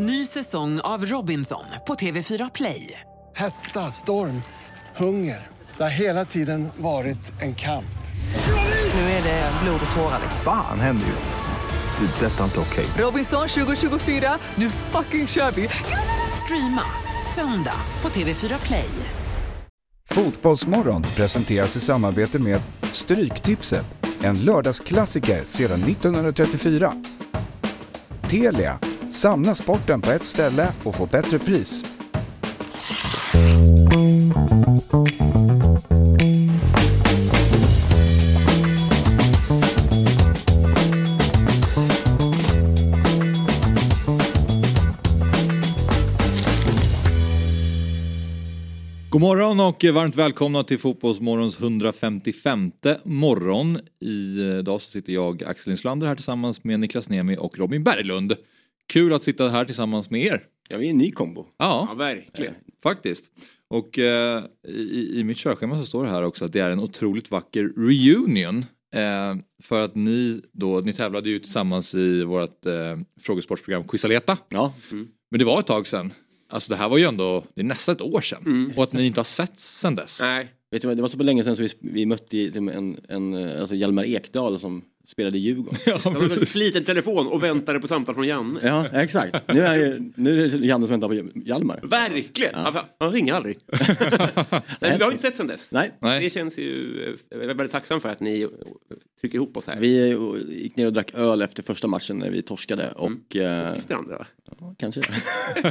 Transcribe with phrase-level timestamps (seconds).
[0.00, 3.00] Ny säsong av Robinson på TV4 Play.
[3.36, 4.42] Hetta, storm,
[4.96, 5.46] hunger.
[5.76, 7.98] Det har hela tiden varit en kamp.
[8.94, 10.20] Nu är det blod och tårar.
[10.44, 12.06] Fan händer just nu.
[12.06, 12.26] Det.
[12.26, 12.86] är Detta är inte okej.
[13.04, 15.68] Robinson 2024, nu fucking kör vi!
[16.44, 16.82] Streama
[17.34, 18.90] söndag på TV4 Play.
[20.10, 22.62] Fotbollsmorgon presenteras i samarbete med
[22.92, 23.86] Stryktipset,
[24.22, 26.92] en lördagsklassiker sedan 1934.
[28.30, 28.78] Telia,
[29.10, 31.84] samla sporten på ett ställe och få bättre pris.
[49.10, 52.72] God morgon och varmt välkomna till Fotbollsmorgons 155
[53.04, 53.78] morgon.
[54.00, 58.36] Idag så sitter jag, Axel Inslander, här tillsammans med Niklas Nemi och Robin Berglund.
[58.92, 60.44] Kul att sitta här tillsammans med er.
[60.68, 61.46] Ja, vi är en ny kombo.
[61.58, 62.54] Ja, Ja, verkligen.
[62.82, 63.30] faktiskt.
[63.68, 66.80] Och eh, i, i mitt körschema så står det här också att det är en
[66.80, 68.64] otroligt vacker reunion.
[68.94, 74.38] Eh, för att ni då, ni tävlade ju tillsammans i vårt eh, frågesportsprogram Quizaleta.
[74.48, 74.74] Ja,
[75.30, 76.12] Men det var ett tag sedan.
[76.50, 78.42] Alltså det här var ju ändå, det är nästan ett år sedan.
[78.46, 78.72] Mm.
[78.76, 80.20] Och att ni inte har sett sedan dess.
[80.20, 83.34] Nej, vet du vad, det var så länge sedan så vi, vi mötte en, en,
[83.34, 85.78] eh, alltså Hjalmar Ekdal som spelade i Djurgården.
[85.86, 86.00] Ja,
[86.46, 88.60] sliten telefon och väntade på samtal från Janne.
[88.62, 89.36] Ja, exakt.
[89.48, 91.80] Nu är, ju- nu är det Janne som väntar på Hjalmar.
[91.82, 92.52] Verkligen!
[92.54, 92.72] Ja.
[92.72, 93.58] fan, Han ringer aldrig.
[94.80, 95.72] Nej, vi har inte sett sen dess.
[95.72, 96.24] Nej, Nej.
[96.24, 97.16] Det känns ju...
[97.30, 98.48] Jag är väldigt tacksam för att ni eh,
[99.20, 99.76] trycker ihop oss här.
[99.80, 100.18] vi eh,
[100.62, 104.26] gick ner och drack öl efter första matchen när vi torskade och eh, Efter andra.
[104.60, 105.00] ja, kanske.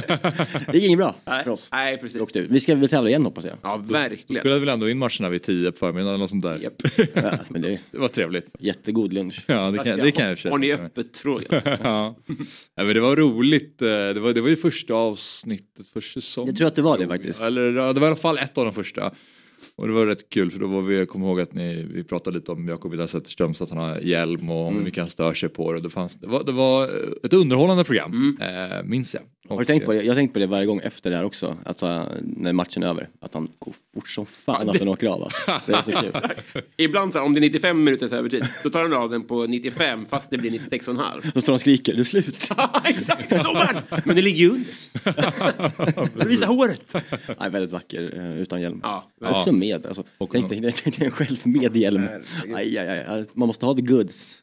[0.66, 1.68] det gick inget bra Nej, för oss.
[1.72, 2.36] Nej Vi precis.
[2.36, 3.54] Vi ska väl tävla igen hoppas jag.
[3.62, 4.40] Ja, verkligen.
[4.42, 6.58] spelade väl ändå in matcherna vid 10 på förmiddagen eller något sånt där.
[6.58, 6.82] Japp.
[7.14, 8.50] Ja, men det Det var trevligt.
[8.58, 9.27] jättegod lunch.
[9.46, 11.12] Ja, det kan, det kan jag Har ni öppet
[11.82, 12.16] ja.
[12.74, 13.82] ja, men det var roligt.
[13.82, 16.48] eh, Det var, det var ju första avsnittet för säsongen.
[16.48, 17.40] Jag tror att det var det faktiskt.
[17.40, 19.12] Eller det var i alla fall ett av de första.
[19.78, 22.04] Och det var rätt kul för då var vi, jag kommer ihåg att ni, vi
[22.04, 24.78] pratade lite om Jakob Vidar Zetterström så att han har hjälm och Mm.
[24.78, 25.76] hur mycket han stör sig på det.
[25.76, 26.90] Och det, fanns, det, var, det var
[27.24, 29.20] ett underhållande program, eh, minns jag.
[29.22, 29.32] Mm.
[29.48, 30.02] Har du tänkt på det?
[30.02, 31.56] Jag har tänkt på det varje gång efter det här också.
[31.64, 33.08] Alltså när matchen är över.
[33.20, 35.32] Att han går fort som fan att den åker av.
[35.66, 36.12] Det är så kul.
[36.76, 39.46] Ibland så här, om det är 95 minuters övertid, då tar han av den på
[39.46, 41.30] 95 fast det blir 96,5.
[41.34, 42.50] Då står han och skriker, det är slut.
[42.84, 43.30] Exakt!
[43.30, 43.82] Domaren!
[44.04, 46.24] Men det ligger ju under.
[46.28, 46.94] Visa håret!
[47.40, 48.80] Nej, väldigt vacker eh, utan hjälm.
[48.82, 49.86] Ja, Också med.
[49.86, 52.08] Alltså, Och- tänk dig tänk dig själv med hjälm.
[52.54, 53.24] Aj, aj, aj.
[53.32, 54.42] Man måste ha the goods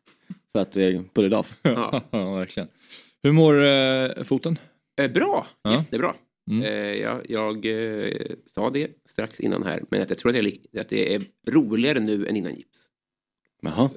[0.51, 1.55] för att eh, pull it off.
[1.61, 2.01] Ja.
[2.11, 2.69] ja, verkligen.
[3.23, 4.59] Hur mår eh, foten?
[5.01, 5.73] Eh, bra, Ja.
[5.73, 6.13] jättebra.
[6.51, 6.63] Mm.
[6.63, 8.11] Eh, jag jag eh,
[8.55, 11.99] sa det strax innan här, men att jag tror att, jag, att det är roligare
[11.99, 12.85] nu än innan gips.
[13.61, 13.89] Jaha.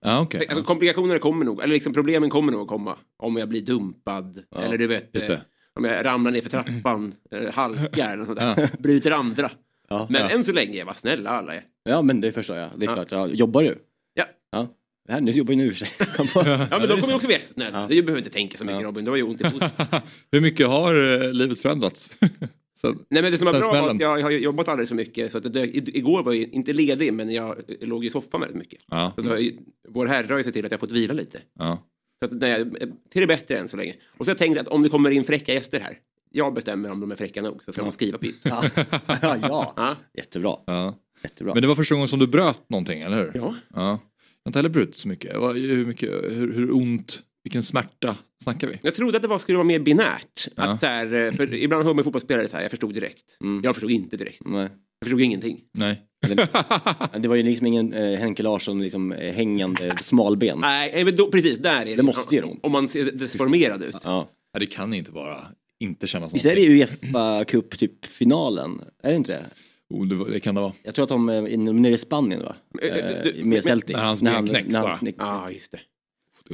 [0.00, 0.46] Ja, okej.
[0.48, 2.96] Alltså, komplikationerna kommer nog, eller liksom problemen kommer nog att komma.
[3.16, 5.38] Om jag blir dumpad, Ja, eller du vet, eh,
[5.74, 7.14] om jag ramlar ner för trappan,
[7.52, 8.70] halkar, eller sånt där.
[8.78, 9.50] bryter andra.
[9.88, 10.06] Ja.
[10.10, 10.28] Men Ja.
[10.30, 11.64] än så länge, vad snälla alla är.
[11.84, 12.70] ja, men det förstår jag.
[12.76, 12.94] Det är Ja.
[12.94, 13.12] klart.
[13.12, 13.78] Ja, jobbar du?
[14.14, 14.24] Ja.
[14.50, 14.68] ja.
[15.06, 15.90] Det här, nu jobbar ju nu i och för sig.
[16.70, 17.80] Ja, men de kommer ju också bli jättesnälla.
[17.80, 17.86] Ja.
[17.88, 18.86] Du behöver inte tänka så mycket Ja.
[18.88, 19.70] Robin, du har ju ont i foten.
[20.32, 22.10] Hur mycket har eh, livet förändrats?
[22.80, 23.96] så, Nej men det som var Sen bra var smällen.
[23.96, 25.32] att jag har jobbat alldeles för mycket.
[25.32, 28.80] Så att i- igår var jag inte ledig men jag låg i soffan väldigt mycket.
[28.90, 29.40] ja, Så då, har
[29.88, 31.40] vår herre har ju sett till att jag fått vila lite.
[31.58, 31.78] ja.
[32.20, 32.64] Så att, nej,
[33.10, 33.94] till det bättre än så länge.
[34.18, 35.98] Och så har jag tänkt att om det kommer in fräcka gäster här.
[36.30, 38.36] Jag bestämmer om de är fräcka nog så ska man skriva på it.
[38.42, 38.64] Ja.
[39.06, 39.72] ja, ja.
[39.76, 39.96] Ja.
[40.14, 40.56] Jättebra.
[40.66, 40.98] ja.
[41.22, 41.54] Jättebra.
[41.54, 43.32] Men det var första gången som du bröt någonting, eller hur?
[43.34, 43.54] ja.
[43.74, 43.80] Ja.
[44.44, 45.36] Jag har inte heller brutit så mycket.
[45.36, 48.78] Hur, mycket hur, hur ont, vilken smärta snackar vi?
[48.82, 50.48] Jag trodde att det var, skulle vara mer binärt.
[50.56, 50.62] Ja.
[50.62, 53.36] Att så här, eh, för ibland hör man fotbollsspelare så här, jag förstod direkt.
[53.40, 53.60] Mm.
[53.64, 54.40] Jag förstod inte direkt.
[54.44, 54.62] Nej.
[55.00, 55.60] Jag förstod ingenting.
[55.74, 56.02] Nej.
[57.18, 60.58] Det var ju liksom ingen eh, Henke Larsson liksom, eh, hängande smalben.
[60.60, 61.94] Nej, men då, precis där är det.
[61.96, 62.60] Det måste ont.
[62.62, 63.96] Om man ser deformerad ut.
[64.04, 64.28] Ja.
[64.52, 65.46] Ja, det kan inte vara
[65.80, 68.80] inte kännas Visst är det Uefa Cup typ finalen?
[69.02, 69.44] Är det inte det?
[69.90, 70.72] Oh, det, var- det kan det vara.
[70.82, 72.56] Jag tror att de är nere i Spanien va?
[72.82, 73.96] Eh, eh, Eh, med men- Celtic.
[73.96, 75.00] När hans ben knäcks bara.
[75.18, 75.80] Ja, just det.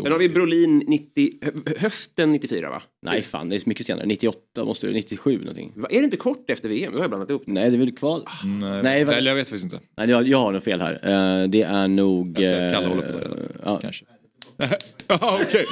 [0.02, 2.82] Sen har vi Brolin 90, hö- hösten 94 va?
[3.02, 4.06] Nej fan, det är så mycket senare.
[4.06, 5.72] 98 måste det 97 någonting.
[5.76, 6.92] Va, Är det inte kort efter VM?
[6.92, 7.42] Då har jag blandat ihop.
[7.46, 8.22] Nej, det är väl kval.
[8.44, 9.80] Nej, Nej, Eller jag vet faktiskt inte.
[9.96, 10.92] Nej, jag, jag har nog fel här.
[10.92, 12.28] Eh, det är nog...
[12.30, 13.38] Att Kalle eh, håller på det redan.
[13.64, 13.78] ja.
[13.82, 14.04] Kanske.
[15.08, 15.64] Ja, okej.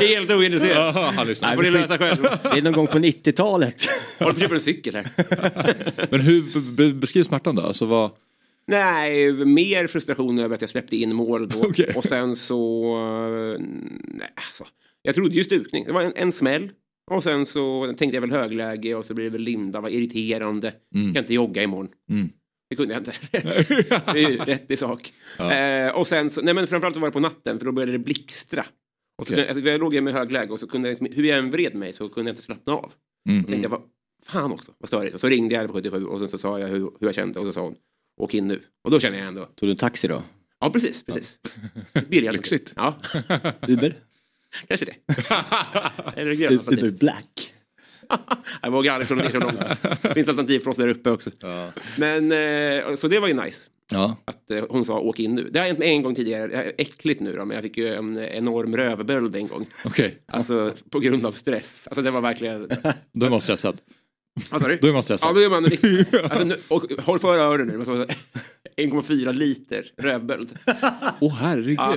[0.00, 0.94] Helt ointresserad.
[0.94, 2.22] Han får ni lösa själv.
[2.42, 3.74] Det är någon gång på 90-talet.
[4.18, 5.08] Håller på att köpa en cykel här.
[6.10, 7.62] Men hur be- be- beskriv smärtan då?
[7.62, 8.10] Alltså vad...
[8.66, 11.60] Nej, mer frustration över att jag släppte in mål då.
[11.68, 11.92] Okej.
[11.96, 12.84] Och sen så...
[13.56, 13.60] eh,
[14.04, 14.64] Nej, alltså.
[15.02, 15.84] Jag trodde ju stukning.
[15.86, 16.70] Det var en, en smäll.
[17.10, 19.80] Och sen så tänkte jag väl högläge och så blir det väl linda.
[19.80, 20.72] Vad irriterande.
[20.94, 21.14] Mm.
[21.14, 21.88] Kan inte jogga imorgon.
[22.10, 22.28] Mm.
[22.70, 23.12] Det kunde jag inte.
[24.12, 25.12] det är ju rätt i sak.
[25.38, 25.52] Ja.
[25.52, 27.98] Eh, och sen så, nej men framförallt var det på natten för då började det
[27.98, 28.66] blixtra.
[29.18, 31.50] Och så, alltså, jag låg med högläge och så kunde jag, liksom- hur jag än
[31.50, 32.92] vred mig så kunde jag inte slappna av.
[33.28, 33.44] Mm.
[33.44, 33.82] Tänkte jag, vad
[34.26, 35.14] fan också, vad störigt.
[35.14, 37.38] Och så ringde jag på 77 och sen så sa jag hur, hur jag kände
[37.38, 37.74] och då sa hon,
[38.16, 38.60] åk in nu.
[38.84, 40.22] Och då känner jag ändå, Tog du en taxi då?
[40.60, 41.38] ja precis, precis.
[42.08, 42.36] Billigare.
[42.36, 42.72] Lyxigt.
[42.76, 42.96] Ja,
[43.68, 43.98] Uber?
[44.68, 44.94] kanske det.
[46.20, 46.90] Eller gröna Uber.
[46.90, 47.54] Black?
[48.60, 49.58] Aldrig slå ner så långt.
[50.02, 51.30] Det finns alternativ för oss där uppe också.
[51.40, 51.72] Ja.
[51.98, 53.68] Men, eh, så det var ju nice.
[53.90, 54.16] ja.
[54.24, 55.48] Att eh, hon sa åk in nu.
[55.50, 56.72] Det har hänt en gång tidigare.
[56.78, 59.66] Äckligt nu då, men jag fick ju en enorm rövböld en gång.
[59.84, 61.86] Okej, Alltså på grund av stress.
[61.86, 62.64] Alltså det var verkligen...
[63.26, 63.80] är man stressad.
[64.50, 64.78] Sa du?
[64.82, 65.30] Då är man stressad.
[65.30, 66.14] Ja, då är man riktigt...
[66.22, 67.72] Alltså, nu, och, håll för öronen nu.
[67.72, 68.06] det måste vara
[68.76, 70.58] 1,4 liter rövböld.
[71.20, 71.78] Åh herregud.
[71.78, 71.96] Ja.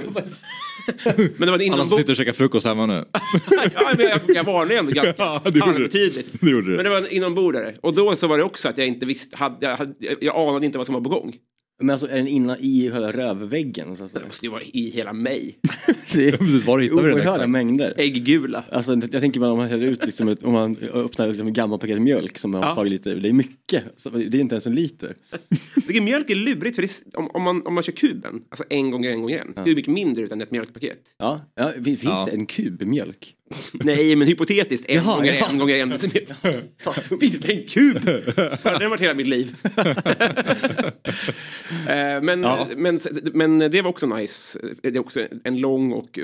[1.05, 1.95] Men det var en inombords...
[1.95, 3.05] sitter och käkar frukost hemma nu.
[3.73, 6.41] ja, men jag, jag varnade ändå ganska Ja, det halvtydligt.
[6.41, 6.69] Det gjorde.
[6.75, 7.75] Men det var en inombordsare.
[7.81, 10.65] Och då så var det också att jag inte visste, hade, jag, hade, jag anade
[10.65, 11.35] inte vad som var på gång.
[11.83, 13.95] Men alltså är den inne i själva rövväggen?
[13.95, 14.27] Så att Det säga?
[14.27, 15.57] måste ju vara i hela mig.
[16.13, 17.93] Det är Precis, var hittar vi den oerhörda mängder.
[17.97, 18.63] Ägggula.
[18.71, 21.81] Alltså, jag tänker bara om man häller ut, liksom, om man öppnar liksom, ett gammalt
[21.81, 22.75] paket mjölk som man har Ja.
[22.75, 23.19] tagit lite ur.
[23.19, 23.83] Det är mycket.
[23.95, 25.15] Så det är inte ens en liter.
[26.01, 28.91] Mjölk är lurigt för det, är- om, om, man, om man kör kuben, alltså en
[28.91, 31.15] gång en gång igen, det är mycket mindre utan ett mjölkpaket.
[31.17, 32.27] Ja, ja finns Ja.
[32.31, 33.35] det en kub mjölk?
[33.73, 35.49] Nej, men hypotetiskt en Jaha, gånger ja.
[35.49, 36.35] en gånger en decimeter.
[37.19, 38.05] Finns det en kub?
[38.63, 39.55] Det har varit hela mitt liv.
[41.87, 42.67] Eh, men, Ja.
[42.77, 42.99] men,
[43.33, 44.59] men det var också nice.
[44.81, 46.19] Det är också en lång och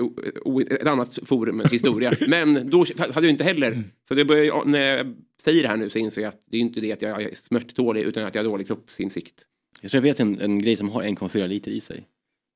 [0.45, 2.13] o, ett annat forum, historia.
[2.27, 5.89] Men då hade jag inte heller, så det börjar, när jag säger det här nu
[5.89, 8.43] så inser jag att det är inte det att jag är smärttålig utan att jag
[8.43, 9.35] har dålig kroppsinsikt.
[9.81, 12.03] Jag tror jag vet en, en grej som har 1,4 liter i sig.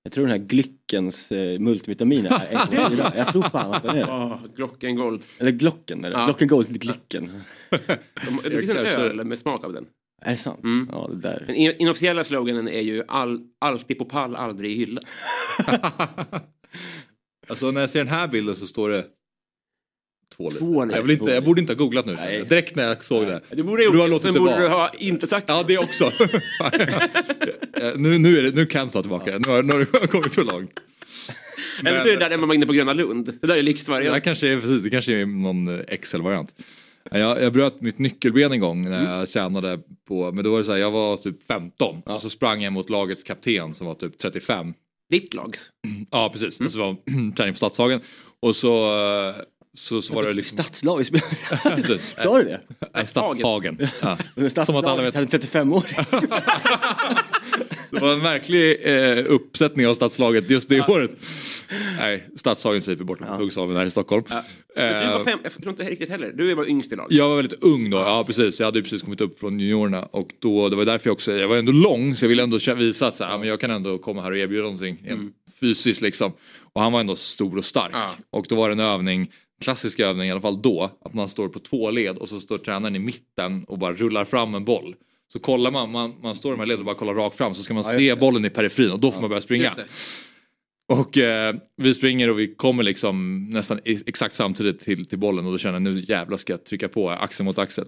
[0.04, 3.18] Jag tror den här Glyckens eh, multivitamin är 1,4.
[3.18, 4.12] Jag tror fan att den är det.
[4.12, 5.24] Oh, Glockengold.
[5.40, 6.20] Eller Glocken, eller?
[6.20, 6.26] Ja.
[6.26, 7.32] Glocken Gold, inte Glycken.
[7.70, 9.86] De, det finns en öl med smak av den.
[10.22, 10.64] Är det sant?
[10.64, 10.90] Mm.
[10.92, 11.44] Ja, det där.
[11.48, 15.02] Den in- inofficiella sloganen är ju all, alltid på pall, aldrig i hylla.
[17.48, 19.06] Alltså när jag ser den här bilden så står det
[20.38, 20.60] två liter.
[20.60, 20.98] Två liter.
[20.98, 22.14] jag, vill inte, jag borde inte ha googlat nu.
[22.14, 22.44] Nej.
[22.50, 23.42] Direkt när jag såg det.
[23.52, 25.78] Du borde Du har det, låtit sen det borde du ha inte sagt Ja, det
[25.78, 26.12] också.
[27.82, 29.40] Eh, nu, nu, är det, nu kan jag ta tillbaka det.
[29.40, 30.80] Nu har, nu har det kommit för långt.
[31.86, 33.26] Eller så är det där när man var inne på Gröna Lund.
[33.42, 34.24] Det där är Det, lyxvariant.
[34.24, 36.54] kanske är, precis, det kanske är någon eh, Excel-variant.
[37.12, 39.12] Jag, jag bröt mitt nyckelben en gång när Mm.
[39.14, 42.30] jag tränade på, men då var det så här, jag var typ 15 och så
[42.30, 44.74] sprang jag mot lagets kapten som var typ 35.
[45.10, 45.70] Ditt lags.
[46.12, 46.66] Ja precis, Mm.
[46.66, 46.96] och så var
[47.36, 48.02] träning på Stadshagen.
[48.40, 48.86] Och så,
[49.30, 49.36] eh,
[49.76, 50.58] så, så var det liksom...
[50.58, 51.06] Stadslag,
[51.76, 52.16] Precis.
[52.24, 52.62] sa du det?
[52.94, 53.78] Nej, Stadshagen.
[54.02, 54.18] Ja.
[54.66, 55.16] Som att alla vet.
[55.16, 55.86] Hade 35 år.
[57.92, 61.12] Det var en märklig eh, uppsättning av Stadslaget just det året.
[61.98, 64.24] Nej, Stadshagen säger vi borta på Kungsholmen här i Stockholm.
[64.30, 64.44] Men
[64.76, 66.32] du var Eh, fem, jag tror inte riktigt heller.
[66.34, 67.18] Du var yngst i laget.
[67.18, 68.60] Jag var väldigt ung då, ja precis.
[68.60, 71.32] Jag hade ju precis kommit upp från juniorerna och då, det var därför jag också,
[71.32, 73.60] jag var ändå lång så jag ville ändå visa att så här, ja, men jag
[73.60, 75.34] kan ändå komma här och erbjuda någonting mm.
[75.60, 76.34] fysiskt liksom.
[76.74, 77.92] Och han var ändå stor och stark.
[77.94, 78.10] Ja.
[78.30, 79.32] Och då var det en övning,
[79.64, 82.58] klassisk övning i alla fall då, att man står på två led och så står
[82.58, 84.96] tränaren i mitten och bara rullar fram en boll.
[85.34, 87.54] Så kollar man, man, man står i de här leden och bara kollar rakt fram
[87.54, 89.72] så ska man se bollen i periferin och då får man börja springa.
[90.88, 95.52] Och eh, vi springer och vi kommer liksom nästan exakt samtidigt till, till bollen och
[95.52, 97.86] då känner jag nu jävlar ska jag trycka på axel mot axel.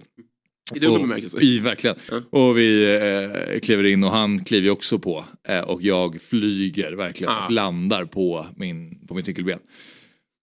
[0.74, 1.38] I dubbel bemärkelse.
[1.40, 1.96] I, verkligen.
[2.10, 2.22] Ja.
[2.30, 5.24] Och vi eh, kliver in och han kliver också på.
[5.48, 7.44] Eh, och jag flyger verkligen Ah.
[7.44, 9.58] och landar på, min, på mitt nyckelben.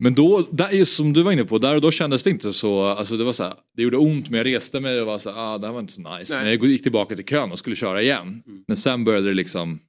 [0.04, 2.86] Men då, där, som du var inne på, där och då kändes det inte så,
[2.86, 5.32] alltså det var så här, det gjorde ont men jag reste mig och var så
[5.32, 6.36] här, ah det här var inte så nice.
[6.36, 6.44] Nej.
[6.44, 8.44] Men jag gick tillbaka till kön och skulle köra igen.
[8.68, 9.80] Men sen började det liksom,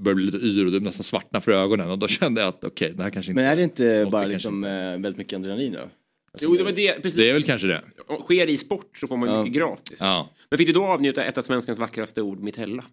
[0.00, 2.64] började bli lite yr och det nästan svartna för ögonen och då kände jag att
[2.64, 5.72] okej, det här kanske inte, Men är det inte bara liksom eh, väldigt mycket adrenalin
[5.72, 5.78] då?
[5.78, 6.92] Alltså, Jo, det var det.
[7.02, 7.14] Precis.
[7.14, 7.82] det är väl kanske det.
[8.24, 9.42] Sker i sport så får man Ja.
[9.44, 9.98] mycket gratis.
[10.00, 10.30] Ja.
[10.50, 12.84] Men fick du då avnjuta ett av svenskans vackraste ord, Mitella?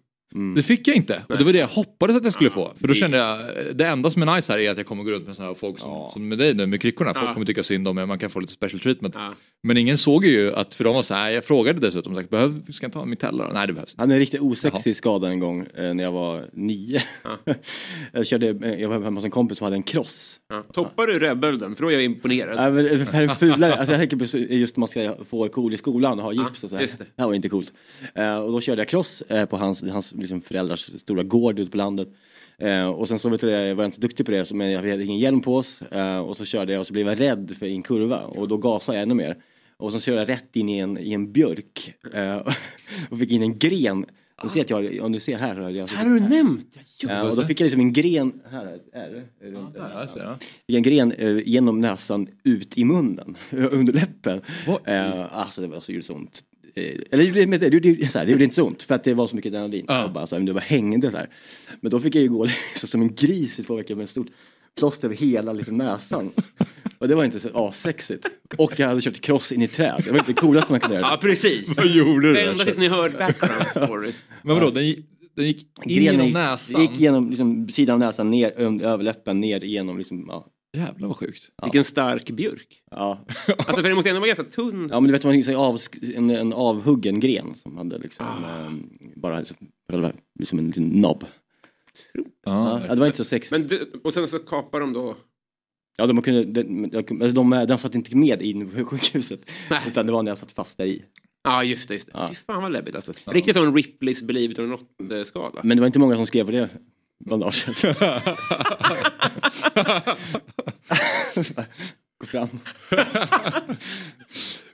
[0.56, 1.22] Det fick jag inte.
[1.28, 2.72] Och det var det jag hoppades att jag skulle få.
[2.80, 3.40] För då det- kände jag,
[3.76, 5.54] det enda som är nice här är att jag kommer gå runt med sådana här
[5.58, 7.14] folk som, som med dig nu med kryckorna.
[7.14, 7.32] Folk Ja.
[7.34, 9.14] kommer tycka synd om mig, man kan få lite special treatment.
[9.14, 9.34] Ja.
[9.62, 12.28] Men ingen såg ju att, för de var så här, jag frågade dessutom, så här,
[12.28, 13.50] behöv, ska jag ta en Mitella?
[13.52, 14.00] Nej det behövs inte.
[14.00, 17.00] Jag hade en riktigt osexig skada en gång eh, när jag var nio.
[18.12, 20.40] jag, körde, eh, jag var hemma hos en kompis som hade en cross.
[20.48, 20.62] Ja.
[20.72, 21.74] Toppar du rödbölden?
[21.74, 22.56] För då är jag imponerad.
[22.56, 23.74] Ja, men, eh, för- fulare.
[23.74, 24.16] Alltså, jag tänker
[24.46, 26.82] på just man ska få cool i skolan och ha gips och så här.
[26.86, 26.96] det.
[26.98, 27.72] det här var inte coolt.
[28.14, 31.70] Eh, och då körde jag cross eh, på hans, hans liksom, föräldrars stora gård ute
[31.70, 32.08] på landet.
[32.58, 34.78] Eh, och sen så vet du, jag var inte så duktig på det, men jag
[34.78, 35.82] hade ingen hjälm på oss.
[35.82, 38.56] Eh, och så körde jag och så blev jag rädd för en kurva och då
[38.56, 39.36] gasade jag ännu mer.
[39.76, 42.36] Och så körde jag rätt in i en, i en björk eh,
[43.10, 44.06] och fick in en gren.
[44.42, 45.54] Du ser att jag, om du ser här.
[45.54, 46.78] har Jag, Här har du nämnt.
[47.00, 49.10] Ja, Ja, och då fick jag liksom en gren, här är
[49.40, 49.90] det, runt där.
[49.94, 50.38] Ja, så, ja.
[50.66, 54.42] Fick en gren eh, genom näsan ut i munnen, under läppen.
[54.84, 56.44] Eh, alltså det var så gjorde så ont.
[56.78, 59.14] Eh, eller det, gjorde- det, så här, det gjorde inte så ont för att det
[59.14, 59.84] var så mycket adrenalin.
[59.88, 60.00] Ja.
[60.00, 61.28] Jag Bara, så här, men det var hängande så här.
[61.80, 64.10] Men då fick jag ju gå liksom, som en gris i två veckor med ett
[64.10, 64.26] stort
[64.78, 66.30] plåster över hela liksom, näsan.
[66.98, 68.26] Och det var inte så assexigt.
[68.56, 70.02] Och jag hade kört cross in i träd.
[70.04, 71.06] Det var inte det coolaste man kunde göra.
[71.10, 71.76] Ja, precis.
[71.76, 72.40] Vad gjorde du?
[72.40, 74.12] Ända tills ni hörde background story.
[74.42, 74.98] Men vadå, den gick,
[75.36, 76.80] den gick in Grenen genom gick- näsan?
[76.82, 80.46] gick genom liksom, sidan av näsan, ner ö- överläppen, ner igenom liksom, ja.
[80.78, 81.50] Jävlar vad sjukt.
[81.62, 82.82] Vilken stark björk.
[82.90, 83.24] Ja.
[83.58, 84.88] Alltså för det måste ändå vara ganska tunn.
[84.90, 88.66] ja men du vet, var en, avsk- en, en avhuggen gren som hade liksom, Ah.
[88.66, 89.56] ehm, bara liksom,
[89.90, 91.24] själva, liksom en liten nobb.
[92.44, 92.80] Ja.
[92.86, 93.50] Ja, det var inte så sexigt.
[93.52, 95.16] Men du, och sen så kapar de då.
[95.96, 99.50] Ja, de, kunde, de, de, de, de, de satt inte med in på sjukhuset.
[99.70, 99.80] Nej.
[99.86, 101.02] Utan det var när jag satt fast där i.
[101.44, 101.94] Ja, just det.
[101.94, 102.12] Just det.
[102.14, 102.28] Ja.
[102.28, 103.12] Fy fan vad läbbigt alltså.
[103.26, 105.60] Riktigt som en Ripleys believe it or not-skala.
[105.64, 106.68] Men det var inte många som skrev på det
[107.24, 107.66] bandaget.
[112.20, 112.48] Gå fram.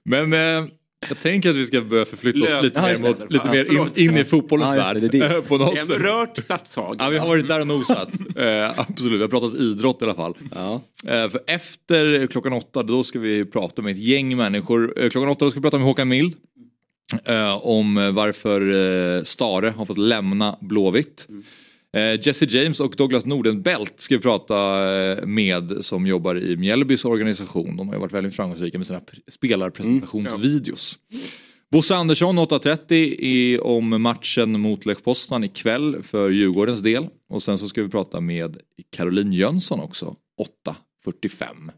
[0.05, 0.69] Men eh,
[1.09, 3.51] jag tänker att vi ska börja förflytta oss Löp- lite Ja, mer, mot, lite Ja,
[3.53, 4.97] mer in, in i fotbollens Ja, värld.
[5.03, 5.89] det, det på något sätt.
[5.91, 6.97] rört Stadshagen.
[7.01, 8.09] Ja, vi har varit där och nosat.
[8.37, 10.35] Eh, absolut, vi har pratat idrott i alla fall.
[10.55, 10.81] Ja.
[11.05, 14.95] Eh, för efter klockan åtta då ska vi prata med ett gäng människor.
[15.05, 16.35] Eh, klockan åtta då ska vi prata med Håkan Mild.
[17.25, 18.61] Eh, om varför
[19.17, 21.27] eh, Stare har fått lämna Blåvitt.
[21.29, 21.35] Eh,
[22.01, 24.57] Jesse James och Douglas Nordenbelt ska vi prata
[24.95, 27.77] eh, med som jobbar i Mjällbys organisation.
[27.77, 30.99] De har ju varit väldigt framgångsrika med sina pr- spelarpresentationsvideos.
[31.73, 37.09] Bosse Andersson 8.30 i, om matchen mot Lech Poznan ikväll för Djurgårdens del.
[37.29, 38.59] Och sen så ska vi prata med
[38.97, 40.17] Caroline Jönsson också
[41.07, 41.43] 8.45.
[41.43, 41.73] Eh,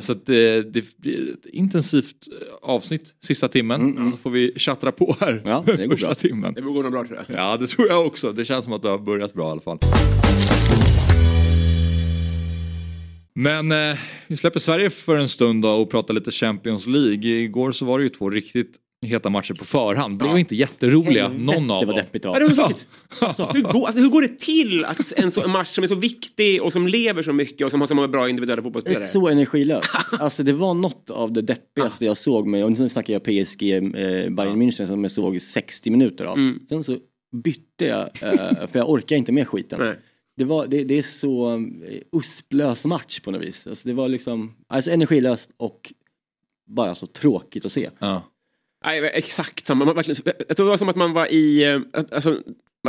[0.00, 0.34] så att, eh,
[0.72, 4.10] det blir ett intensivt eh, avsnitt sista timmen.
[4.10, 6.14] Så får vi tjattra på här Ja, det första bra.
[6.14, 6.54] timmen.
[6.54, 7.38] Det går nog bra tror jag.
[7.38, 8.32] Ja det tror jag också.
[8.32, 9.78] Det känns som att det har börjat bra i alla fall.
[13.34, 17.30] Men eh, vi släpper Sverige för en stund då och pratar lite Champions League.
[17.30, 20.18] Igår så var det ju två riktigt heta matcher på förhand.
[20.18, 22.02] Blev inte jätteroliga någon av Det var dem.
[22.04, 22.86] deppigt Ja, det var tråkigt.
[23.20, 25.88] Alltså, hur, går, alltså, hur går det till att en, så, en match som är
[25.88, 28.60] så viktig och som lever så mycket och som har så många bra individuella Det
[28.60, 29.04] är fotbollsspelare?
[29.06, 29.90] så energilöst.
[30.18, 33.62] Alltså det var något av det deppigaste jag såg med, och nu snackar jag PSG
[33.72, 33.80] eh,
[34.30, 36.38] Bayern München som jag såg 60 minuter av.
[36.38, 36.60] Mm.
[36.68, 36.96] Sen så
[37.44, 39.80] bytte jag, eh, för jag orkar inte med skiten.
[39.80, 39.94] Nej.
[40.36, 41.60] Det, var, det, det är så eh,
[42.12, 43.66] usplös match på något vis.
[43.66, 45.92] Alltså det var liksom, alltså energilöst och
[46.66, 47.90] bara så tråkigt att se.
[47.98, 48.22] Ja.
[48.84, 49.84] Nej, exakt samma.
[49.84, 51.64] Man, verkligen, jag tror det var som att man var i...
[51.64, 51.80] eh,
[52.12, 52.40] Alltså,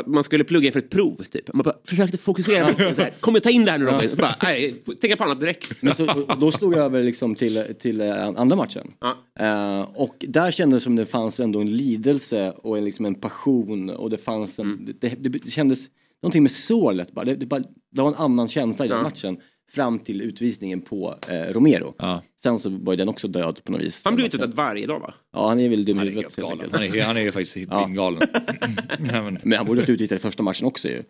[0.06, 1.24] man skulle plugga inför ett prov.
[1.32, 1.54] Typ.
[1.54, 2.74] Man bara försökte fokusera.
[2.74, 4.10] på så här, Kom ta in det här nu Robin.
[4.18, 5.84] Bara, nej, tänka på annat direkt.
[5.84, 6.06] Men så,
[6.40, 8.92] då slog jag över liksom till, till eh, andra matchen.
[9.00, 9.18] Ja.
[9.40, 13.16] Eh, och där kändes det som det fanns ändå en lidelse och en, liksom en
[13.16, 15.80] passion och det fanns en, det, det, det kändes
[16.24, 17.26] någonting med sålet bara.
[17.26, 17.60] Det, det, bara.
[17.92, 19.04] det var en annan känsla i den Ja.
[19.04, 19.38] matchen
[19.72, 21.94] fram till utvisningen på eh, Romero.
[21.98, 22.22] Ja.
[22.44, 24.02] Sen så var ju den också död på något vis.
[24.04, 25.14] Han blir utvisad varje dag va?
[25.34, 26.74] Ja, han är väl dum i huvudet helt enkelt.
[26.74, 27.86] Han är, han är faktiskt Ja.
[27.88, 28.22] galen.
[29.00, 31.04] Men, Men han borde ha utvisad i första matchen också ju.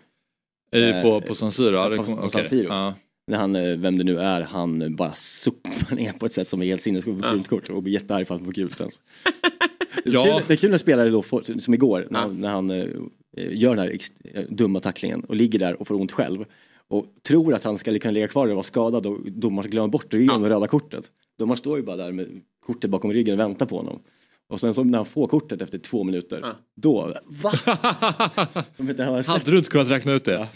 [0.80, 1.76] i, på, på San Siro?
[1.76, 2.30] Ja, det på- kom, på.
[2.30, 2.68] San Siro.
[2.68, 2.94] Ja.
[3.28, 6.50] När han, eh, vem det nu är, han eh, bara sopar ner på ett sätt
[6.50, 8.80] som är helt sinnessjukt på gult kort och blir jättearg för att han får gult
[8.80, 9.00] ens.
[10.04, 10.24] Det är, Ja.
[10.24, 12.86] kul, det är kul när spelare då får, som igår, när, när han eh,
[13.38, 13.98] gör den här
[14.34, 16.46] eh, dumma tacklingen och ligger där och får ont själv
[16.90, 20.12] och tror att han ska kunna ligga kvar och vara skadad och domaren glömmer bort
[20.12, 21.12] det, är ju röda kortet.
[21.38, 24.00] Domaren står ju bara där med kortet bakom ryggen och väntar på honom.
[24.50, 26.52] Och sen så när han får kortet efter två minuter, Ja.
[26.76, 27.52] då, va?
[28.80, 30.48] Inte hade Hade du inte kunnat räkna ut det?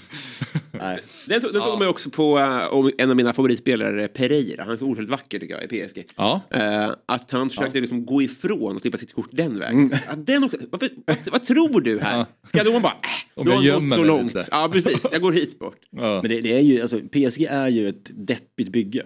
[0.72, 1.00] nej.
[1.27, 2.34] Den, tog- den såg man ju också på
[2.72, 4.63] om en av mina favoritspelare, Pereira.
[4.63, 6.05] Han är så otroligt vacker tycker jag i PSG.
[6.15, 6.41] Ja.
[6.50, 9.93] Eh, att han försökte liksom gå ifrån och slippa sitt kort den vägen.
[10.08, 12.25] Att den också, varför, vad, vad tror du här?
[12.48, 12.93] Ska då man bara,
[13.36, 14.25] äh, jag har gått så långt.
[14.34, 14.48] lite.
[14.51, 15.77] Ja precis, jag går hit bort.
[15.89, 16.19] Ja.
[16.22, 19.05] Men det, det är ju, alltså PSG är ju ett deppigt bygge.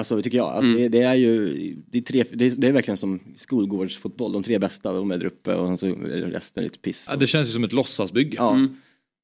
[0.00, 0.14] Ja.
[0.14, 0.48] Alltså tycker jag.
[0.48, 1.54] Alltså, det, det är ju,
[1.86, 4.32] det är, tre, det, är, det är verkligen som skolgårdsfotboll.
[4.32, 7.06] De tre bästa, de är där uppe och sen så är resten lite piss.
[7.10, 8.36] Ja, det känns ju som ett låtsasbygge.
[8.36, 8.58] Ja.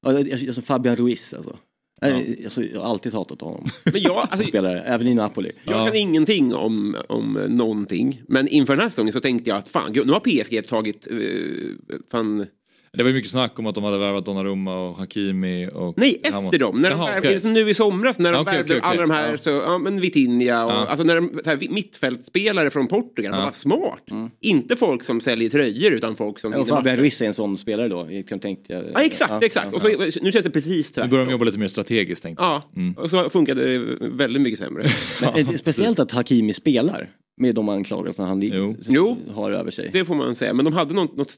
[0.05, 1.57] Ja, jag- alltså Fabian Ruiz alltså.
[2.01, 2.21] Ja.
[2.43, 3.65] Alltså, jag har alltid hatat honom.
[3.83, 5.51] Men jag, alltså, spelare, även i Napoli.
[5.65, 8.21] jag kan ingenting om, om någonting.
[8.27, 11.71] Men inför den här säsongen så tänkte jag att fan, nu har PSG tagit, uh,
[12.11, 12.45] fan,
[12.93, 15.93] Det var ju mycket snack om att de hade värvat Donnarumma och Hakimi och...
[15.97, 16.81] Nej, efter dem.
[16.81, 17.39] När de Jaha, värvade- okej.
[17.39, 18.89] som nu i somras när de Okej, värvade okej, okej.
[18.91, 19.37] alla de här, Ja.
[19.37, 20.75] så, ja, men Vitinha och Ja.
[20.87, 23.39] alltså när de, så här, mittfältspelare från Portugal, Ja.
[23.39, 23.45] ja.
[23.45, 24.03] var smart.
[24.41, 26.95] Inte folk som säljer tröjor utan folk som Ja, och Fabian.
[26.97, 28.07] Ruiz är en sån spelare då.
[28.11, 29.73] Jag kan tänka, Ja, exakt, exakt.
[29.73, 29.87] Och så,
[30.21, 31.09] nu känns det precis Nu tvärtom.
[31.09, 32.61] börjar de jobba lite mer strategiskt tänkte jag.
[32.75, 34.83] Ja, och så funkade det väldigt mycket sämre.
[35.21, 38.75] Men, är det speciellt att Hakimi spelar med de anklagelserna han Jo.
[38.89, 39.17] Jo.
[39.33, 39.89] har över sig.
[39.93, 40.53] Det får man säga.
[40.53, 41.33] Men de hade något, något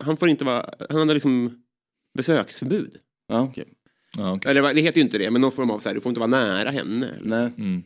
[0.00, 1.62] han får inte vara, han hade liksom
[2.18, 2.96] besöksförbud.
[3.28, 3.64] Ja, okej.
[4.16, 4.50] Ja, okej.
[4.50, 6.20] Eller det heter ju inte det, men någon form av så här, du får inte
[6.20, 7.14] vara nära henne.
[7.22, 7.50] Nej.
[7.58, 7.82] mm.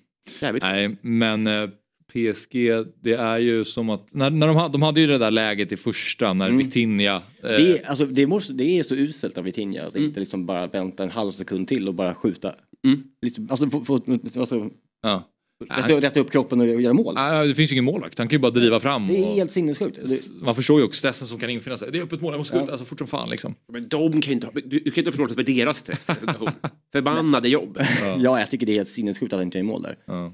[0.63, 1.69] Nej, men eh,
[2.13, 2.55] PSG,
[3.03, 4.15] det är ju som att...
[4.15, 6.59] När, när de, hade, de hade ju det där läget i första när Mm.
[6.59, 7.15] Vitinha...
[7.17, 10.47] Eh, Det är, alltså, det, måste, det är så uselt av Vitinha att inte liksom
[10.47, 12.55] bara vänta en halv sekund till och bara skjuta
[12.87, 13.03] Mm.
[13.23, 13.95] Liksom, alltså, få, få,
[14.37, 14.71] alltså
[15.03, 15.23] Ja.
[15.71, 17.15] Rätta, rätta upp kroppen och göra mål.
[17.15, 19.07] Nej, det finns ju ingen målvakt, han kan ju bara driva fram.
[19.09, 19.99] Det är helt sinnessjukt.
[20.43, 21.89] Man förstår ju också stressen som kan infinna sig.
[21.93, 23.55] Det är öppet mål, jag måste skjuta alltså, fort som fan liksom.
[23.73, 26.51] Men de kan ju inte, ha- du, du kan ju inte förlåta för deras stressituation.
[26.93, 27.79] Förbannade jobb.
[28.19, 29.97] ja, jag tycker det är helt sinnessjukt att han inte är i mål där.
[30.07, 30.33] Ja.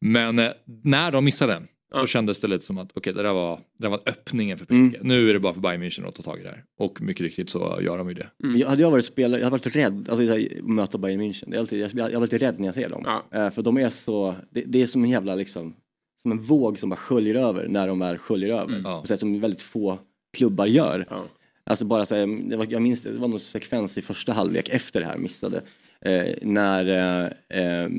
[0.00, 0.50] Men eh,
[0.84, 2.00] när de missade den, Ja.
[2.00, 4.66] då kändes det lite som att okej, det, där var, det där var öppningen för
[4.66, 4.74] PSG.
[4.74, 4.94] Mm.
[5.00, 6.64] Nu är det bara för Bayern München att ta tag i det här.
[6.78, 8.26] Och mycket riktigt så gör de ju det.
[8.44, 8.58] Mm.
[8.58, 11.20] Jag, hade jag varit spelare, jag hade varit rädd alltså, så här, att möta Bayern
[11.20, 11.50] München.
[11.50, 13.02] Det är alltid, jag, jag är alltid rädd när jag ser dem.
[13.06, 13.38] Ja.
[13.38, 15.74] Eh, för de är så, det, det är som en jävla liksom,
[16.22, 18.72] som en våg som bara sköljer över när de väl sköljer över.
[18.72, 18.82] Mm.
[18.84, 19.04] Ja.
[19.06, 19.98] Sätt som väldigt få
[20.36, 21.06] klubbar gör.
[21.10, 21.24] Ja.
[21.66, 24.68] Alltså bara så här, var, jag minns det, det var någon sekvens i första halvlek
[24.68, 25.62] efter det här missade.
[26.04, 27.90] Eh, när eh, eh,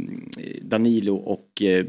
[0.62, 1.86] Danilo och eh,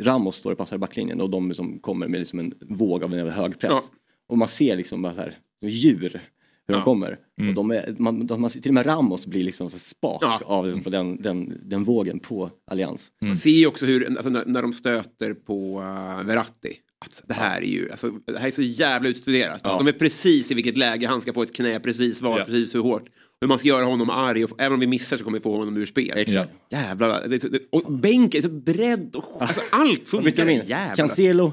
[0.00, 3.14] Ramos står och passar i backlinjen och de som kommer med liksom en våg av
[3.14, 3.70] en hög press.
[3.72, 3.82] Ja.
[4.28, 6.20] Och man ser liksom här, som djur hur
[6.66, 6.74] Ja.
[6.74, 7.18] de kommer.
[7.48, 10.40] Och de är, man, de, man, till och med Ramos blir liksom så spak Ja.
[10.44, 13.12] av på den, den, den vågen på Allians.
[13.20, 16.76] Man ser ju också hur, alltså, när, när de stöter på uh, Verratti.
[17.04, 19.60] Att det här är ju, alltså, det här är så jävla utstuderat.
[19.64, 19.76] Ja.
[19.76, 22.44] De vet precis i vilket läge han ska få ett knä, precis var, Ja.
[22.44, 23.04] precis hur hårt.
[23.42, 25.56] Hur man ska göra honom arg och även om vi missar så kommer vi få
[25.56, 26.12] honom ur spel.
[26.16, 26.50] Exakt.
[26.68, 26.78] Ja.
[26.78, 27.28] Jävlar.
[27.70, 30.46] Och bänken så bredd och alltså, allt Vad funkar.
[30.46, 30.96] Jävlar.
[30.96, 31.52] Cancelo,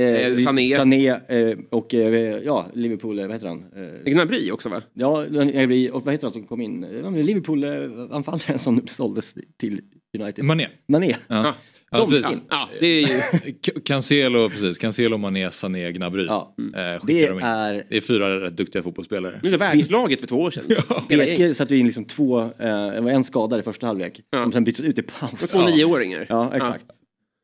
[0.00, 0.76] eh, Eh, Sané.
[0.76, 3.64] Sané eh, och eh, ja, Liverpool, eh, vad heter han?
[3.76, 4.82] Eh, Gnabry också va?
[4.92, 6.80] Ja, Gnabry och vad heter han som kom in?
[6.80, 9.80] Men Liverpool-anfallaren som såldes till
[10.18, 10.44] United.
[10.44, 10.68] Mané.
[10.88, 11.16] Mané.
[11.28, 11.54] Ja.
[11.94, 12.32] Ja, De precis.
[12.32, 12.40] in.
[12.50, 13.52] Ja, det är ju...
[13.84, 14.78] Cancelo, precis.
[14.78, 16.24] Cancelo, Mané, Sané, Gnabry.
[16.26, 16.54] Ja.
[16.58, 17.38] Eh, Det de in.
[17.44, 17.84] är...
[17.88, 19.40] det är fyra rätt duktiga fotbollsspelare.
[19.42, 20.64] Nu är det världslaget för två år sedan.
[21.10, 21.36] Gänget.
[21.38, 24.20] PSG satte in liksom två, eh, var en skadad i första halvlek.
[24.30, 24.42] Ja.
[24.42, 25.52] Som sen byttes ut i paus.
[25.52, 26.26] Två nioåringar.
[26.28, 26.86] Ja, exakt.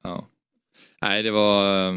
[0.04, 0.28] Ja.
[1.02, 1.88] Nej, det var...
[1.88, 1.94] eh,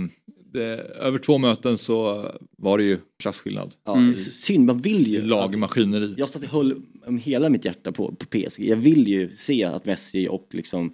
[0.54, 0.62] Det,
[1.00, 3.74] över två möten så var det ju klasskillnad.
[3.86, 3.98] Ja,
[4.32, 5.18] Synd, man vill ju...
[5.18, 6.14] I lagmaskineri.
[6.18, 8.60] Jag satt och höll om hela mitt hjärta på, på PSG.
[8.70, 10.94] Jag vill ju se att Messi och liksom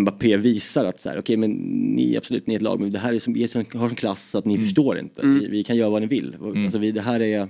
[0.00, 1.50] Mbappé visar att så här, okej men
[1.96, 3.96] ni absolut, ni är ett lag, men det här är som, är som, har sån
[3.96, 5.26] klass så att ni förstår inte.
[5.26, 6.36] Vi, vi kan göra vad ni vill.
[6.40, 7.48] Och, Alltså vi, det här är...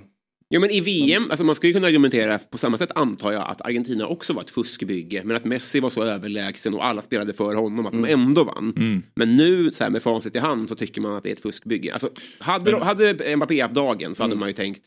[0.49, 3.47] Jo men i VM, alltså man skulle ju kunna argumentera på samma sätt antar jag
[3.47, 5.21] att Argentina också var ett fuskbygge.
[5.23, 8.73] Men att Messi var så överlägsen och alla spelade för honom att de ändå vann.
[9.15, 11.39] Men nu så här med facit i hand så tycker man att det är ett
[11.39, 11.93] fuskbygge.
[11.93, 14.81] Alltså, hade, de, hade Mbappé haft dagen så hade man ju tänkt,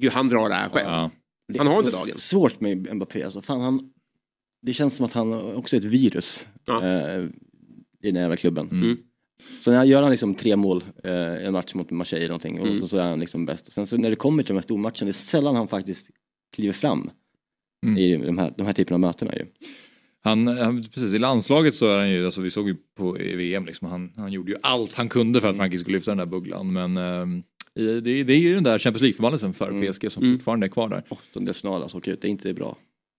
[0.00, 0.88] gud han drar det här själv.
[0.88, 1.10] Ja.
[1.58, 2.18] Han är har inte dagen.
[2.18, 3.42] Svårt med Mbappé alltså.
[3.42, 3.90] Fan, han,
[4.66, 6.46] det känns som att han också är ett virus.
[6.64, 6.82] Ja.
[6.84, 7.20] Eh,
[8.02, 8.68] I den här jävla klubben.
[8.70, 8.96] Mm.
[9.60, 12.60] Så när gör han liksom tre mål eh, i en match mot Marseille eller någonting
[12.60, 12.80] och Mm.
[12.80, 13.66] så, så är han liksom bäst.
[13.66, 16.10] Och sen så när det kommer till de här stormatcherna, det är sällan han faktiskt
[16.54, 17.10] kliver fram
[17.86, 17.98] Mm.
[17.98, 19.46] i de här, de här typerna av mötena ju.
[20.20, 23.66] Han, han, precis, I landslaget så är han ju, alltså vi såg ju på VM,
[23.66, 26.26] liksom, han, han gjorde ju allt han kunde för att Frankrike skulle lyfta den där
[26.26, 26.72] bubblan.
[26.72, 26.96] Men
[27.74, 29.92] i- det, det är ju den där Champions League-förbannelsen för Mm.
[29.92, 30.38] PSG som Mm.
[30.38, 31.02] fortfarande är kvar där.
[31.08, 32.76] Åttondelsfinal alltså, åka ut, det är inte bra.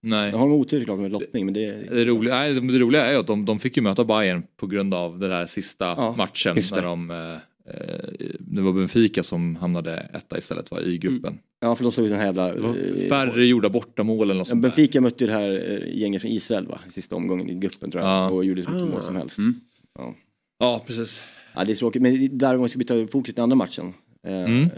[0.10, 0.32] Nej.
[0.32, 1.96] Jag har otur klart med lottning men det är...
[1.96, 4.68] Det roliga, nej, det roliga är ju att de, de fick ju möta Bayern på
[4.68, 7.34] grund av den här sista Ja, matchen när de eh,
[7.74, 8.00] eh,
[8.40, 11.40] det var Benfica som hamnade etta istället var, i gruppen.
[11.60, 12.54] Ja för de slog ju den här jävla...
[12.54, 14.70] Eh, färre gjorda bortamål eller något Ja, sånt där.
[14.70, 17.92] Benfica mötte ju det här eh, gänget från Israel va, i sista omgången i gruppen
[17.92, 18.10] tror jag.
[18.12, 18.30] Ja.
[18.30, 18.96] Och gjorde så mycket Ah.
[18.96, 19.38] mål som helst.
[19.38, 19.56] Mm.
[20.60, 21.24] Ja, precis.
[21.56, 23.94] Ja, det är tråkigt, men där om man ska byta fokus till andra matchen.
[24.28, 24.70] Eh, Mm.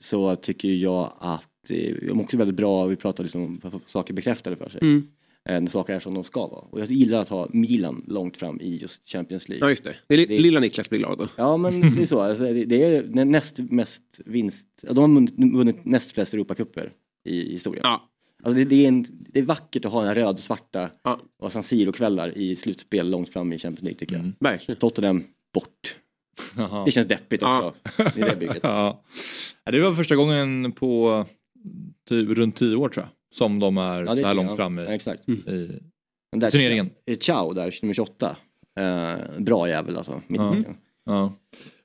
[0.00, 4.14] Så tycker jag att eh, de är också väldigt bra, vi pratar liksom om saker
[4.14, 4.80] bekräftade för sig.
[4.82, 5.08] Mm.
[5.48, 6.60] Eh, när saker är som de ska vara.
[6.70, 9.66] Och jag gillar att ha Milan långt fram i just Champions League.
[9.66, 9.96] Ja just det.
[10.06, 11.28] det, Det- Lilla Niklas blir glad då.
[11.36, 15.16] Ja men det är så, alltså, det, det är nä- näst mest vinst, ja, de
[15.16, 16.92] har vunnit, näst flest Europacuper
[17.24, 17.82] i historien.
[17.84, 18.06] Ja.
[18.42, 21.20] Alltså det, det, är en, det är vackert att ha den röd-svarta Ja.
[21.38, 24.20] och San Siro-kvällar i slutspel långt fram i Champions League tycker jag.
[24.24, 24.34] Mm.
[24.40, 24.78] Verkligen.
[24.78, 25.96] Tottenham bort.
[26.56, 26.84] Jaha.
[26.84, 27.74] Det känns deppigt Ja.
[27.86, 28.18] också.
[28.18, 28.58] I det bygget.
[28.62, 29.02] Ja.
[29.64, 31.24] Ja, Det var första gången på
[32.08, 33.36] typ runt tio år tror jag.
[33.36, 35.28] Som de är Ja, så här är- långt ja, fram Ja, i, exakt.
[35.28, 35.80] i
[36.32, 36.90] Men där, turneringen.
[37.06, 38.36] eh, Ciao där, nummer 28.
[38.80, 40.22] Eh, bra jävel alltså.
[40.26, 40.54] Mitt Ja.
[40.66, 40.74] ja.
[41.06, 41.32] Ja.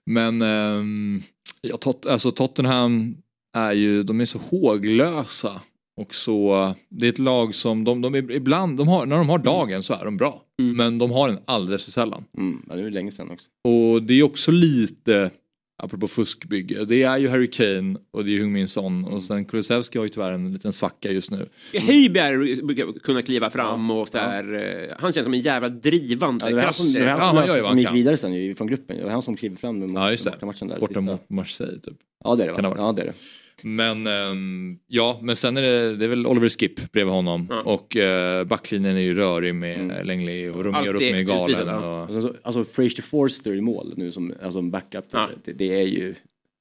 [0.06, 1.24] Men ehm,
[1.62, 3.18] ja, tot, alltså Tottenham
[3.58, 5.62] är ju, de är så håglösa.
[6.02, 9.30] Och så, det är ett lag som, de, de är ibland, de har, när de
[9.30, 10.42] har dagen så är de bra.
[10.62, 10.78] Mm.
[10.78, 12.24] Men de har den alldeles för sällan.
[12.38, 13.50] Mm, ja, det är länge sedan också.
[13.64, 15.32] Och det är också lite,
[15.78, 19.98] apropå fuskbygge, det är ju Harry Kane och det är Heung-Min Son och sen Kulusevski
[19.98, 21.50] har ju tyvärr en liten svacka just nu.
[21.74, 26.50] Heiberg brukar kunna kliva fram och här, eh, han känns som en jävla drivande Ja,
[26.50, 26.78] det var han kraft.
[26.80, 28.68] som, det var han Ja, som, ju vad som han gick vidare sen ju, från
[28.68, 28.98] gruppen.
[28.98, 30.46] Det var han som klev fram med Ja, just det.
[30.46, 30.80] matchen där.
[30.80, 31.98] Borta mot Marseille typ.
[32.24, 32.76] Ja det är det Kan det va?
[32.76, 32.88] vara.
[32.88, 33.14] Ja det är det.
[33.63, 37.62] Men ehm, ja, men sen är det, det är väl Oliver Skip bredvid honom Ja.
[37.62, 40.06] och uh, backlinjen är ju rörig med mm.
[40.08, 41.68] Lengli och Romero som är galen.
[41.68, 42.04] ja.
[42.04, 45.06] Och, Och sen så, alltså Fraser Forster i mål nu som alltså, backup.
[45.12, 45.30] Ja.
[45.44, 46.15] Det, det är ju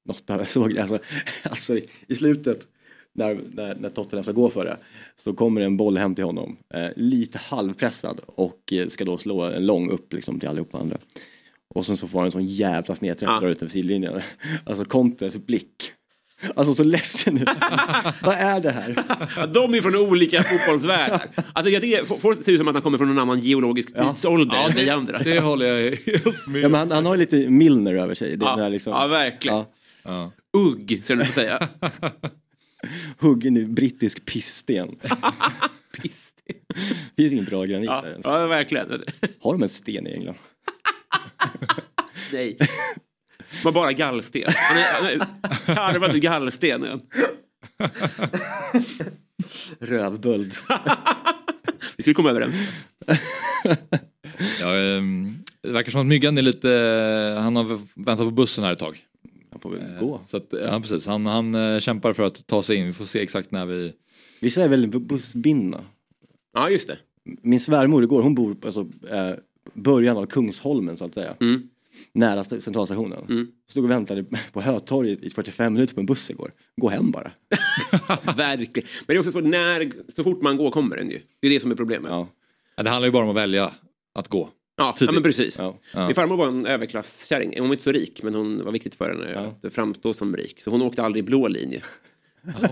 [0.05, 0.99] något av, alltså,
[1.43, 2.67] alltså i slutet.
[3.13, 4.77] när, när, när Tottenham ska gå för det.
[5.17, 6.57] Så kommer en boll hem till honom.
[6.75, 10.99] Eh, lite halvpressad och eh, ska då slå en lång upp liksom till allihopa andra.
[11.75, 14.21] Och sen så får han en sån jävla snedträff där ute över sidlinjen.
[14.65, 15.93] Alltså Contes blick.
[16.57, 17.49] Alltså så ledsen ut.
[18.23, 19.05] Vad är det här?
[19.37, 21.27] Ja, de är från olika fotbollsvärldar.
[21.53, 24.57] Alltså, jag tycker, folk ser ut som att han kommer från en annan geologisk tidsålder
[24.69, 25.19] än vi andra.
[25.19, 28.37] Det håller jag helt med Ja, men han, han har ju lite Milner över sig.
[28.37, 29.57] Det, Ja, det här liksom, ja, verkligen.
[29.57, 29.71] Ja,
[30.03, 30.33] Ja.
[30.57, 31.69] Ugg, ska du säga.
[33.19, 34.97] huggen i brittisk pisssten.
[36.03, 36.21] Piss.
[37.17, 38.27] Det finns ingen bra granit Ja, där ens.
[38.27, 39.03] ja, verkligen.
[39.41, 40.37] Har de en sten i England?
[42.33, 42.57] Nej.
[43.65, 44.43] Var bara gallsten.
[44.47, 47.01] Han är, han är karvad gallsten.
[49.79, 50.55] Rövböld.
[51.97, 52.55] Vi skulle komma överens.
[54.61, 56.69] Ja, ehm, det verkar som att Myggan är lite,
[57.41, 59.05] han har väntat på bussen här ett tag.
[59.51, 60.21] Han får väl gå.
[60.27, 62.87] Så att, ja precis, han, han eh, kämpar för att ta sig in.
[62.87, 63.93] Vi får se exakt när vi...
[64.41, 65.85] Vissa är väl bussbinna.
[66.55, 66.99] Ja, just det.
[67.43, 69.31] Min svärmor igår, hon bor på alltså, eh,
[69.75, 71.35] början av Kungsholmen så att säga.
[71.41, 71.69] Mm.
[72.13, 73.25] Nära st- centralstationen.
[73.29, 73.47] Mm.
[73.71, 76.53] Stod och väntade på Hötorget i 45 minuter på en buss igår.
[76.77, 77.33] Gå hem bara.
[78.37, 78.89] Verkligen.
[79.07, 81.21] Men det är också så, när, så fort man går kommer den ju.
[81.41, 82.11] Det är det som är problemet.
[82.11, 82.29] Ja, Ja.
[82.77, 83.73] Ja, det handlar ju bara om att välja
[84.15, 84.49] att gå.
[84.77, 85.15] ja, Tidigt.
[85.15, 85.59] men precis.
[85.59, 85.79] Ja.
[85.95, 86.07] Ja.
[86.07, 87.55] Min farmor var en överklasskärring.
[87.59, 90.61] Hon var inte så rik, men hon var viktigt för henne att framstå som rik.
[90.61, 91.83] Så hon åkte aldrig blå linje.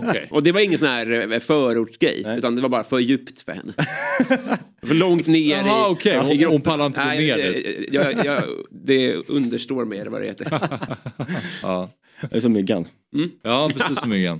[0.09, 0.27] Okej.
[0.31, 2.37] Och det var ingen sån här eh, förortsgrej, Nej.
[2.37, 3.73] utan det var bara för djupt för henne.
[4.87, 6.17] för långt ner Jaha, i, okej.
[6.17, 6.51] Hon- i grottan.
[6.51, 10.47] hon pallar inte gå ner det, jag, jag, det understår eller vad det heter.
[11.61, 11.89] Ja.
[12.29, 12.87] Det är som myggan.
[13.43, 14.39] ja, precis som Myggan.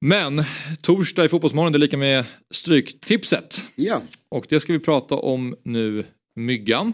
[0.00, 0.44] Men
[0.80, 3.60] torsdag i Fotbollsmorgon det är lika med Stryktipset.
[3.74, 6.04] Ja, Och det ska vi prata om nu,
[6.36, 6.92] Myggan.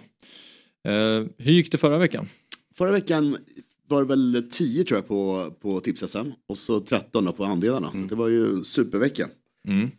[0.89, 0.93] Eh,
[1.39, 2.29] hur gick det förra veckan?
[2.79, 3.37] förra veckan
[3.89, 7.91] var det väl 10 tror jag på, på tips-SM och så 13 då på andelarna.
[7.93, 9.29] Så det var ju supervecka.
[9.69, 9.91] Mm.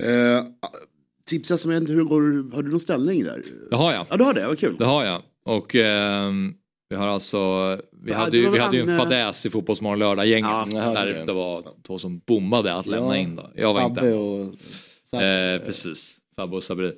[0.00, 0.44] Eh,
[1.30, 3.42] tips-SM, hur går, har du någon ställning där?
[3.70, 4.06] Det har jag.
[4.10, 4.76] Ja, du har det, vad kul.
[4.78, 5.22] Det har jag.
[5.44, 6.54] Och ehm,
[6.88, 7.38] vi har alltså,
[8.02, 10.50] vi Ja, hade ju, vi hade ju en eh, fadäs i Fotbollsmorgon lördag-gänget.
[10.72, 11.32] Ja, där det.
[11.32, 13.22] var två som bommade att lämna Ja.
[13.22, 13.50] in då.
[13.54, 14.20] Jag var inte Abbe hemma.
[15.12, 15.22] och...
[15.22, 16.92] Eh, precis, Fabbe och Sabri.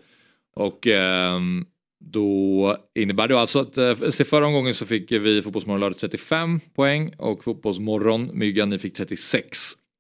[0.56, 1.64] Och ehm,
[2.04, 6.60] då innebär det alltså att eh, se förra omgången så fick vi Fotbollsmorgon lördag 35
[6.74, 9.58] poäng och Fotbollsmorgon Myggan ni fick 36.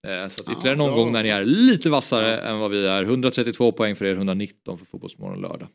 [0.08, 3.02] Eh, så att ytterligare en omgång när ni är lite vassare än vad vi är.
[3.02, 5.68] 132 poäng för er, 119 för Fotbollsmorgon lördag.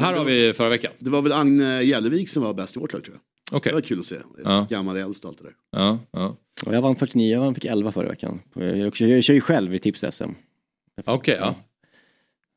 [0.00, 0.92] Här har vi förra veckan.
[0.98, 3.16] Det var väl Agne Gällevik som var bäst i vårt lag tror
[3.50, 3.56] jag.
[3.56, 3.70] Okej.
[3.70, 4.16] Det var kul att se.
[4.44, 4.66] Ja.
[4.70, 5.52] Gammal äldst och allt det där.
[5.70, 6.36] Ja, ja.
[6.66, 8.40] Och jag vann 49, jag vann, fick 11 förra veckan.
[8.54, 10.30] Jag, jag, jag kör ju själv i tips-SM.
[11.04, 11.54] Okej, ja.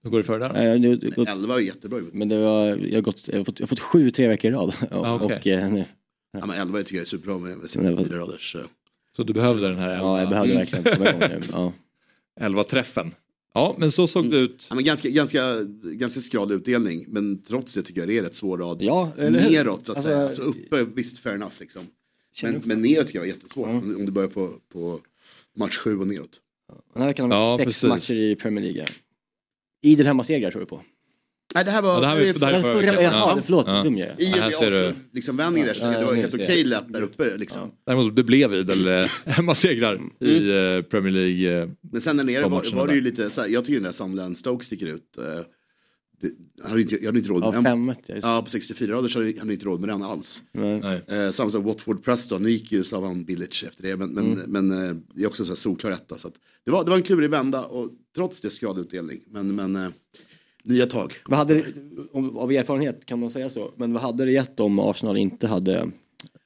[0.04, 0.64] Hur går det för dig där?
[0.68, 2.00] Jag- jag- jag- 11 var jättebra.
[2.14, 4.52] Men det var, jag, har gått, jag, har fått, jag har fått sju tre veckor
[4.52, 4.74] i rad.
[4.92, 5.38] Ah, okej.
[5.38, 5.86] och, eh, nu-
[6.32, 8.56] Ja, men 11 tycker jag är superbra med 64 raders.
[8.56, 8.62] eh.
[9.16, 11.42] Så du behövde den här ja, jag behövde verkligen nu.
[11.52, 11.74] Ja.
[12.40, 13.12] 11 träffen.
[13.58, 14.66] Ja, men så såg det ut.
[14.70, 18.36] Ja, men ganska, ganska, ganska skral utdelning, men trots det tycker jag det är rätt
[18.36, 18.82] svår rad.
[18.82, 20.24] Ja, eller neråt så att Alltså, säga.
[20.24, 21.84] Alltså uppe, visst fair enough liksom.
[22.44, 23.68] Men, men neråt tycker jag var jättesvårt.
[23.68, 25.00] Om, om du börjar på, på
[25.56, 26.40] match 7 och neråt.
[26.94, 27.90] Den här veckan har Ja, vi sex precis.
[27.90, 28.86] matcher i Premier League.
[29.82, 30.82] Idel hemmasegrar tror du på?
[31.56, 31.94] Nej, det här var...
[31.94, 33.42] Ja, det här är- det här förra förra, jaha, Ja.
[33.46, 33.84] förlåt, Ja.
[33.84, 34.16] dum jag är.
[34.22, 34.88] I och ser med du.
[34.88, 37.72] också, liksom där så Ja, det var helt okej lätt där uppe liksom.
[37.86, 41.62] Däremot det blev idel eh, hemmasegrar i eh, Premier League.
[41.64, 43.84] Eh, Men sen där nere var, var det ju lite så här, jag tycker den
[43.84, 45.18] där Sunderland Stoke sticker ut.
[45.18, 45.24] Eh,
[46.22, 47.64] Det, jag hade inte, jag hade inte råd Ja, med den.
[47.64, 48.20] femmet, ja, det.
[48.24, 50.44] Ja, på 64 rader så hade jag inte råd med den alls.
[51.08, 53.96] Eh, samma som Watford Preston, nu gick ju Slavan Bilic efter det.
[53.98, 56.18] Men, men, men eh, det är också så här solklar etta.
[56.18, 56.34] Så att
[56.66, 59.20] det, var, det var en klurig vända och trots det skadutdelning.
[59.28, 59.90] Men, men eh,
[60.68, 61.14] nya tag.
[61.26, 61.64] Vad hade,
[62.12, 65.48] om, av erfarenhet kan man säga så, men vad hade det gett om Arsenal inte
[65.48, 65.78] hade...
[65.78, 65.88] Eh,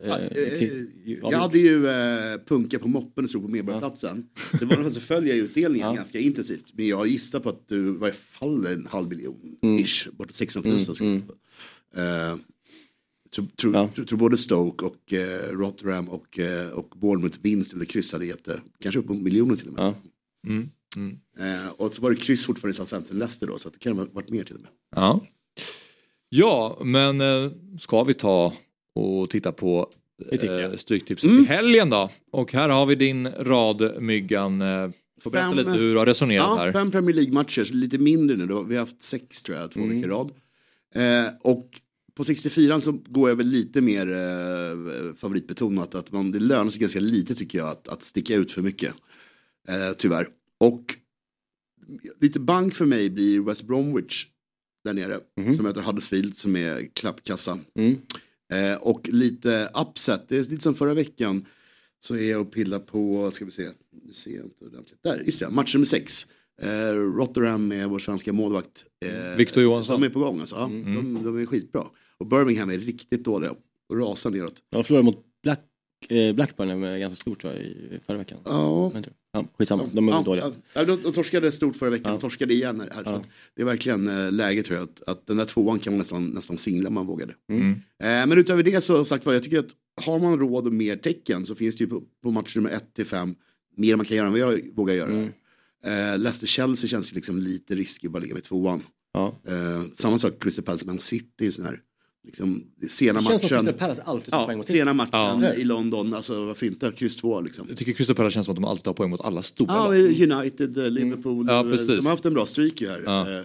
[0.03, 4.27] Eh, kri- jag hade ju eh, punka på moppen och stod på Medborgarplatsen.
[4.59, 5.93] Det var så följer jag utdelningen Ja.
[5.95, 6.65] ganska intensivt.
[6.73, 9.77] Men jag gissar på att du i varje fall en halv miljon Mm.
[9.83, 10.81] ish, bortåt 600 000.
[11.01, 11.21] Mm,
[11.95, 12.37] Mm, Eh,
[13.55, 13.89] tror, Ja.
[13.95, 18.25] tror, tror både Stoke och eh, Rotterdam och, eh, och Bournemouth vinst eller kryss hade
[18.25, 18.59] gett det.
[18.79, 19.83] Kanske upp mot miljoner till och med.
[19.83, 19.95] Ja.
[20.47, 20.69] Mm.
[20.97, 21.17] Mm.
[21.39, 23.97] Eh, och så var det kryss fortfarande i Southampton Leicester då, så att det kan
[23.97, 24.69] ha varit mer till och med.
[24.95, 25.25] Ja.
[26.29, 28.53] Ja, men eh, ska vi ta
[28.95, 29.89] och titta på
[30.31, 30.75] eh.
[30.77, 31.43] Stryktipset Mm.
[31.43, 32.09] i helgen då?
[32.31, 34.61] Och här har vi din rad Myggan.
[34.61, 34.89] Eh,
[35.21, 36.71] får berätta Fem- lite hur du har resonerat Ja, här.
[36.71, 38.45] fem Premier League-matcher, lite mindre nu.
[38.45, 38.63] Då.
[38.63, 39.95] Vi har haft sex tror jag, två Mm.
[39.95, 40.31] veckor i rad.
[40.95, 41.69] Eh, och
[42.13, 45.95] på 64 så går jag väl lite mer eh, favoritbetonat.
[45.95, 48.93] Att man, det lönar sig ganska lite tycker jag att, att sticka ut för mycket.
[49.67, 50.27] Eh, tyvärr.
[50.61, 50.95] Och
[52.19, 54.27] lite bank för mig blir West Bromwich
[54.83, 55.19] där nere.
[55.55, 57.59] Som heter Huddersfield som är klappkassa.
[58.53, 61.45] Eh, och lite upset, det är lite som förra veckan.
[61.99, 63.67] Så är jag och pillar på, ska vi se,
[64.05, 64.99] nu ser jag inte ordentligt.
[65.03, 66.27] Där, just det, match nummer sex.
[66.61, 68.85] Eh, Rotherham med vår svenska målvakt.
[69.05, 70.01] Eh, Victor Johansson.
[70.01, 70.55] De är på gång alltså.
[70.55, 71.87] Ja, de, de är skitbra.
[72.17, 73.55] Och Birmingham är riktigt dåliga
[73.89, 74.55] och rasar neråt.
[74.69, 75.59] Jag förlorade mot Black,
[76.09, 78.39] Blackburn med ganska stort va, i förra veckan.
[78.45, 78.91] Ja.
[78.93, 80.51] Men, ja, skitsamma, de är Ja, dåliga.
[80.73, 82.89] Ja, de, de torskade stort förra veckan, de torskade igen här.
[82.95, 85.79] här så att det är verkligen eh, läge tror jag, att, att den där tvåan
[85.79, 87.33] kan man nästan, nästan singla om man vågade.
[87.49, 87.71] Mm.
[87.71, 90.95] Eh, men utöver det så sagt vad jag tycker att har man råd och mer
[90.97, 93.35] tecken så finns det ju på, på match nummer 1 till 5
[93.77, 95.11] mer man kan göra än vad jag vågar göra.
[95.11, 95.29] Mm.
[95.85, 98.83] Eh, Leicester-Chelsea känns ju liksom lite riskig att bara ligga vid tvåan.
[99.13, 99.35] Ja.
[99.47, 101.79] Eh, samma sak Crystal Palace Man City, sån här,
[102.25, 103.77] liksom, sena Det känns som matchen.
[103.79, 105.09] Palace alltid tar Ja, poäng mot sena matchen
[105.41, 105.53] Ja.
[105.53, 107.65] i London, alltså varför inte, kryss 2 liksom.
[107.69, 109.87] Jag tycker Crystal Palace känns som att de alltid har poäng mot alla stora Ja,
[109.87, 110.31] lag.
[110.31, 111.87] United, eh, Liverpool, Ja, eh, precis.
[111.87, 113.01] de har haft en bra streak ju här.
[113.05, 113.43] Ja.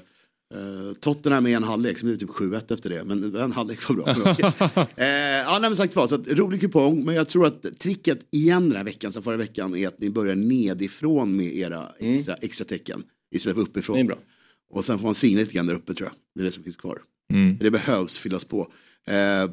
[0.54, 3.04] Eh, Tottenham med en halvlek, så blir typ 7-1 efter det.
[3.04, 4.06] Men en halvlek var bra.
[4.96, 5.06] eh,
[5.44, 7.04] ja, nej, men sagt vad, så att, rolig kupong.
[7.04, 10.10] Men jag tror att tricket igen den här veckan, som förra veckan, är att ni
[10.10, 13.02] börjar nedifrån med era extra, extra tecken.
[13.34, 13.96] Istället för uppifrån.
[13.96, 14.06] Mm.
[14.06, 14.24] Det är bra.
[14.70, 16.14] Och sen får man singla lite grann där uppe tror jag.
[16.34, 16.98] Det är det som finns kvar.
[17.32, 17.56] Mm.
[17.60, 18.72] Det behövs fyllas på.
[19.06, 19.50] Eh,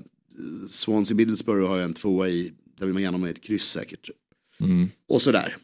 [0.69, 2.51] Swansea Middlesbrough har jag en tvåa i.
[2.79, 4.09] Där vill man gärna ha med ett kryss säkert.
[4.59, 4.89] Mm.
[5.09, 5.55] Och sådär.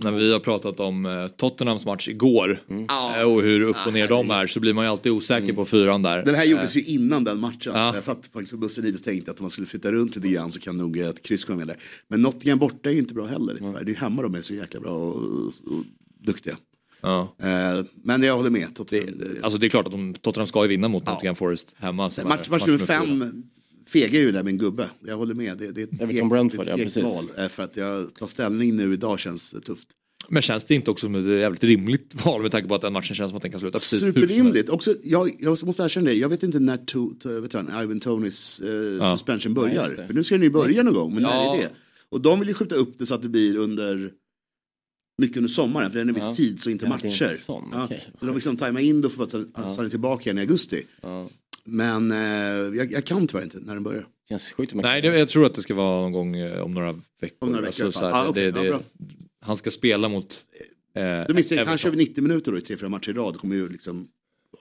[0.00, 2.84] När vi har pratat om eh, Tottenhams match igår Mm.
[3.18, 5.64] eh, och hur upp och ner de är så blir man ju alltid osäker på
[5.66, 6.24] fyran där.
[6.24, 7.72] Den här Eh, gjordes ju innan den matchen.
[7.74, 7.94] Ja.
[7.94, 10.28] Jag satt faktiskt på bussen dit och tänkte att om man skulle flytta runt lite
[10.28, 11.76] grann så kan nog ett kryss komma med där.
[12.08, 13.54] Men Nottingham borta är ju inte bra heller.
[13.58, 13.72] tyvärr.
[13.72, 15.84] Det är ju hemma de är så jäkla bra och, och, och
[16.20, 16.56] duktiga.
[17.02, 17.36] Ja.
[17.42, 18.74] Eh, men jag håller med.
[18.74, 21.74] Tottenham, Det, alltså det är klart att de, Tottenham ska ju vinna mot Nottingham Forest
[21.78, 22.02] hemma.
[22.04, 23.42] match, är match nummer fem
[23.88, 24.88] fegar ju där med en gubbe.
[25.06, 25.58] Jag håller med.
[25.58, 27.04] Det, det är ett Everton Brentford, ett ja, precis.
[27.04, 27.24] val.
[27.36, 29.88] eh, För att jag tar ställning nu idag känns tufft.
[30.30, 32.92] Men känns det inte också som ett jävligt rimligt val med tanke på att den
[32.92, 34.00] matchen känns som att den kan sluta precis?
[34.00, 34.68] Superrimligt.
[34.68, 38.00] Också, jag, jag måste erkänna det, jag vet inte när to, to, vet du, Ivan
[38.00, 39.16] Tonys eh, Ja.
[39.16, 39.88] suspension börjar.
[39.96, 40.06] det.
[40.06, 41.56] För nu ska den ju börja någon gång, men när Ja.
[41.56, 41.70] är det?
[42.10, 44.10] Och de vill ju skjuta upp det så att det blir under
[45.18, 46.34] mycket under sommaren, för det är en viss Ja.
[46.34, 47.34] tid så inte Ja, det matcher.
[47.36, 47.84] sån, Ja.
[47.84, 48.08] okej.
[48.20, 49.88] Så de liksom tajmar in då för att ta Ja.
[49.88, 50.82] tillbaka igen i augusti.
[51.00, 51.30] Ja.
[51.64, 52.18] Men eh,
[52.78, 54.06] jag, jag kan tyvärr inte när den börjar.
[54.28, 56.92] Känns sjukt Nej, det, jag tror att det ska vara någon gång eh, om några
[57.20, 57.36] veckor.
[57.38, 58.12] Om några veckor i alla så fall.
[58.12, 58.80] här, Ah, okej, det, det,
[59.40, 60.44] han ska spela mot...
[60.94, 63.34] Eh, Då misstänker jag, han kör 90 minuter då i tre, fyra matcher i rad
[63.34, 64.08] och kommer ju liksom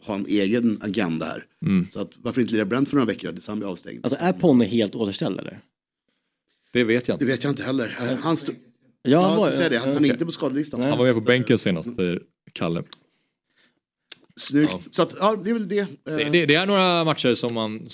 [0.02, 1.46] ha en egen agenda här.
[1.65, 1.88] Mm.
[1.91, 4.00] Så att, varför inte lira Brent för några veckor tills han blir avstängd?
[4.06, 5.60] Alltså är Ponne helt återställd eller?
[6.74, 7.34] Det vet jag Det inte.
[7.34, 7.98] vet jag inte heller.
[8.02, 8.56] Eh, Han, stod,
[9.12, 9.78] Ja, han var- säga det.
[9.78, 10.80] han, ja, han är inte på skadelistan.
[10.80, 10.89] Nej.
[10.89, 12.22] Han var med på bänken senast, säger
[12.54, 12.84] Kalle.
[14.36, 14.72] Snyggt.
[14.74, 14.82] Ja.
[14.91, 15.80] Så att, ja, det är väl det.
[15.80, 17.88] Eh, Det, det, det är några matcher som man...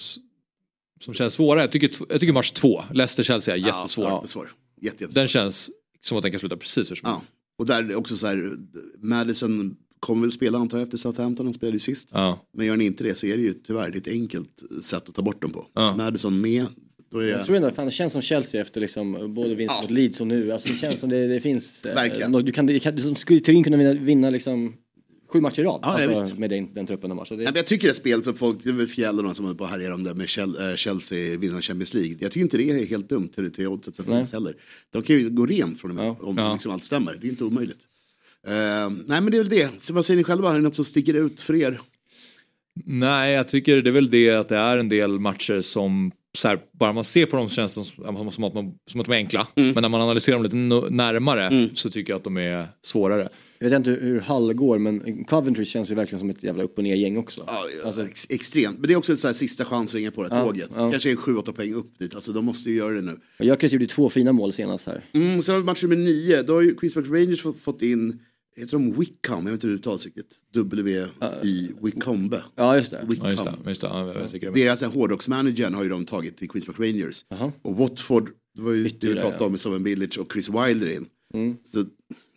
[1.01, 1.61] Som känns svåra.
[1.61, 4.05] Jag tycker, jag tycker match två, Leicester-Chelsea är jättesvår.
[4.05, 4.51] Ja, jättesvår.
[4.81, 5.21] Jätte, jättesvår.
[5.21, 5.71] Den känns
[6.01, 7.21] som att den kan sluta precis hur som helst.
[7.23, 7.33] Ja.
[7.57, 8.53] Och där är också så här,
[8.97, 12.09] Madison kommer väl spela antar jag efter Southampton, han spelade ju sist.
[12.11, 12.39] Ja.
[12.53, 15.09] Men gör ni inte det så är det ju tyvärr det är ett enkelt sätt
[15.09, 15.65] att ta bort dem på.
[15.73, 15.95] Ja.
[15.95, 16.65] Madison med,
[17.13, 19.91] då är Jag tror ändå, fan, det känns som Chelsea efter liksom, både vinst mot
[19.91, 20.51] Leeds och nu.
[20.51, 21.85] Alltså, det känns som det, det finns...
[21.85, 22.31] eh, Verkligen.
[22.31, 24.73] Du, kan, du, kan, du skulle i teorin kunna vinna, vinna liksom,
[25.33, 25.79] sju matcher i rad.
[25.83, 26.37] Ja, ja, alltså, visst.
[26.37, 27.25] med den, den truppen de har.
[27.25, 29.45] Så det, jag tycker det spelet som folk, det är väl Fjäll och någon som
[29.45, 30.27] håller på att härja om det med
[30.69, 32.17] eh, Chelsea vinner Champions League.
[32.19, 34.55] Jag tycker inte det är helt dumt till, till oddset som finns heller.
[34.91, 36.17] De kan ju gå rent från Ja.
[36.21, 36.53] om Ja.
[36.53, 37.17] liksom allt stämmer.
[37.21, 37.79] Det är inte omöjligt.
[38.47, 38.53] Eh,
[39.07, 39.69] nej men det är väl det.
[39.81, 40.49] Så vad säger ni själva?
[40.49, 41.79] Är det något som sticker ut för er?
[42.85, 46.11] Nej, jag tycker det är väl det att det är en del matcher som
[46.43, 48.05] här, bara man ser på dem känns det som, som,
[48.45, 49.47] att, man, som att de är enkla.
[49.55, 49.71] Mm.
[49.73, 50.55] Men när man analyserar dem lite
[50.95, 53.29] närmare så tycker jag att de är svårare.
[53.59, 56.77] Jag vet inte hur Hull går, men Coventry känns ju verkligen som ett jävla upp
[56.77, 57.43] och ner gäng också.
[57.47, 58.79] Ja, Alltså, ex- extremt.
[58.79, 60.69] Men det är också en sån här sista chans att ringa på det Ja, tåget.
[60.75, 60.91] ja.
[60.91, 62.15] Kanske en 7-8 poäng upp dit.
[62.15, 63.19] Alltså de måste ju göra det nu.
[63.39, 65.05] och Gyökeres gjorde två fina mål senast här.
[65.13, 66.41] Mm, sen har vi match nummer 9.
[66.41, 68.19] Då har ju Queens Park Rangers fått in,
[68.55, 69.45] heter de Wickham?
[69.45, 70.35] Jag vet inte hur det uttalas riktigt.
[70.53, 71.07] W
[71.43, 72.43] i Wickhombe.
[72.55, 72.97] Ja, just det.
[72.97, 73.49] Ja, just det.
[73.49, 73.67] Wickham.
[73.67, 73.87] Just det.
[73.87, 76.79] Ja, jag tycker det är Deras alltså, hårdrocksmanagern har ju de tagit till Queens Park
[76.79, 77.25] Rangers.
[77.29, 77.51] Jaha.
[77.61, 79.45] Och Watford, det var ju det vi Ytterligare, pratade ja.
[79.45, 81.05] om med Soven Village och Chris Wilder in.
[81.33, 81.55] Mm.
[81.63, 81.83] Så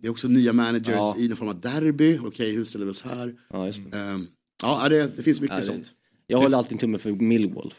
[0.00, 1.14] det är också nya managers Ja.
[1.18, 2.18] i någon form av derby.
[2.24, 3.34] Okej, hur ställer vi oss här?
[3.52, 3.98] Ja, just det.
[3.98, 4.26] Ehm,
[4.62, 5.92] ja, det, det finns mycket Ja, det- sånt.
[6.26, 7.74] Jag håller alltid en tumme för Millwall.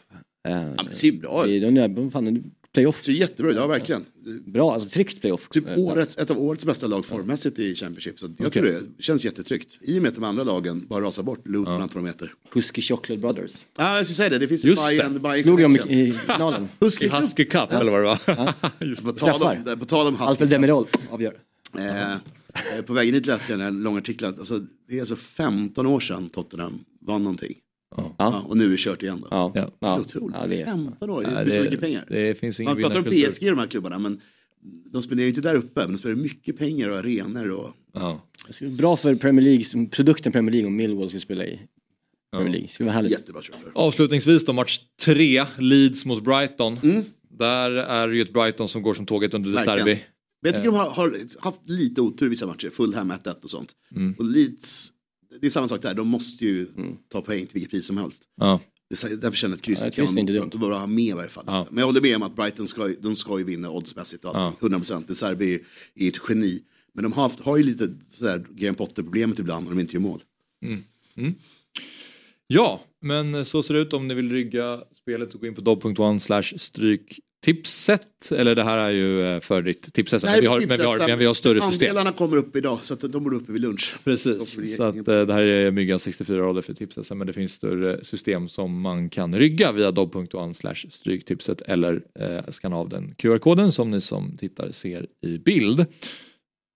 [0.48, 1.62] Eh, Ja, men det ser bra det- ut.
[1.62, 2.96] de där, fan, playoff.
[2.98, 4.04] Det ser jättebra ja verkligen.
[4.46, 5.48] Bra, alltså tryggt playoff.
[5.48, 8.18] Typ årets, ett av årets bästa lag formmässigt i Championship.
[8.18, 8.62] Så jag Okej.
[8.62, 9.78] tror det känns jättetryggt.
[9.80, 11.46] I och med att de andra lagen bara rasar bort.
[11.48, 11.78] Luton ja.
[11.78, 12.34] vad de heter.
[12.54, 13.66] Husky Chocolate Brothers.
[13.76, 14.38] Ja, jag skulle säga det.
[14.38, 14.88] Det finns Just en.
[14.88, 16.68] Bayern, Bayern Slog de i- finalen?
[16.80, 19.02] Husky, I Husky Cup, eller vad det var.
[19.02, 21.34] På tal om, på tal om Husky Alfred Demirol avgör.
[21.78, 22.18] Eh, eh,
[22.86, 24.34] på vägen hit läste jag den här långa artikeln.
[24.38, 27.54] Alltså, det är alltså 15 år sedan Tottenham vann någonting.
[27.96, 28.44] Ja.
[28.48, 29.26] och nu är det kört igen då.
[29.30, 29.52] Ja.
[29.80, 30.36] Det är otroligt.
[30.40, 32.04] Ja, det är- 15 år, det Ja, är så mycket pengar.
[32.08, 33.04] det finns ingen Man pratar om.
[33.04, 34.20] PSG i de här klubbarna men
[34.92, 38.22] de spenderar ju inte där uppe men de spenderar mycket pengar och arenor och Ja.
[38.70, 41.60] Bra för Premier League, produkten Premier League om Millwall ska spela i
[42.32, 42.66] Premier League.
[42.66, 43.12] Det skulle vara härligt.
[43.12, 43.56] jättebra tror.
[43.74, 46.78] Avslutningsvis då, match tre, Leeds mot Brighton.
[46.82, 47.04] Mm.
[47.30, 49.78] Där är det ju ett Brighton som går som tåget under De Verkligen.
[49.78, 50.00] Serbi.
[50.42, 52.70] Men jag tycker de har, har haft lite otur i vissa matcher.
[52.70, 53.72] Fulham 1-1 och sånt.
[53.96, 54.14] Mm.
[54.18, 54.92] Och Leeds,
[55.40, 55.94] det är samma sak där.
[55.94, 56.66] De måste ju
[57.08, 58.22] ta poäng till vilket pris som helst.
[58.36, 58.60] Ja.
[58.90, 60.48] Det därför känner jag att krysset Ja, kan man dumt.
[60.52, 61.44] de bara ha med i varje fall.
[61.46, 61.66] Ja.
[61.70, 64.24] Men jag håller med om att Brighton ska, de ska ju vinna oddsmässigt.
[64.24, 64.60] och allt.
[64.60, 65.04] 100%.
[65.08, 65.60] Det Serbi är,
[65.94, 66.62] är ett geni.
[66.94, 70.00] Men de har, haft, har ju lite sådär Graham Potter-problemet ibland när de inte gör
[70.00, 70.22] mål.
[70.64, 70.84] Mm.
[71.16, 71.34] Mm.
[72.46, 75.60] Ja, men så ser det ut om ni vill rygga spelet så gå in på
[75.60, 76.42] dobb.one slash
[77.42, 78.32] stryktipset.
[78.32, 80.24] Eller det här är ju eh, för ditt tipset.
[80.24, 81.88] Men vi har, tipset, men vi har, men vi har större system.
[81.88, 83.96] Andelarna kommer upp idag så de borde uppe vid lunch.
[84.04, 87.16] Precis, så att, eh, det här är Myggan 64 rader för tipset.
[87.16, 89.92] Men det finns större system som man kan rygga via
[90.54, 95.86] slash stryktipset eller eh, skanna av den QR-koden som ni som tittar ser i bild.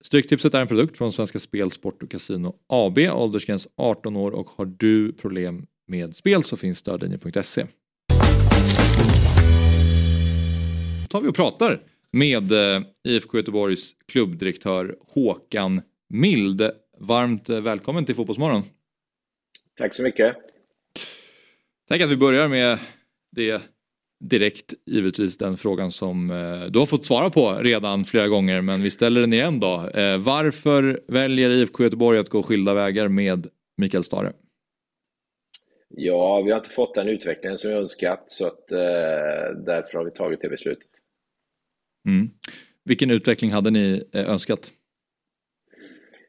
[0.03, 2.97] Stryktipset är en produkt från Svenska Spel, Sport och Casino AB.
[2.97, 7.65] Åldersgräns 18 år och har du problem med spel så finns stödlinjen.se.
[11.13, 11.79] tar vi och pratar
[12.11, 16.71] med eh, IFK Göteborgs klubbdirektör Håkan Mild.
[16.99, 18.63] Varmt eh, välkommen till Fotbollsmorgon.
[19.77, 20.35] Tack så mycket.
[21.89, 22.79] Tänk att vi börjar med
[23.31, 23.61] det
[24.19, 28.83] direkt, givetvis den frågan som eh, du har fått svara på redan flera gånger men
[28.83, 29.89] vi ställer den igen då.
[30.19, 33.47] Varför väljer IFK Göteborg att gå skilda vägar med
[33.77, 34.33] Mikael Stare?
[35.95, 38.77] Ja, vi har inte fått den utvecklingen som vi önskat så att eh,
[39.65, 40.92] därför har vi tagit det beslutet.
[42.07, 42.29] Mm.
[42.85, 44.71] Vilken utveckling hade ni eh, önskat?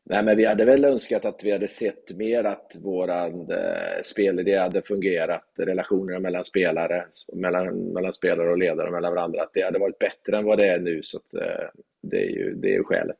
[0.07, 4.57] Nej, men vi hade väl önskat att vi hade sett mer att våran eh, spelidé
[4.57, 9.63] hade fungerat, relationerna mellan spelare, mellan, mellan spelare och ledare och mellan varandra, att det
[9.63, 12.69] hade varit bättre än vad det är nu så att eh, det är ju, det
[12.69, 13.17] är ju skälet.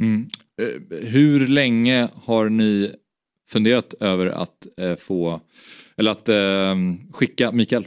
[0.00, 0.28] Mm.
[0.90, 2.92] Hur länge har ni
[3.48, 5.40] funderat över att eh, få,
[5.96, 6.76] eller att eh,
[7.12, 7.86] skicka Mikael?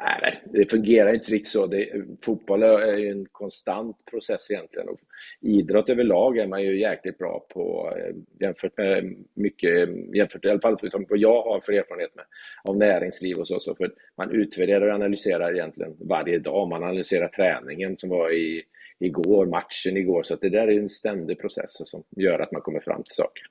[0.00, 1.66] Nej, det fungerar inte riktigt så.
[1.66, 1.88] Det,
[2.24, 4.88] fotboll är ju en konstant process egentligen.
[4.88, 5.00] Och
[5.40, 10.60] idrott överlag är man ju jäkligt bra på eh, jämfört med mycket, jämfört i alla
[10.60, 12.24] fall vad jag har för erfarenhet med,
[12.64, 13.60] av näringsliv och så.
[13.60, 16.68] så för man utvärderar och analyserar egentligen varje dag.
[16.68, 18.62] Man analyserar träningen som var i,
[18.98, 20.22] igår, matchen igår.
[20.22, 23.14] Så att det där är en ständig process som gör att man kommer fram till
[23.14, 23.42] saker.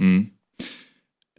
[0.00, 0.24] Mm.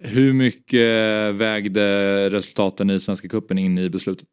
[0.05, 4.27] Hur mycket vägde resultaten i Svenska Cupen in i beslutet?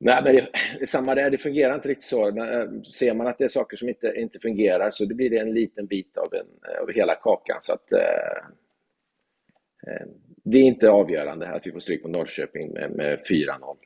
[0.00, 2.32] Nej, men det, det är samma där, det fungerar inte riktigt så.
[2.32, 5.30] Men, eh, Ser man att det är saker som inte, inte fungerar så det blir
[5.30, 7.58] det en liten bit av, en, eh, av hela kakan.
[7.60, 8.36] Så att, eh,
[9.86, 10.06] eh,
[10.44, 13.76] det är inte avgörande att vi får stryk på Norrköping med, med 4-0.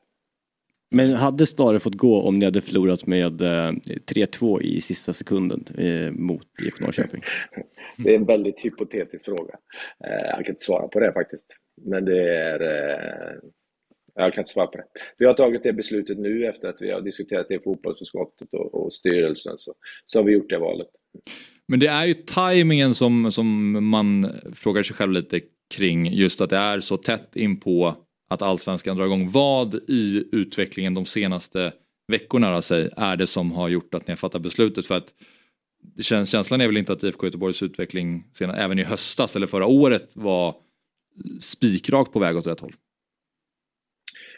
[0.90, 5.64] Men hade Stare fått gå om ni hade förlorat med eh, 3-2 i sista sekunden
[5.78, 7.22] eh, mot IFK Norrköping?
[7.96, 9.54] Det är en väldigt hypotetisk fråga.
[10.04, 11.46] Eh, jag kan inte svara på det faktiskt.
[11.84, 12.60] Men det är...
[12.60, 13.34] Eh,
[14.14, 14.84] jag kan inte svara på det.
[15.18, 18.74] Vi har tagit det beslutet nu efter att vi har diskuterat det i fotbollsutskottet och,
[18.74, 19.58] och styrelsen.
[19.58, 19.74] Så,
[20.06, 20.88] så har vi gjort det valet.
[21.68, 25.40] Men det är ju tajmingen som, som man frågar sig själv lite
[25.74, 26.06] kring.
[26.06, 27.94] Just att det är så tätt in på
[28.28, 29.30] att allsvenskan drar igång.
[29.30, 31.72] Vad i utvecklingen de senaste
[32.08, 34.86] veckorna då, säg, är det som har gjort att ni har fattat beslutet?
[34.86, 35.14] För att
[36.00, 39.66] känns, känslan är väl inte att IFK Göteborgs utveckling sen, även i höstas eller förra
[39.66, 40.54] året var
[41.40, 42.74] spikrakt på väg åt rätt håll?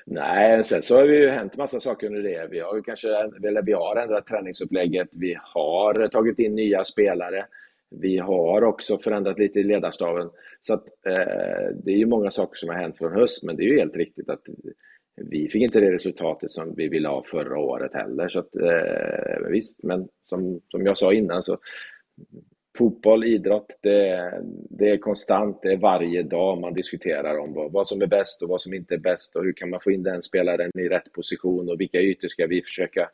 [0.07, 2.49] Nej, sen så har det ju hänt massa saker under det.
[2.51, 3.09] Vi har ju kanske,
[3.47, 5.09] eller vi har ändrat träningsupplägget.
[5.13, 7.47] Vi har tagit in nya spelare.
[7.91, 10.31] Vi har också förändrat lite i ledarstaven.
[10.63, 13.63] Så att eh, det är ju många saker som har hänt från höst, men det
[13.63, 14.43] är ju helt riktigt att
[15.17, 18.29] vi fick inte det resultatet som vi ville ha förra året heller.
[18.29, 21.59] Så att, eh, visst, men som, som jag sa innan så
[22.79, 24.33] fotboll, idrott, det,
[24.71, 28.43] det är konstant, det är varje dag man diskuterar om vad, vad som är bäst
[28.43, 30.89] och vad som inte är bäst och hur kan man få in den spelaren i
[30.89, 33.11] rätt position och vilka ytor ska vi försöka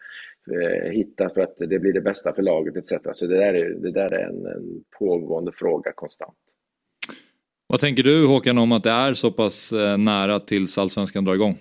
[0.92, 2.92] hitta för att det blir det bästa för laget etc.
[3.12, 6.38] Så det där är, det där är en, en pågående fråga konstant.
[7.66, 11.34] Vad tänker du Håkan om att det är så pass eh, nära tills allsvenskan drar
[11.34, 11.59] igång?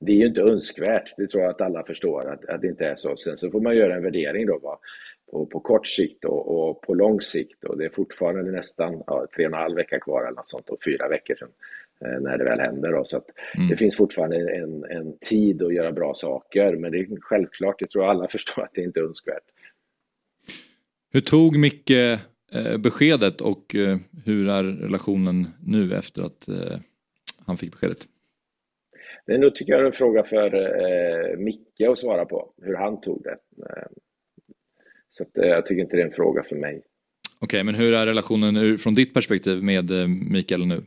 [0.00, 1.14] det är ju inte önskvärt.
[1.16, 3.16] Det tror jag att alla förstår att, att det inte är så.
[3.16, 4.78] Sen så får man göra en värdering då va?
[5.30, 9.26] På, på kort sikt och, och, på lång sikt och det är fortfarande nästan ja,
[9.36, 11.54] tre och en halv vecka kvar eller något sånt och fyra veckor sedan eh,
[12.00, 12.92] när det väl händer.
[12.92, 13.04] Då.
[13.04, 13.68] Så att Mm.
[13.68, 17.90] Det finns fortfarande en, en tid att göra bra saker men det är självklart, jag
[17.90, 19.44] tror alla förstår att det inte är önskvärt.
[21.12, 26.78] Hur tog Micke eh, beskedet och eh, hur är relationen nu efter att eh,
[27.46, 27.98] han fick beskedet?
[29.26, 33.00] Det är nog, tycker jag, en fråga för eh, Micke att svara på, hur han
[33.00, 33.36] tog det.
[33.66, 33.86] Eh,
[35.10, 36.82] så att, eh, jag tycker inte det är en fråga för mig.
[37.38, 40.82] Okej, men hur är relationen från ditt perspektiv med eh, Mikael nu?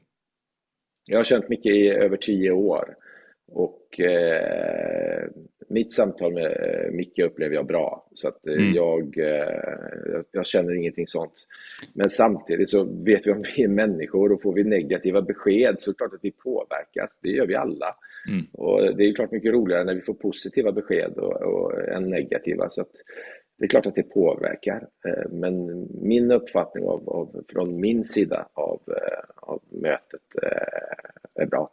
[1.06, 2.96] Jag har känt Micke i över tio år
[3.48, 5.30] och eh,
[5.68, 8.08] mitt samtal med eh, Micke upplever jag bra.
[8.14, 8.74] Så att eh, Mm.
[8.74, 9.64] jag, eh,
[10.14, 11.34] jag, jag känner ingenting sånt.
[11.94, 15.90] Men samtidigt så vet vi om vi är människor och får vi negativa besked så
[15.90, 17.18] är det klart att vi påverkas.
[17.22, 17.96] Det gör vi alla.
[18.30, 18.46] Mm.
[18.52, 22.10] Och det är ju klart mycket roligare när vi får positiva besked och, och, än
[22.10, 22.70] negativa.
[22.70, 22.92] Så att
[23.58, 24.88] det är klart att det påverkar.
[25.06, 31.46] Eh, men min uppfattning av, av, från min sida av, eh, av mötet eh, är
[31.46, 31.70] bra.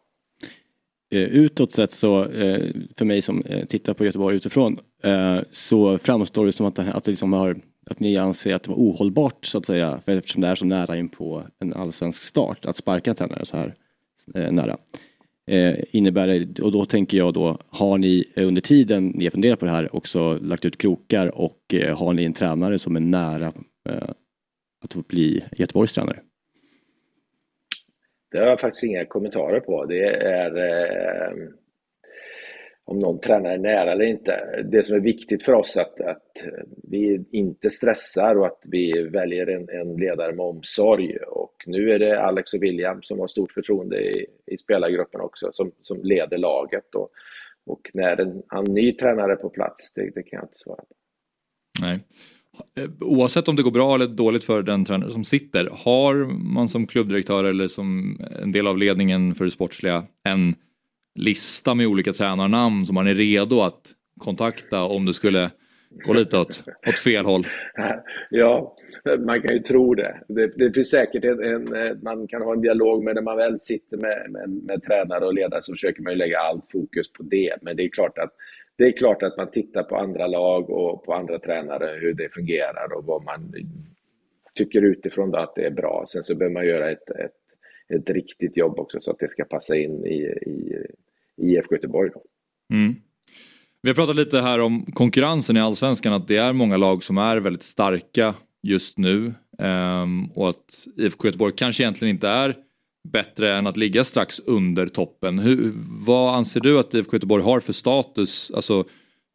[1.12, 2.24] Utåt sett så,
[2.96, 4.78] för mig som tittar på Göteborg utifrån,
[5.50, 7.56] så framstår det som att, att, det liksom har,
[7.86, 10.96] att ni anser att det var ohållbart så att säga, eftersom det är så nära
[10.96, 13.74] in på en allsvensk start, att sparka en tränare så här
[14.50, 14.76] nära.
[15.50, 19.58] Eh, innebär det, och då tänker jag då, har ni under tiden ni har funderat
[19.58, 23.00] på det här också lagt ut krokar och eh, har ni en tränare som är
[23.00, 23.52] nära
[23.88, 24.08] eh,
[24.84, 26.20] att bli Göteborgs tränare?
[28.30, 29.84] Det har jag faktiskt inga kommentarer på.
[29.84, 31.32] Det är eh,
[32.90, 34.62] om någon tränare är nära eller inte.
[34.72, 36.32] Det som är viktigt för oss är att, att
[36.82, 41.16] vi inte stressar och att vi väljer en, en ledare med omsorg.
[41.16, 45.50] Och nu är det Alex och William som har stort förtroende i, i spelargruppen också,
[45.52, 46.94] som, som leder laget.
[46.94, 47.10] Och,
[47.66, 50.76] och när en, en ny tränare är på plats, det, det kan jag inte svara
[50.76, 50.94] på.
[51.80, 52.00] Nej.
[52.78, 56.14] Eh, oavsett om det går bra eller dåligt för den tränare som sitter, har
[56.54, 60.54] man som klubbdirektör eller som en del av ledningen för det sportsliga en
[61.14, 65.50] lista med olika tränarnamn som man är redo att kontakta om det skulle
[66.06, 67.46] gå lite åt, åt fel håll?
[68.30, 68.76] Ja,
[69.18, 70.20] man kan ju tro det.
[70.28, 73.60] Det, det finns säkert en, en, man kan ha en dialog med när man väl
[73.60, 77.22] sitter med, med, med tränare och ledare så försöker man ju lägga allt fokus på
[77.22, 77.56] det.
[77.62, 78.32] Men det är klart att
[78.76, 82.34] det är klart att man tittar på andra lag och på andra tränare, hur det
[82.34, 83.54] fungerar och vad man
[84.54, 86.04] tycker utifrån då att det är bra.
[86.08, 87.39] Sen så behöver man göra ett, ett,
[87.90, 90.76] ett riktigt jobb också så att det ska passa in i, i,
[91.36, 92.10] i IFK Göteborg.
[92.72, 92.94] Mm.
[93.82, 97.18] Vi har pratat lite här om konkurrensen i allsvenskan, att det är många lag som
[97.18, 102.56] är väldigt starka just nu ehm, och att IFK Göteborg kanske egentligen inte är
[103.08, 105.38] bättre än att ligga strax under toppen.
[105.38, 105.72] Hur,
[106.06, 108.50] vad anser du att IFK Göteborg har för status?
[108.54, 108.84] Alltså,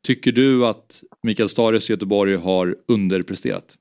[0.07, 3.75] tycker du att Mikael Starius Göteborg har underpresterat?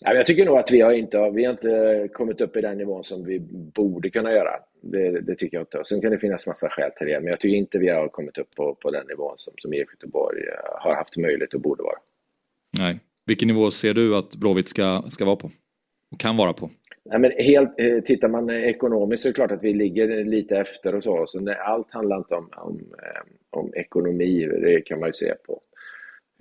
[0.00, 3.04] Jag tycker nog att vi har inte, vi har inte kommit upp i den nivån
[3.04, 4.50] som vi borde kunna göra.
[4.80, 5.82] Det, det tycker jag inte.
[5.84, 8.38] Sen kan det finnas massa skäl till det, men jag tycker inte vi har kommit
[8.38, 11.82] upp på, på den nivån som, som IFK Göteborg eh, har haft möjlighet och borde
[11.82, 11.98] vara.
[12.78, 12.98] Nej.
[13.26, 15.50] Vilken nivå ser du att Blåvitt ska, ska vara på?
[16.10, 16.70] Och kan vara på?
[17.04, 20.56] Nej, men helt, eh, tittar man ekonomiskt så är det klart att vi ligger lite
[20.56, 21.26] efter och så.
[21.26, 25.60] så allt handlar inte om, om, eh, om ekonomi, det kan man ju se på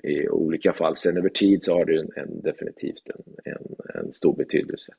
[0.04, 0.96] i olika fall.
[0.96, 4.94] Sen över tid så har det en, en, definitivt en, en, en stor betydelse.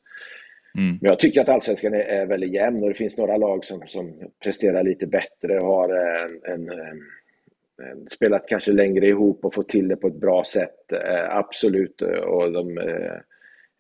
[0.78, 0.98] Mm.
[1.00, 3.82] Men jag tycker att allsvenskan är, är väldigt jämn och det finns några lag som,
[3.86, 9.68] som presterar lite bättre och har en, en, en, spelat kanske längre ihop och fått
[9.68, 10.92] till det på ett bra sätt.
[10.92, 13.20] Eh, absolut, och de eh,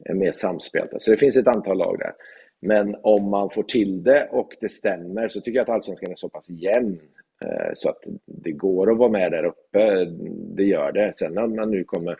[0.04, 0.98] är mer samspelta.
[0.98, 2.12] Så det finns ett antal lag där.
[2.60, 6.14] Men om man får till det och det stämmer så tycker jag att allsvenskan är
[6.14, 7.23] så pass jämn eh,
[7.74, 10.04] så att det går att vara med där uppe.
[10.56, 11.12] Det gör det.
[11.16, 12.16] Sen när man nu kommer,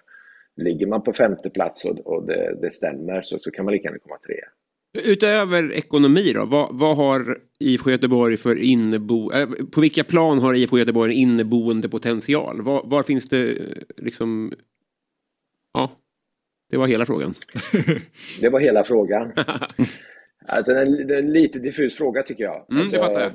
[0.56, 3.88] ligger man på femte plats och, och det, det stämmer så, så kan man lika
[3.88, 4.48] gärna komma trea.
[5.04, 9.32] Utöver ekonomi då, vad, vad har IFK Göteborg för innebo...
[9.32, 12.62] Eh, på vilka plan har IFK Göteborg en inneboende potential?
[12.62, 13.56] Var, var finns det eh,
[13.96, 14.52] liksom...
[15.72, 15.90] Ja,
[16.70, 17.34] det var hela frågan.
[18.40, 19.32] Det var hela frågan.
[20.46, 22.66] Alltså, en, det är en lite diffus fråga tycker jag.
[22.70, 23.32] Mm, alltså, det fattar jag.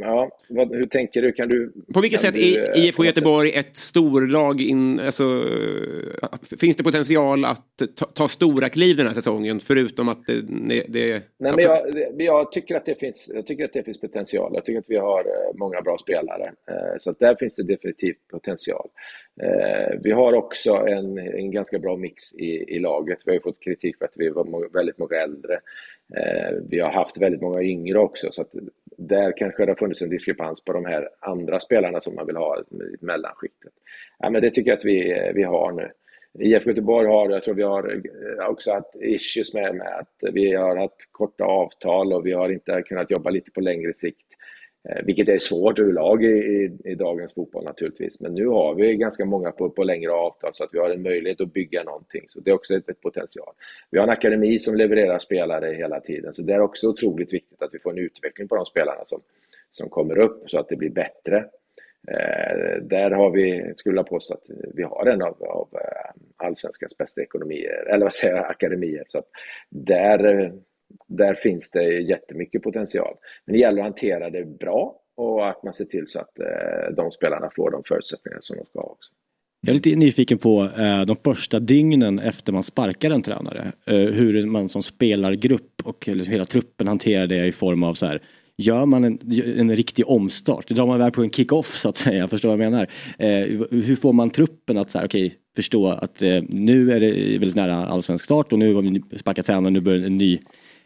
[0.00, 1.32] Ja, vad, hur tänker du?
[1.32, 4.60] Kan du På vilket sätt du, är eh, IFK Göteborg ett storlag?
[4.60, 5.44] In, alltså,
[6.60, 9.60] finns det potential att ta, ta stora kliv den här säsongen?
[9.60, 10.84] Förutom att det...
[10.88, 14.00] det Nej, men jag, det- jag, tycker att det finns, jag tycker att det finns
[14.00, 14.50] potential.
[14.54, 16.44] Jag tycker att vi har eh, många bra spelare.
[16.70, 18.88] Eh, Så där finns det definitivt potential.
[19.42, 23.18] Eh, Vi har också en, en ganska bra mix i, i laget.
[23.26, 25.54] Vi har ju fått kritik för att vi var må- väldigt många äldre.
[26.16, 28.30] Eh, Vi har haft väldigt många yngre också.
[28.30, 28.50] Så att
[28.96, 32.36] där kanske det har funnits en diskrepans på de här andra spelarna som man vill
[32.36, 32.64] ha i
[33.04, 33.72] mellanskiktet.
[34.18, 35.90] Ja, men det tycker jag att vi, vi har nu.
[36.40, 37.84] IFK Göteborg har, jag tror vi har
[38.40, 42.48] eh, också haft issues med, med att vi har haft korta avtal och vi har
[42.48, 44.27] inte kunnat jobba lite på längre sikt.
[44.88, 48.20] Eh, vilket är svårt överlag i, i, i, dagens fotboll naturligtvis.
[48.20, 51.02] Men nu har vi ganska många på, på längre avtal så att vi har en
[51.02, 52.24] möjlighet att bygga någonting.
[52.28, 53.54] Så det är också ett, ett, potential.
[53.90, 56.34] Vi har en akademi som levererar spelare hela tiden.
[56.34, 59.20] Så det är också otroligt viktigt att vi får en utveckling på de spelarna som,
[59.70, 61.36] som kommer upp så att det blir bättre.
[62.10, 66.98] Eh, där har vi, skulle jag påstå att vi har en av, av eh, allsvenskans
[66.98, 69.04] bästa ekonomier, eller vad säger jag, akademier.
[69.08, 69.28] Så att
[69.70, 70.50] där eh,
[71.06, 73.14] där finns det jättemycket potential.
[73.44, 76.94] Men det gäller att hantera det bra och att man ser till så att eh,
[76.96, 79.12] de spelarna får de förutsättningar som de ska ha också.
[79.60, 83.72] Jag är lite nyfiken på eh, de första dygnen efter man sparkar en tränare.
[83.86, 88.22] Eh, hur man som spelargrupp och hela truppen hanterar det i form av så här
[88.60, 89.18] Gör man en,
[89.58, 92.70] en riktig omstart, drar man iväg på en kick-off så att säga, förstår vad jag
[92.70, 92.86] menar?
[93.70, 97.86] Hur får man truppen att så här, okay, förstå att nu är det väldigt nära
[97.86, 100.38] allsvensk start och nu har vi sparkat tränaren, nu börjar en ny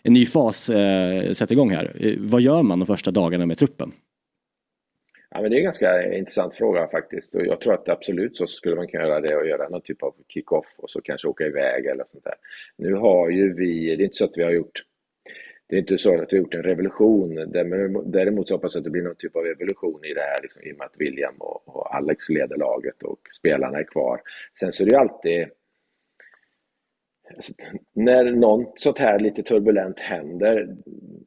[0.03, 1.97] en ny fas eh, sätter igång här.
[2.01, 3.93] Eh, vad gör man de första dagarna med truppen?
[5.31, 8.47] Ja, men det är en ganska intressant fråga faktiskt och jag tror att absolut så
[8.47, 11.47] skulle man kunna göra det och göra någon typ av kick-off och så kanske åka
[11.47, 12.35] iväg eller sånt där.
[12.77, 14.83] Nu har ju vi, det är inte så att vi har gjort
[15.73, 17.35] det är inte så att vi har gjort en revolution.
[18.05, 20.63] Däremot så hoppas jag att det blir någon typ av evolution i det här liksom,
[20.63, 24.21] i och med att William och, och Alex leder laget och spelarna är kvar.
[24.61, 25.47] Sen så är det ju alltid
[27.93, 30.77] när något sånt här lite turbulent händer,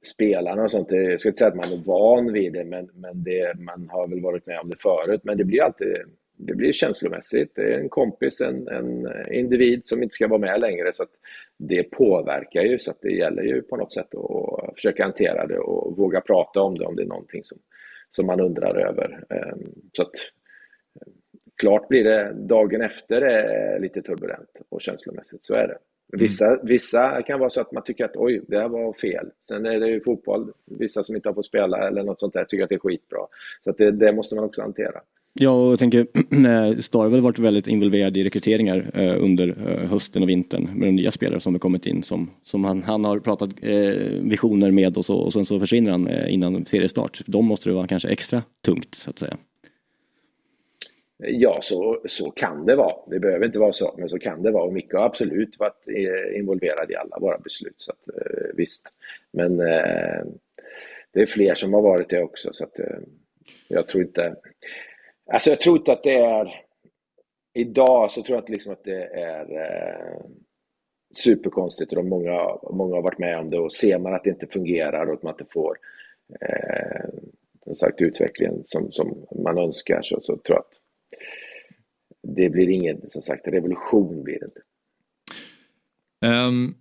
[0.01, 3.23] spelarna och sånt, jag ska inte säga att man är van vid det, men, men
[3.23, 5.97] det, man har väl varit med om det förut, men det blir alltid
[6.37, 7.51] det blir känslomässigt.
[7.55, 10.93] Det är en kompis, en, en individ som inte ska vara med längre.
[10.93, 11.09] så att
[11.57, 15.59] Det påverkar ju, så att det gäller ju på något sätt att försöka hantera det
[15.59, 17.57] och våga prata om det om det är någonting som,
[18.11, 19.23] som man undrar över.
[19.29, 20.11] Ehm, så att,
[21.57, 25.77] klart blir det dagen efter är lite turbulent och känslomässigt, så är det.
[26.13, 26.23] Mm.
[26.23, 29.29] Vissa, vissa kan vara så att man tycker att oj, det här var fel.
[29.47, 32.45] Sen är det ju fotboll, vissa som inte har fått spela eller något sånt där
[32.45, 33.19] tycker att det är skitbra.
[33.63, 35.01] Så det, det måste man också hantera.
[35.39, 36.07] Ja, och jag tänker,
[36.81, 40.91] Star har varit väldigt involverad i rekryteringar eh, under eh, hösten och vintern med de
[40.91, 43.73] nya spelare som har kommit in som, som han, han har pratat eh,
[44.21, 47.21] visioner med och, så, och sen så försvinner han eh, innan seriestart.
[47.25, 49.37] De måste det vara kanske extra tungt så att säga.
[51.17, 52.95] Ja, så, så kan det vara.
[53.07, 54.63] Det behöver inte vara så, men så kan det vara.
[54.63, 55.87] Och Micke har absolut varit
[56.35, 58.93] involverad i alla våra beslut, så att, eh, visst.
[59.31, 60.25] Men eh,
[61.11, 62.99] det är fler som har varit det också, så att eh,
[63.67, 64.35] jag tror inte...
[65.31, 66.61] Alltså jag tror inte att det är...
[67.53, 70.19] Idag så tror jag inte liksom att det är
[71.15, 74.47] superkonstigt och många, många har varit med om det och ser man att det inte
[74.47, 75.77] fungerar och att man inte får
[76.41, 77.09] eh,
[77.63, 80.73] som sagt, utvecklingen som, som man önskar så, så tror jag att
[82.21, 84.61] det blir ingen, som sagt, revolution blir det inte.
[86.25, 86.75] Um,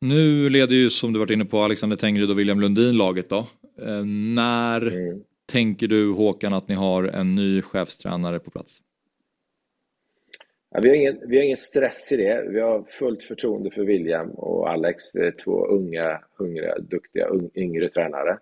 [0.00, 3.46] nu leder ju som du varit inne på Alexander Tengryd och William Lundin laget då.
[3.82, 4.04] Uh,
[4.34, 5.22] när mm.
[5.52, 8.82] tänker du Håkan att ni har en ny chefstränare på plats?
[10.70, 12.46] Ja, vi, har ingen, vi har ingen stress i det.
[12.50, 15.12] Vi har fullt förtroende för William och Alex.
[15.12, 18.38] Det är två unga, hungriga, duktiga, yngre tränare.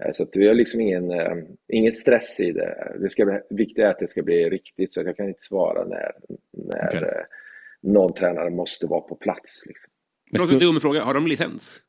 [0.00, 1.36] Eh, så vi har liksom ingen, eh,
[1.68, 2.96] ingen stress i det.
[3.00, 5.84] Det ska bli, viktiga är att det ska bli riktigt, så jag kan inte svara
[5.84, 6.12] när,
[6.50, 7.02] när okay.
[7.02, 7.24] Eh,
[7.82, 9.64] någon tränare måste vara på plats.
[9.66, 9.90] Liksom.
[10.30, 11.80] Förlåt för dum fråga, har de licens?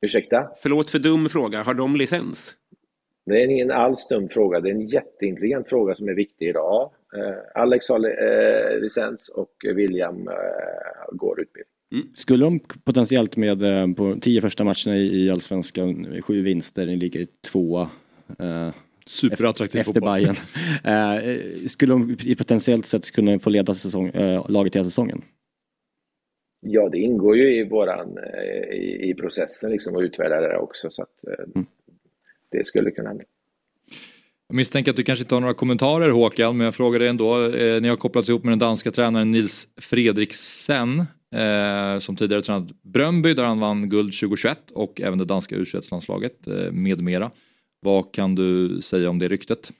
[0.00, 0.50] Ursäkta?
[0.56, 2.56] Förlåt för dum fråga, har de licens?
[3.26, 6.92] Det är ingen alls dum fråga, det är en jätteintelligent fråga som är viktig idag.
[7.54, 10.30] Alex har licens och William
[11.12, 11.77] går utbildning.
[11.92, 12.06] Mm.
[12.14, 17.26] Skulle de potentiellt med eh, på tio första matcherna i Allsvenskan, sju vinster, ni ligger
[17.50, 17.90] tvåa.
[18.38, 18.74] Eh,
[19.06, 20.36] Superattraktiv efter Bayern.
[20.84, 25.22] eh, skulle de potentiellt sett kunna få leda säsong, eh, laget hela säsongen?
[26.60, 30.90] Ja, det ingår ju i våran eh, i, i processen liksom att utvärdera det också
[30.90, 31.66] så att eh, mm.
[32.50, 33.24] det skulle kunna hända.
[34.48, 37.46] Jag misstänker att du kanske inte har några kommentarer Håkan, men jag frågar dig ändå.
[37.46, 42.82] Eh, ni har kopplats ihop med den danska tränaren Nils Fredriksen eh, som tidigare tränat
[42.82, 47.30] Bröndby där han vann guld 2021 och även det danska u landslaget eh, med mera.
[47.80, 49.72] Vad kan du säga om det ryktet?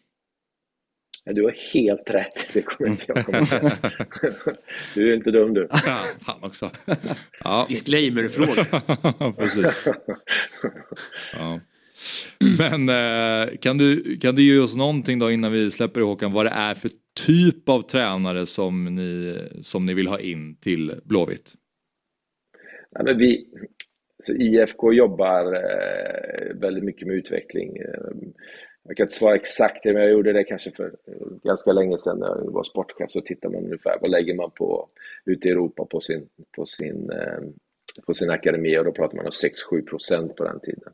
[1.34, 3.72] du har helt rätt, det kommer inte jag komma säga.
[4.94, 5.68] Du är inte dum du.
[5.70, 6.70] Ja, fan också.
[7.44, 7.66] Ja.
[7.68, 8.64] Disclaimer-fråga.
[9.36, 9.86] Precis.
[11.32, 11.60] Ja.
[12.58, 16.46] Men eh, kan, du, kan du ge oss någonting då innan vi släpper Håkan vad
[16.46, 16.90] det är för
[17.26, 21.54] typ av tränare som ni, som ni vill ha in till Blåvitt?
[22.90, 23.48] Ja, men vi,
[24.22, 27.76] så IFK jobbar eh, väldigt mycket med utveckling.
[27.76, 28.28] Eh,
[28.82, 32.18] jag kan inte svara exakt, men jag gjorde det kanske för eh, ganska länge sedan
[32.18, 33.10] när jag var sportchef.
[33.10, 34.88] Så tittar man ungefär, vad lägger man på
[35.24, 37.40] ute i Europa på sin, på sin, eh,
[38.06, 39.32] på sin akademi och då pratar man om
[39.72, 40.92] 6-7 procent på den tiden.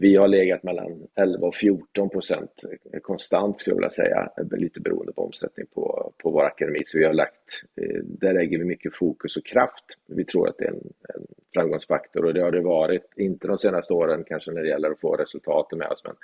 [0.00, 2.50] Vi har legat mellan 11 och 14 procent
[3.02, 6.78] konstant skulle jag vilja säga, lite beroende på omsättning på, på vår akademi.
[6.84, 9.84] Så vi har lagt, eh, där lägger vi mycket fokus och kraft.
[10.06, 13.58] Vi tror att det är en, en framgångsfaktor och det har det varit, inte de
[13.58, 16.14] senaste åren kanske när det gäller att få resultaten med oss, men,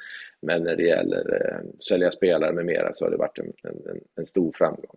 [0.41, 4.01] men när det gäller eh, sälja spelare med mera så har det varit en, en,
[4.17, 4.97] en stor framgång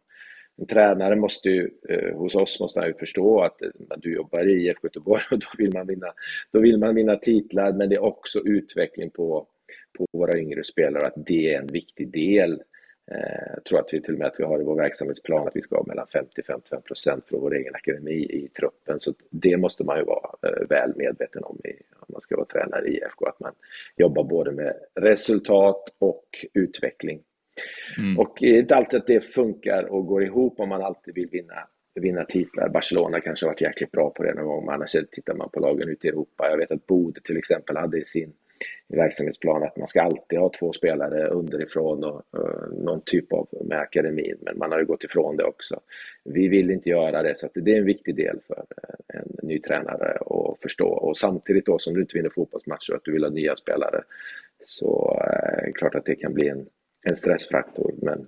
[0.59, 4.47] en tränare måste ju, eh, hos oss måste han ju förstå att eh, du jobbar
[4.47, 6.13] i IFK Göteborg och då vill man vinna,
[6.51, 9.47] då vill man vinna titlar, men det är också utveckling på,
[9.97, 12.63] på våra yngre spelare, att det är en viktig del.
[13.11, 15.55] Eh, jag tror att vi till och med att vi har i vår verksamhetsplan att
[15.55, 19.83] vi ska ha mellan 50-55 procent från vår egen akademi i truppen, så det måste
[19.83, 23.25] man ju vara eh, väl medveten om i, om man ska vara tränare i IFK,
[23.25, 23.53] att man
[23.95, 27.21] jobbar både med resultat och utveckling.
[27.97, 28.19] Mm.
[28.19, 31.29] Och det är inte alltid att det funkar och går ihop om man alltid vill
[31.31, 32.69] vinna, vinna titlar.
[32.69, 35.59] Barcelona kanske har varit jäkligt bra på det någon gång, men annars tittar man på
[35.59, 36.49] lagen ute i Europa.
[36.49, 38.33] Jag vet att Bode till exempel hade i sin
[38.87, 43.79] verksamhetsplan att man ska alltid ha två spelare underifrån och uh, någon typ av med
[43.79, 45.79] akademin, men man har ju gått ifrån det också.
[46.23, 49.47] Vi vill inte göra det, så att det är en viktig del för eh, en
[49.47, 50.87] ny tränare att förstå.
[50.87, 54.03] Och samtidigt då som du inte vinner fotbollsmatcher och att du vill ha nya spelare,
[54.65, 56.65] så är det klart att det kan bli en
[57.09, 57.93] en stressfaktor.
[58.01, 58.25] Men,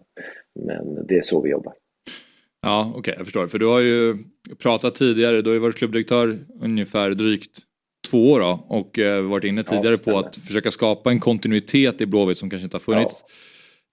[0.65, 1.73] men det är så vi jobbar.
[2.61, 3.47] Ja, okej, okay, jag förstår.
[3.47, 4.17] För du har ju
[4.57, 7.59] pratat tidigare, du har ju varit klubbdirektör ungefär drygt
[8.11, 12.01] två år då, och eh, varit inne tidigare ja, på att försöka skapa en kontinuitet
[12.01, 13.33] i Blåvitt som kanske inte har funnits ja.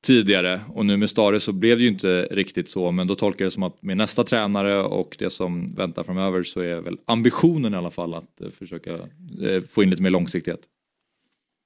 [0.06, 0.60] tidigare.
[0.74, 3.50] Och nu med Stare så blev det ju inte riktigt så, men då tolkar jag
[3.50, 7.74] det som att med nästa tränare och det som väntar framöver så är väl ambitionen
[7.74, 8.92] i alla fall att eh, försöka
[9.42, 10.60] eh, få in lite mer långsiktighet.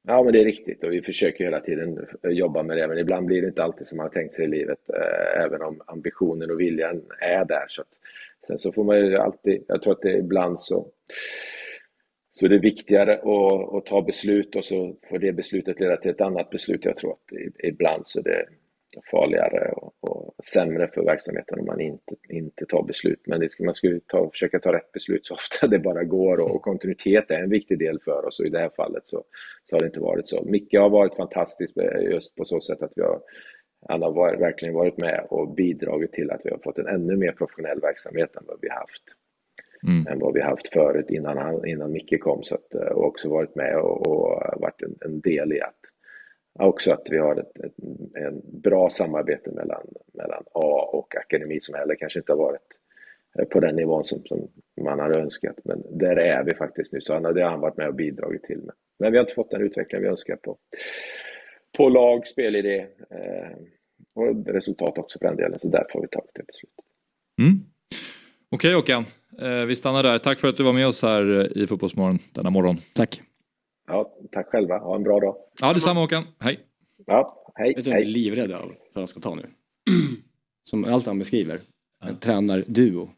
[0.06, 2.88] Ja, men det är riktigt och vi försöker hela tiden jobba med det.
[2.88, 5.62] Men ibland blir det inte alltid som man har tänkt sig i livet, eh, även
[5.62, 7.64] om ambitionen och viljan är där.
[7.68, 7.88] Så att,
[8.46, 10.84] sen så får man ju alltid, jag tror att det är ibland så,
[12.32, 16.10] så är det viktigare att, att ta beslut och så får det beslutet leda till
[16.10, 16.84] ett annat beslut.
[16.84, 18.46] Jag tror att ibland så det
[19.10, 23.20] farligare och, och, sämre för verksamheten om man inte, inte tar beslut.
[23.26, 26.54] Men det man ska ta, försöka ta rätt beslut så ofta det bara går och,
[26.54, 29.24] och, kontinuitet är en viktig del för oss och i det här fallet så,
[29.64, 30.44] så har det inte varit så.
[30.44, 31.74] Micke har varit fantastisk
[32.10, 33.20] just på så sätt att vi har
[33.88, 37.16] han har varit, verkligen varit med och bidragit till att vi har fått en ännu
[37.16, 39.02] mer professionell verksamhet än vad vi haft.
[39.86, 40.06] Mm.
[40.06, 42.42] än vad vi haft förut innan, han, innan Micke kom.
[42.44, 45.81] Så att, och också varit med och, och varit en, en del i att
[46.58, 47.74] också att vi har ett, ett
[48.14, 52.68] en bra samarbete mellan, mellan A och akademi som heller kanske inte har varit
[53.38, 54.48] eh, på den nivån som, som
[54.80, 55.56] man hade önskat.
[55.64, 58.42] Men där är vi faktiskt nu, så han, det har han varit med och bidragit
[58.42, 58.58] till.
[58.58, 58.74] Med.
[58.98, 60.56] Men vi har inte fått den utveckling vi önskar på,
[61.76, 63.56] på lag, spelidé eh,
[64.14, 65.58] och resultat också för den delen.
[65.58, 66.84] Så därför har vi tagit det beslutet.
[67.40, 67.60] Mm.
[68.50, 69.04] Okej okay, Håkan,
[69.40, 70.18] eh, vi stannar där.
[70.18, 72.76] Tack för att du var med oss här i Fotbollsmorgon denna morgon.
[72.94, 73.22] Tack.
[73.86, 74.78] Ja, tack själva.
[74.78, 75.36] Ha en bra dag.
[75.60, 76.24] Ja, detsamma Håkan.
[76.38, 76.58] Hej.
[77.06, 77.74] Ja, hej.
[77.74, 79.42] Vet du, jag är livrädd av vad jag ska ta nu.
[80.70, 81.60] Som allt han beskriver.
[82.04, 83.10] En tränarduo.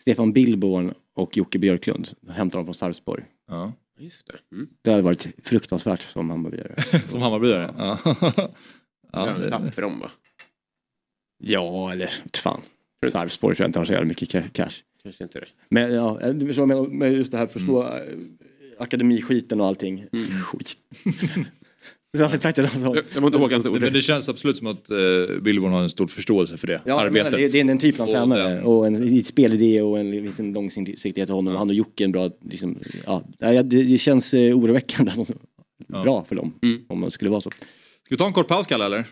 [0.00, 2.08] Stefan Billborn och Jocke Björklund.
[2.28, 3.24] Hämtar dem från Sarpsborg.
[3.48, 3.72] Ja.
[3.98, 4.56] Just det.
[4.56, 4.68] Mm.
[4.82, 6.74] det hade varit fruktansvärt som Hammarbyare.
[7.06, 7.74] som Hammarbyare?
[9.12, 9.26] Ja.
[9.26, 9.50] ja, det...
[9.50, 10.10] Tapp för dem va?
[11.38, 12.60] Ja, eller fan.
[13.12, 14.82] Sarpsborg tror jag inte har så jävla mycket cash.
[15.02, 15.46] Kanske inte det.
[15.68, 18.38] Men ja, du förstår, med just det här förstå mm
[18.78, 20.06] akademiskiten och allting.
[20.12, 20.26] Mm.
[20.26, 20.74] Skit.
[22.18, 22.28] Jag
[23.20, 23.80] var inte Håkans ord.
[23.80, 27.00] Men det känns absolut som att uh, Billborn har en stor förståelse för det ja,
[27.00, 27.32] arbetet.
[27.32, 31.14] Det, det är en typ av tränare och, och en spelidé och en liksom, långsiktighet
[31.14, 31.52] till honom.
[31.52, 31.58] Ja.
[31.58, 35.12] Han och Jocke är en bra, liksom, ja, det, det känns uh, oroväckande.
[35.88, 36.02] Ja.
[36.02, 36.84] Bra för dem, mm.
[36.88, 37.50] om det skulle vara så.
[37.50, 37.60] Ska
[38.10, 39.04] vi ta en kort paus Kalle eller?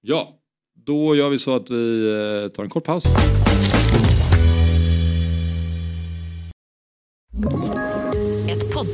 [0.00, 0.38] Ja,
[0.86, 3.04] då gör vi så att vi uh, tar en kort paus.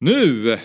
[0.00, 0.58] Nu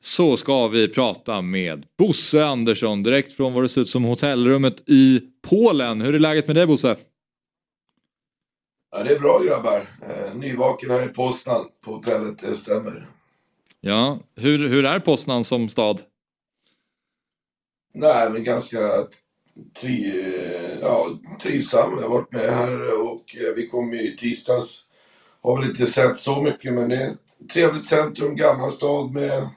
[0.00, 4.82] så ska vi prata med Bosse Andersson direkt från vad det ser ut som hotellrummet
[4.86, 6.00] i Polen.
[6.00, 6.96] Hur är läget med dig Bosse?
[8.90, 9.88] Ja, det är bra grabbar.
[10.02, 13.08] Eh, nyvaken här i Poznan på hotellet, det stämmer.
[13.80, 16.00] Ja, hur, hur är Poznan som stad?
[17.94, 18.78] Nej, men ganska
[19.80, 20.24] tri,
[20.80, 21.08] ja,
[21.42, 21.92] trivsam.
[21.96, 24.86] Jag har varit med här och eh, vi kom i tisdags.
[25.42, 27.16] Har väl inte sett så mycket, men det är
[27.52, 29.48] trevligt centrum, gammal stad med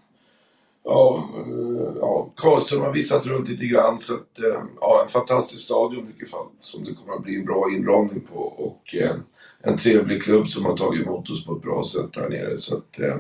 [0.89, 5.63] Ja, eh, ja, Karlström har visat runt lite grann så att, eh, ja, en fantastisk
[5.63, 9.15] stadion i vilket fall som det kommer att bli en bra inramning på och eh,
[9.61, 12.77] en trevlig klubb som har tagit emot oss på ett bra sätt här nere så
[12.77, 13.17] att eh,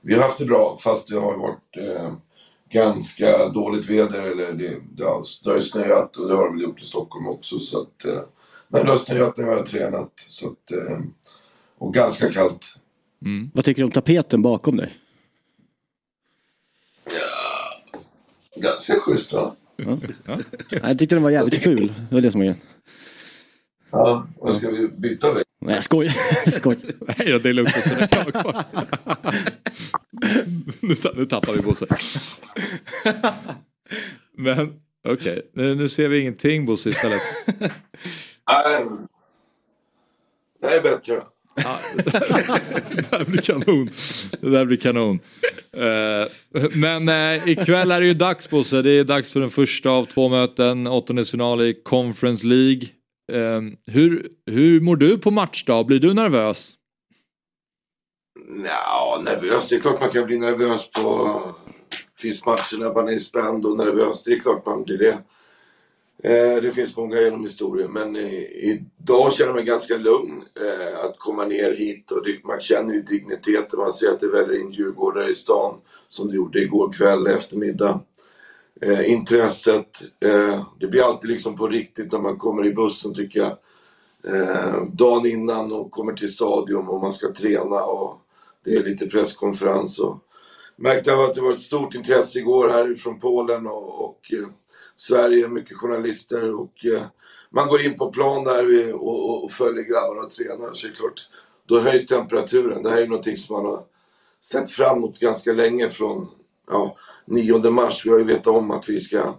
[0.00, 2.12] vi har haft det bra fast det har varit eh,
[2.70, 6.52] ganska dåligt väder eller det, det, har, det har ju snöat och det har det
[6.52, 8.22] väl gjort i Stockholm också så att eh,
[8.68, 10.72] men det har snöat när vi har tränat så att,
[11.78, 12.76] och ganska kallt.
[13.54, 14.98] Vad tycker du om tapeten bakom dig?
[18.62, 19.56] Ganska schysst va?
[19.76, 19.98] Ja.
[20.24, 20.38] Nej,
[20.70, 21.94] Jag tyckte den var jävligt ful.
[22.08, 22.60] Det var det som var grejen.
[23.90, 25.44] Ja, vad ska vi byta väg?
[25.60, 26.14] Nej jag skojar.
[26.50, 26.80] Skojar.
[27.00, 27.74] Nej, det är lugnt.
[27.74, 28.08] Bosse.
[28.08, 28.64] Det är
[30.86, 31.86] nu, nu tappar vi Bosse.
[34.36, 37.22] Men okej, nu, nu ser vi ingenting Bosse istället.
[38.48, 38.86] Nej,
[40.60, 41.22] det är bättre.
[41.54, 43.90] Ja, det där blir kanon.
[44.40, 45.20] Det där blir kanon.
[45.76, 48.82] Eh, men eh, ikväll är det ju dags Bosse.
[48.82, 50.86] Det är dags för den första av två möten.
[50.86, 52.88] Åttondelsfinal i Conference League.
[53.32, 55.86] Ehm, hur, hur mår du på matchdag?
[55.86, 56.74] Blir du nervös?
[58.64, 59.68] Ja, nervös.
[59.68, 61.40] Det är klart man kan bli nervös på...
[62.18, 64.24] finns matcher när man är spänd och nervös.
[64.24, 65.18] Det är klart man blir det.
[66.24, 71.04] Eh, det finns många genom historien, men eh, idag känner jag mig ganska lugn eh,
[71.04, 73.78] att komma ner hit och det, man känner ju digniteten.
[73.78, 78.00] Man ser att det väller in djurgårdare i stan som det gjorde igår kväll eftermiddag.
[78.80, 83.40] Eh, intresset, eh, det blir alltid liksom på riktigt när man kommer i bussen tycker
[83.40, 83.58] jag.
[84.34, 88.20] Eh, dagen innan och kommer till stadion och man ska träna och
[88.64, 90.18] det är lite presskonferens och
[90.76, 94.32] märkte att det var ett stort intresse igår här från Polen och, och
[95.02, 97.02] Sverige, mycket journalister och eh,
[97.50, 100.86] man går in på plan där vi, och, och, och följer grabbarna och tränar så
[100.86, 101.28] är klart,
[101.66, 102.82] då höjs temperaturen.
[102.82, 103.84] Det här är någonting som man har
[104.40, 106.28] sett fram emot ganska länge från
[106.70, 108.06] ja, 9 mars.
[108.06, 109.34] Vi har ju vetat om att vi ska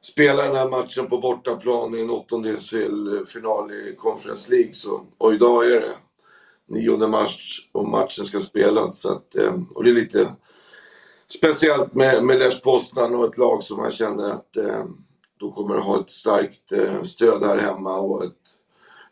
[0.00, 4.74] spela den här matchen på bortaplan i en åttondelsfinal i Conference League.
[4.74, 5.96] Så, och idag är det
[6.66, 9.00] 9 mars och matchen ska spelas.
[9.00, 10.32] Så att, eh, och det är lite
[11.28, 14.84] speciellt med, med Lech Poznan och ett lag som man känner att eh,
[15.40, 18.32] då kommer ha ett starkt eh, stöd här hemma och ett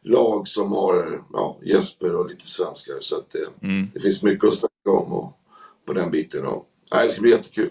[0.03, 2.95] lag som har ja, Jesper och lite svenskar.
[3.01, 3.91] Så att det, Mm.
[3.95, 5.39] det finns mycket att snacka om och,
[5.87, 6.47] på den biten.
[6.47, 7.71] Och, nej, det ska bli jättekul.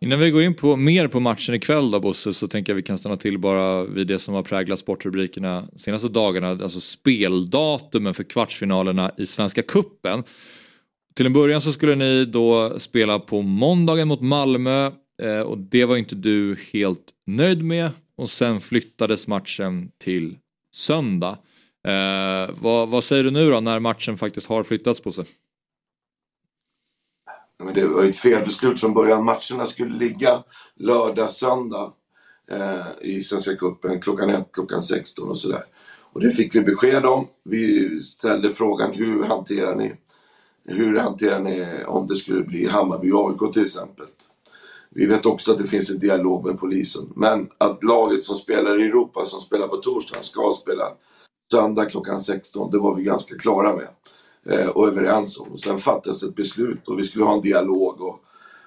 [0.00, 2.82] Innan vi går in på mer på matchen ikväll då Bosse så tänker jag vi
[2.82, 8.14] kan stanna till bara vid det som har präglat sportrubrikerna de senaste dagarna, alltså speldatumen
[8.14, 10.24] för kvartsfinalerna i Svenska Kuppen.
[11.16, 14.90] Till en början så skulle ni då spela på måndagen mot Malmö
[15.22, 20.38] eh, och det var inte du helt nöjd med och sen flyttades matchen till
[20.74, 21.38] söndag.
[21.88, 25.24] Eh, vad, vad säger du nu då när matchen faktiskt har flyttats Bosse?
[27.64, 29.24] Men det var ju ett felbeslut från början.
[29.24, 30.44] Matcherna skulle ligga
[30.74, 31.92] lördag, söndag
[32.50, 35.64] eh, i Svenska cupen klockan 1, klockan 16 och sådär.
[36.12, 37.28] Och det fick vi besked om.
[37.44, 39.92] Vi ställde frågan hur hanterar ni,
[40.66, 44.06] hur hanterar ni om det skulle bli Hammarby AIK till exempel.
[44.90, 47.12] Vi vet också att det finns en dialog med polisen.
[47.16, 50.84] Men att laget som spelar i Europa, som spelar på torsdag, ska spela
[51.50, 53.88] söndag klockan 16, det var vi ganska klara med
[54.46, 55.52] eh, och överens om.
[55.52, 58.20] Och sen fattades ett beslut och vi skulle ha en dialog och,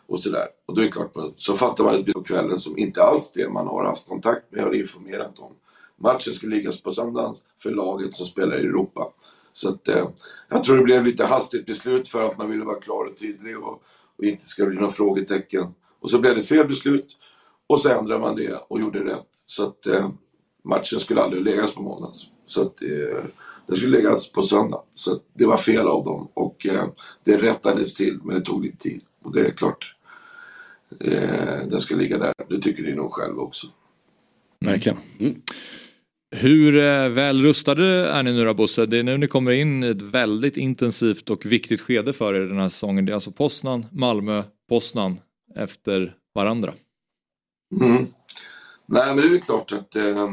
[0.07, 0.47] och sådär.
[0.65, 3.31] Och då är det klart, så fattar man ett beslut på kvällen som inte alls
[3.31, 5.51] det man har haft kontakt med och informerat om.
[5.97, 9.07] Matchen skulle ligga på söndagen för laget som spelar i Europa.
[9.59, 10.07] Så att, eh,
[10.49, 13.59] jag tror det blev lite hastigt beslut för att man ville vara klar och tydlig
[13.59, 13.83] och,
[14.17, 15.67] och inte ska bli några frågetecken.
[15.99, 17.17] Och så blev det fel beslut
[17.67, 19.27] och så ändrade man det och gjorde rätt.
[19.45, 20.09] Så att eh,
[20.63, 22.11] matchen skulle aldrig läggas på måndag.
[22.45, 23.23] Så att eh,
[23.67, 24.81] den skulle läggas på söndag.
[24.93, 26.87] Så att det var fel av dem och eh,
[27.23, 29.01] det rättades till men det tog lite tid.
[29.23, 29.95] Och det är klart,
[30.99, 32.33] eh, den ska ligga där.
[32.49, 33.67] Det tycker ni nog själva också.
[34.59, 34.97] Verkligen.
[36.31, 38.85] Hur eh, väl rustade är ni nu då Bosse?
[38.85, 42.39] Det är nu ni kommer in i ett väldigt intensivt och viktigt skede för er
[42.39, 43.05] den här säsongen.
[43.05, 45.19] Det är alltså Poznan, Malmö, Poznan
[45.55, 46.73] efter varandra.
[47.81, 48.07] Mm.
[48.85, 50.29] Nej, men det är väl klart att eh,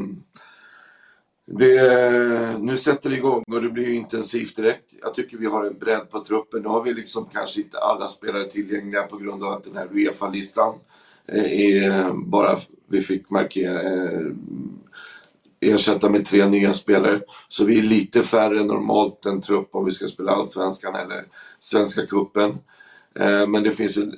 [1.47, 4.95] det, nu sätter det igång och det blir ju intensivt direkt.
[5.03, 6.63] Jag tycker vi har en bredd på truppen.
[6.63, 9.89] Nu har vi liksom kanske inte alla spelare tillgängliga på grund av att den här
[9.93, 10.75] Uefa-listan
[11.27, 14.27] eh, är eh, bara vi fick markera, eh,
[15.61, 17.21] ersätta med tre nya spelare.
[17.49, 21.25] Så vi är lite färre än normalt en trupp om vi ska spela Allsvenskan eller
[21.61, 22.51] Svenska Cupen.
[23.15, 24.09] Eh, men det finns ett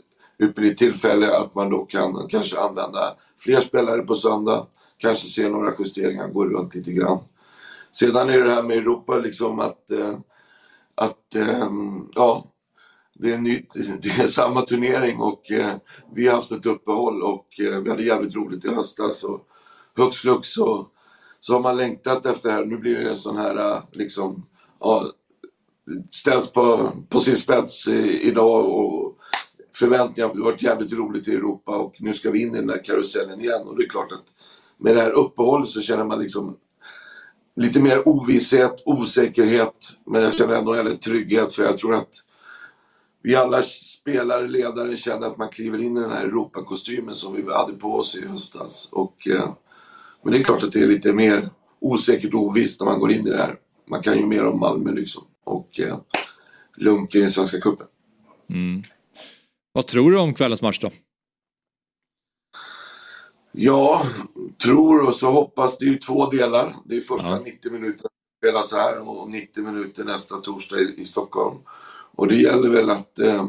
[0.43, 4.66] ypperligt tillfälle att man då kan kanske använda fler spelare på söndag.
[4.99, 7.18] Kanske se några justeringar, gå runt lite grann.
[7.91, 10.18] Sedan är det här med Europa liksom att, eh,
[10.95, 11.70] att eh,
[12.14, 12.45] ja,
[13.14, 13.66] det är, ny,
[14.03, 15.74] det är samma turnering och eh,
[16.14, 19.47] vi har haft ett uppehåll och eh, vi hade jävligt roligt i höstas och
[19.97, 20.89] hux flux så,
[21.41, 22.64] så har man längtat efter det här.
[22.64, 24.47] Nu blir det sån här äh, liksom,
[24.80, 25.12] ja,
[26.11, 29.18] ställs på, på sin spets i, idag och
[29.74, 32.84] förväntningarna har varit jävligt roligt i Europa och nu ska vi in i den här
[32.84, 34.24] karusellen igen och det är klart att
[34.78, 36.57] med det här uppehållet så känner man liksom
[37.57, 39.74] lite mer ovisshet, osäkerhet
[40.07, 42.24] men jag känner ändå en trygghet för jag tror att
[43.22, 47.53] vi alla spelare, ledare känner att man kliver in i den här Europakostymen som vi
[47.53, 48.89] hade på oss i höstas.
[48.93, 49.53] Och, eh,
[50.29, 51.51] men det är klart att det är lite mer
[51.81, 53.57] osäkert och ovisst när man går in i det här.
[53.87, 55.99] Man kan ju mer om Malmö liksom och eh,
[56.76, 57.87] Lunken i Svenska Cupen.
[58.51, 58.83] Mm.
[59.72, 60.91] Vad tror du om kvällens match då?
[63.53, 64.03] Ja,
[64.62, 65.79] tror och så hoppas.
[65.79, 66.76] Det är ju två delar.
[66.85, 67.41] Det är första ja.
[67.45, 71.59] 90 minuter spelas här och 90 minuter nästa torsdag i, i Stockholm.
[72.16, 73.47] Och det gäller väl att eh,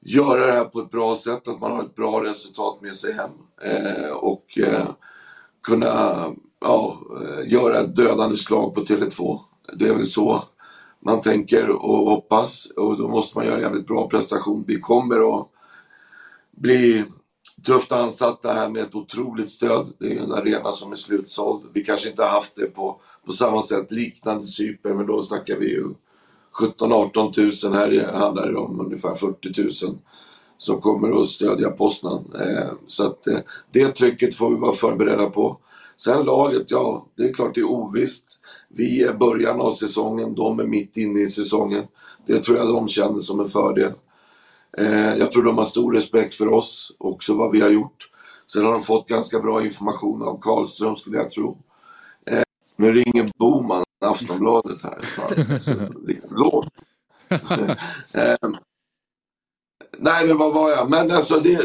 [0.00, 3.12] göra det här på ett bra sätt, att man har ett bra resultat med sig
[3.12, 3.30] hem.
[3.62, 4.88] Eh, och eh,
[5.62, 6.24] kunna
[6.60, 9.40] ja, eh, göra ett dödande slag på Tele2.
[9.78, 10.44] Det är väl så
[11.04, 14.64] man tänker och hoppas och då måste man göra en jävligt bra prestation.
[14.66, 15.48] Vi kommer att
[16.50, 17.04] bli
[17.66, 19.92] tufft ansatta här med ett otroligt stöd.
[19.98, 21.64] Det är en arena som är slutsåld.
[21.72, 25.58] Vi kanske inte har haft det på, på samma sätt liknande Cypern men då snackar
[25.58, 25.88] vi ju
[26.78, 27.72] 17-18 tusen.
[27.72, 29.98] Här handlar det om ungefär 40 000
[30.62, 32.32] som kommer att stödja Poznan.
[32.40, 33.38] Eh, så att eh,
[33.70, 35.58] det trycket får vi vara förberedda på.
[35.96, 38.26] Sen laget, ja, det är klart det är ovisst.
[38.68, 41.84] Vi är början av säsongen, de är mitt inne i säsongen.
[42.26, 43.92] Det tror jag de känner som en fördel.
[44.78, 48.10] Eh, jag tror de har stor respekt för oss, också vad vi har gjort.
[48.52, 51.58] Sen har de fått ganska bra information av Karlström skulle jag tro.
[52.76, 54.98] Nu ringer Boman, Aftonbladet här.
[56.30, 56.68] Låt.
[60.02, 60.90] nej, men vad var jag?
[60.90, 61.60] Men alltså, det,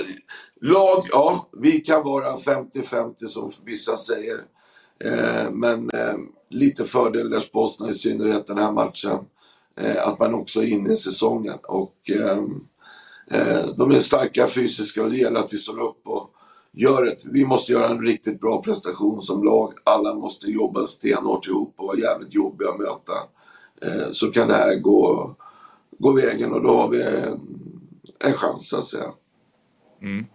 [0.62, 4.44] lag, ja, vi kan vara 50-50 som vissa säger.
[5.00, 6.16] Eh, men eh,
[6.50, 9.20] lite fördel Lars Bosna i synnerhet den här matchen.
[9.76, 11.58] Eh, att man också är inne i säsongen.
[11.64, 12.44] Och eh,
[13.32, 16.34] eh, de är starka fysiska och det gäller att vi står upp och
[16.72, 19.74] gör ett, vi måste göra en riktigt bra prestation som lag.
[19.84, 23.14] Alla måste jobba stenhårt ihop och vara jävligt jobbiga att möta.
[23.82, 25.36] Eh, så kan det här gå,
[25.98, 27.06] gå vägen och då har vi
[28.24, 29.12] en, en chans så att säga.
[30.02, 30.26] Mm.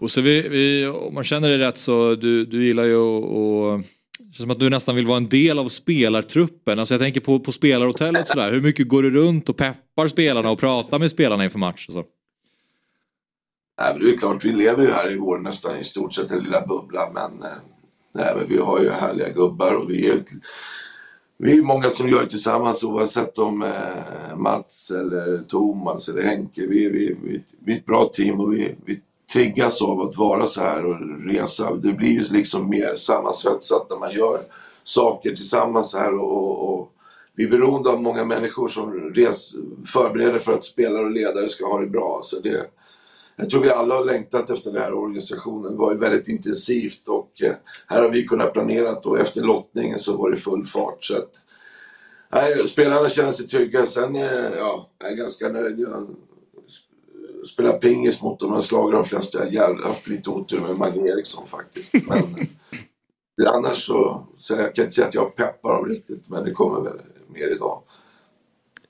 [0.00, 3.82] Bosse, vi, vi, om man känner dig rätt så du, du gillar ju att
[4.18, 6.78] det känns som att du nästan vill vara en del av spelartruppen.
[6.78, 8.52] Alltså jag tänker på, på spelarhotellet och sådär.
[8.52, 11.88] Hur mycket går du runt och peppar spelarna och pratar med spelarna inför match?
[11.88, 12.04] Och så?
[13.80, 16.28] Nej, men det är klart, vi lever ju här i vår nästan i stort sett
[16.28, 17.12] den lilla bubblan.
[17.14, 17.58] Men, eh,
[18.14, 20.22] nej, men vi har ju härliga gubbar och vi är,
[21.38, 26.66] vi är många som gör det tillsammans oavsett om eh, Mats eller Thomas eller Henke.
[26.66, 29.00] Vi, vi, vi, vi är ett bra team och vi, vi
[29.32, 31.74] triggas av att vara så här och resa.
[31.74, 34.40] Det blir ju liksom mer sammansvetsat när man gör
[34.82, 36.92] saker tillsammans här och, och, och
[37.34, 39.54] vi är beroende av många människor som res,
[39.92, 42.20] förbereder för att spelare och ledare ska ha det bra.
[42.22, 42.66] Så det,
[43.40, 45.72] jag tror vi alla har längtat efter den här organisationen.
[45.72, 47.54] Det var ju väldigt intensivt och eh,
[47.86, 51.04] här har vi kunnat planera och efter lottningen så var det full fart.
[51.04, 51.30] Så att,
[52.32, 53.86] nej, spelarna känner sig trygga.
[53.86, 55.78] Sen eh, ja, jag är ganska nöjd.
[55.80, 56.08] Jag
[57.46, 58.48] spelar pingis mot dem.
[58.48, 59.48] Jag har slagit de flesta.
[59.48, 61.94] Jag har haft lite otur med Magnus Eriksson faktiskt.
[61.94, 62.18] Men
[63.42, 66.28] eh, annars så, så jag kan inte säga att jag peppar dem riktigt.
[66.28, 67.82] Men det kommer väl mer idag.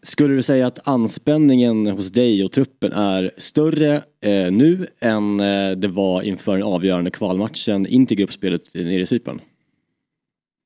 [0.09, 5.71] Skulle du säga att anspänningen hos dig och truppen är större eh, nu än eh,
[5.71, 9.41] det var inför den avgörande kvalmatchen in till gruppspelet nere i Cypern?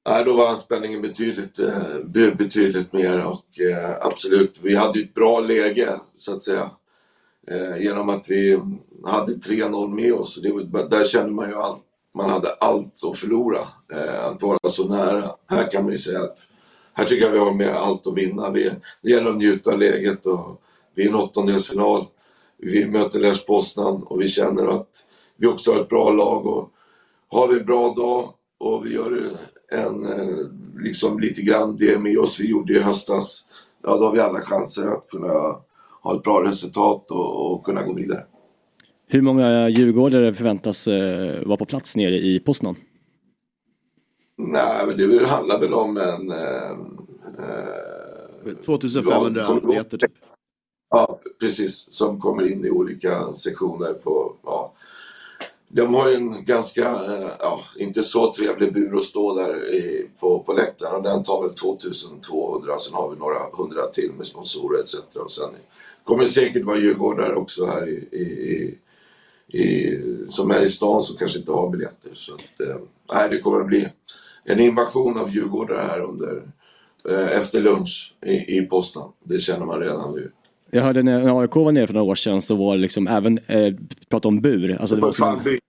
[0.09, 5.41] Nej, då var anspänningen betydligt, eh, betydligt mer och eh, absolut, vi hade ett bra
[5.41, 6.71] läge så att säga.
[7.51, 8.61] Eh, genom att vi
[9.07, 10.41] hade 3-0 med oss.
[10.43, 11.79] Det, där kände man ju att
[12.15, 13.61] man hade allt att förlora.
[13.93, 15.31] Eh, att vara så nära.
[15.47, 16.49] Här kan man ju säga att
[16.95, 18.51] här tycker jag vi har mer allt att vinna.
[18.51, 18.71] Vi,
[19.03, 20.63] det gäller att njuta av läget och
[20.95, 22.07] vi är en åttondelsfinal.
[22.59, 24.89] Vi möter Lech Poznan och vi känner att
[25.37, 26.71] vi också har ett bra lag och
[27.29, 28.29] har vi en bra dag
[28.59, 29.31] och vi gör
[29.73, 30.37] en, eh,
[30.79, 33.45] liksom lite grann det med oss vi gjorde i höstas,
[33.83, 35.57] ja då har vi alla chanser att kunna
[36.03, 38.25] ha ett bra resultat och, och kunna gå vidare.
[39.09, 42.77] Hur många djurgårdare förväntas eh, vara på plats nere i Poznan?
[44.37, 46.31] Nej, men det handlar väl om en...
[46.31, 46.71] Eh,
[47.39, 50.13] eh, 2500 ja, meter typ.
[50.91, 51.87] Ja, precis.
[51.91, 54.37] Som kommer in i olika sektioner på...
[54.45, 54.73] Ja.
[55.69, 60.11] De har ju en ganska, eh, ja, inte så trevlig bur att stå där i,
[60.21, 60.95] på, på läktaren.
[60.97, 62.79] Och den tar väl 2200.
[62.79, 64.95] Sen har vi några hundra till med sponsorer etc.
[65.15, 65.49] Och sen
[66.05, 68.79] kommer det säkert vara djurgårdare också här i, i, i
[69.53, 72.11] i, som är i stan som kanske inte har biljetter.
[72.15, 72.77] Så att, eh,
[73.13, 73.89] nej, det kommer att bli
[74.45, 76.43] en invasion av djurgårdare här under,
[77.09, 79.13] eh, efter lunch i, i Poznan.
[79.25, 80.31] Det känner man redan nu.
[80.71, 83.39] Jag hörde när AIK var nere för några år sedan så var det liksom även,
[83.47, 83.75] eh,
[84.09, 84.77] prata om bur.
[84.81, 85.61] Alltså, det var fan som, byta.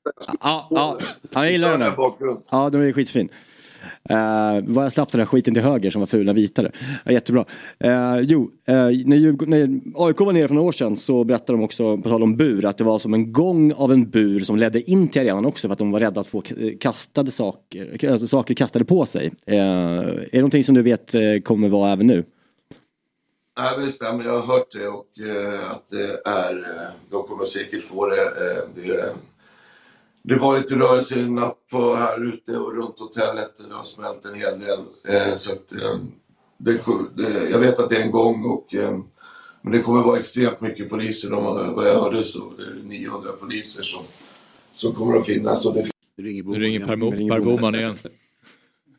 [0.42, 0.98] ja, ja,
[1.32, 1.92] jag gillar den.
[2.50, 3.30] Ja, den är skitfin.
[4.10, 6.72] Eh, uh, vad jag slapp den där skiten till höger som var fula vitare.
[7.06, 7.46] Ja, jättebra.
[7.86, 11.58] Uh, jo, uh, när, Djurg- när AIK var nere för några år sedan så berättade
[11.58, 14.40] de också, på tal om bur, att det var som en gång av en bur
[14.40, 16.44] som ledde in till arenan också för att de var rädda att få
[16.80, 19.28] kastade saker, alltså saker kastade på sig.
[19.28, 22.24] Uh, är det någonting som du vet uh, kommer vara även nu?
[23.58, 24.24] Nej, men det stämmer.
[24.24, 25.06] Jag har hört det och
[25.72, 26.90] att det är...
[27.10, 28.22] De kommer säkert få det.
[28.22, 29.14] Eh, det,
[30.24, 33.52] det var lite rörelse i natt på här ute och runt hotellet.
[33.70, 34.80] Det har smält en hel del.
[35.08, 36.00] Eh, så att, eh,
[36.58, 36.82] det,
[37.16, 39.00] det, jag vet att det är en gång och eh,
[39.62, 41.30] men det kommer vara extremt mycket poliser.
[41.30, 41.44] De,
[41.76, 44.04] vad jag hörde så är det 900 poliser som,
[44.74, 45.66] som kommer att finnas.
[45.66, 47.56] Och det, Nu ringer Nu ringer Per, Mo- ringer per Boman.
[47.58, 47.98] Boman igen.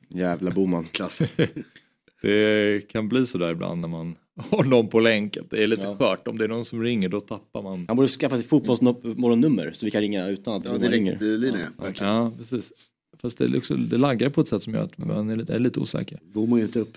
[0.08, 0.88] Jävla Boman.
[0.92, 1.22] Klass.
[2.22, 5.36] Det kan bli sådär ibland när man har någon på länk.
[5.36, 5.96] att Det är lite Ja.
[5.96, 6.28] skört.
[6.28, 7.84] Om det är någon som ringer då tappar man.
[7.88, 11.18] Han borde skaffa sig fotbollsmorgonnummer så vi kan ringa utan att Ja, Boman ringer.
[11.18, 11.68] direktlinje.
[11.78, 12.12] Verkligen.
[12.14, 12.72] Ja, precis.
[13.20, 15.54] Fast det, är liksom, det laggar på ett sätt som gör att man är lite,
[15.54, 16.18] är lite osäker.
[16.22, 16.96] Bommar ju inte upp.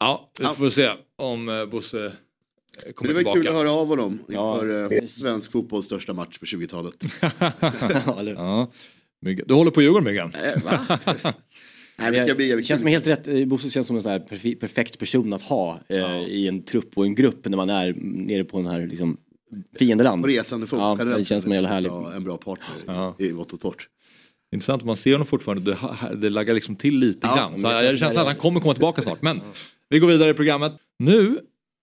[0.00, 0.54] Ja, vi Ja.
[0.54, 3.38] får se om eh, Bosse eh, kommer det var tillbaka.
[3.38, 4.54] kul att höra av honom Ja.
[4.54, 6.94] inför eh, svensk fotbolls största match på 20-talet.
[8.06, 8.70] Ja, ja.
[9.46, 10.32] Du håller på Djurgården Myggan?
[10.64, 10.98] Va?
[12.00, 14.12] Nej, det ska bli jävligt känns som helt rätt, eh, Bosse känns som en sån
[14.12, 17.70] här perfe- perfekt person att ha eh, i en trupp och en grupp när man
[17.70, 19.16] är nere på den här liksom,
[19.78, 20.22] fiendeland.
[20.22, 20.78] På resande fot.
[20.78, 21.90] Ja, det känns som en jävla härlig.
[21.90, 23.14] bra- En bra partner Ja.
[23.18, 23.88] i vått och torrt.
[24.54, 25.70] Intressant, man ser honom fortfarande,
[26.10, 27.60] det, det laggar liksom till lite Ja, grann.
[27.60, 29.22] Så jag känner att han kommer komma tillbaka snart.
[29.22, 29.40] Men
[29.88, 30.72] vi går vidare i programmet.
[30.98, 31.26] Nu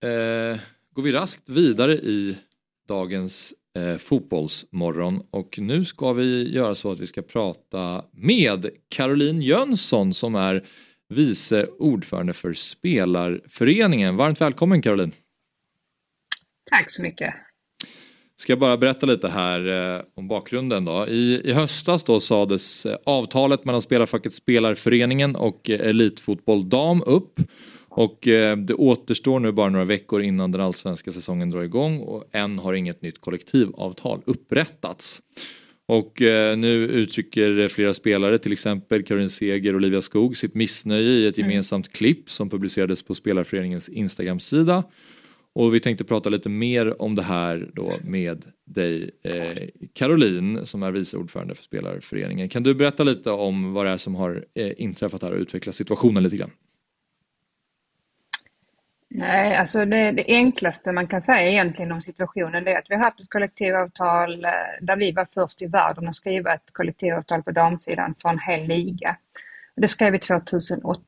[0.04, 0.60] eh,
[0.96, 2.38] går vi raskt vidare i
[2.88, 5.22] dagens eh, fotbollsmorgon.
[5.32, 10.66] Och nu ska vi göra så att vi ska prata med Caroline Jönsson som är
[11.10, 14.16] vice ordförande för Spelarföreningen.
[14.16, 15.12] Varmt välkommen Caroline!
[16.72, 17.34] Tack så mycket.
[18.40, 21.08] Ska jag bara berätta lite här eh, om bakgrunden då.
[21.08, 27.40] I, I höstas då sades eh, avtalet mellan spelarfacket Spelarföreningen och eh, Elitfotboll Dam upp.
[27.98, 32.24] Och eh, det återstår nu bara några veckor innan den allsvenska säsongen drar igång och
[32.32, 35.22] än har inget nytt kollektivavtal upprättats.
[35.86, 41.10] Och eh, nu uttrycker flera spelare, till exempel Karin Seger och Olivia Skog, sitt missnöje
[41.10, 44.84] i ett gemensamt klipp som publicerades på Spelarföreningens Instagram-sida.
[45.54, 50.84] Och vi tänkte prata lite mer om det här då med dig eh, Caroline som
[50.84, 52.50] är vice ordförande för Spelarföreningen.
[52.50, 55.72] Kan du berätta lite om vad det är som har eh, inträffat här och utveckla
[55.72, 56.52] situationen lite grann?
[59.10, 62.96] Nej, alltså det, det enklaste man kan säga egentligen om situationen det är att vi
[62.96, 64.52] har haft ett kollektivavtal eh,
[64.82, 68.68] där vi var först i världen att skriva ett kollektivavtal på damsidan för en hel
[68.68, 69.18] liga.
[69.76, 71.02] Det skrev vi 2008.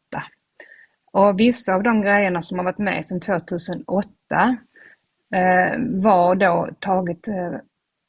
[1.12, 4.08] Och vissa av de grejerna som har varit med sedan 2008
[5.36, 7.54] eh, var då taget eh,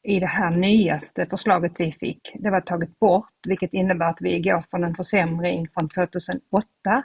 [0.02, 2.32] i det här nyaste förslaget vi fick.
[2.34, 7.02] Det var taget bort, vilket innebär att vi går från en försämring från 2008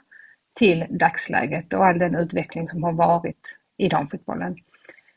[0.56, 4.56] till dagsläget och all den utveckling som har varit i damfotbollen.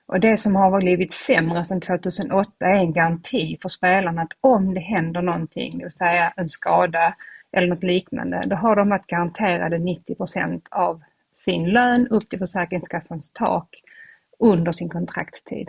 [0.06, 4.74] Och det som har blivit sämre sedan 2008 är en garanti för spelarna att om
[4.74, 7.14] det händer någonting, det vill säga en skada
[7.52, 11.02] eller något liknande, då har de varit garanterade 90% av
[11.34, 13.68] sin lön upp till Försäkringskassans tak
[14.38, 15.68] under sin kontraktstid.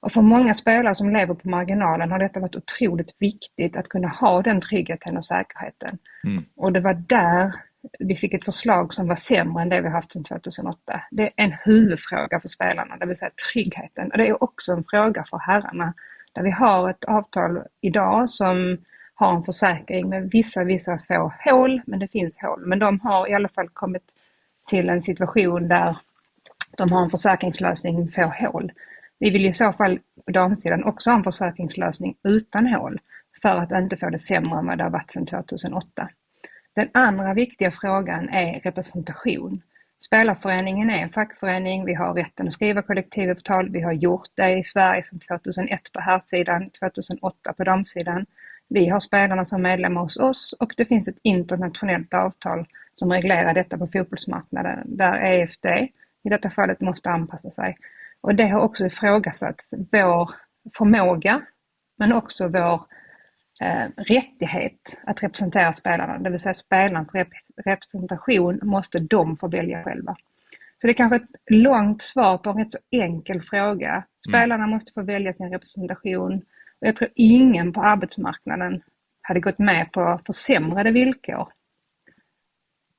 [0.00, 4.08] Och för många spelare som lever på marginalen har detta varit otroligt viktigt att kunna
[4.08, 5.98] ha den tryggheten och säkerheten.
[6.24, 6.44] Mm.
[6.56, 7.52] Och det var där
[7.98, 11.02] vi fick ett förslag som var sämre än det vi haft sedan 2008.
[11.10, 14.10] Det är en huvudfråga för spelarna, det vill säga tryggheten.
[14.10, 15.94] Och det är också en fråga för herrarna.
[16.32, 18.78] Där vi har ett avtal idag som
[19.14, 22.66] har en försäkring med vissa, vissa få hål, men det finns hål.
[22.66, 24.02] Men de har i alla fall kommit
[24.68, 25.96] till en situation där
[26.76, 28.72] de har en försäkringslösning med få hål.
[29.18, 33.00] Vi vill i så fall på damsidan också ha en försäkringslösning utan hål
[33.42, 36.08] för att inte få det sämre än vad det har varit sedan 2008.
[36.78, 39.62] Den andra viktiga frågan är representation.
[40.00, 44.64] Spelarföreningen är en fackförening, vi har rätten att skriva kollektivavtal, vi har gjort det i
[44.64, 48.26] Sverige sedan 2001 på här sidan, 2008 på damsidan.
[48.68, 53.54] Vi har spelarna som medlemmar hos oss och det finns ett internationellt avtal som reglerar
[53.54, 55.66] detta på fotbollsmarknaden där EFD
[56.24, 57.76] i detta fallet måste anpassa sig.
[58.20, 59.60] Och det har också ifrågasatt
[59.92, 60.30] vår
[60.76, 61.42] förmåga
[61.96, 62.80] men också vår
[63.60, 67.28] eh, rättighet att representera spelarna, det vill säga spelarnas rep
[67.64, 70.16] representation måste de få välja själva.
[70.80, 74.04] Så det är kanske ett långt svar på en rätt så enkel fråga.
[74.28, 74.70] Spelarna mm.
[74.70, 76.34] måste få välja sin representation.
[76.80, 78.82] Och jag tror ingen på arbetsmarknaden
[79.22, 81.48] hade gått med på försämrade villkor.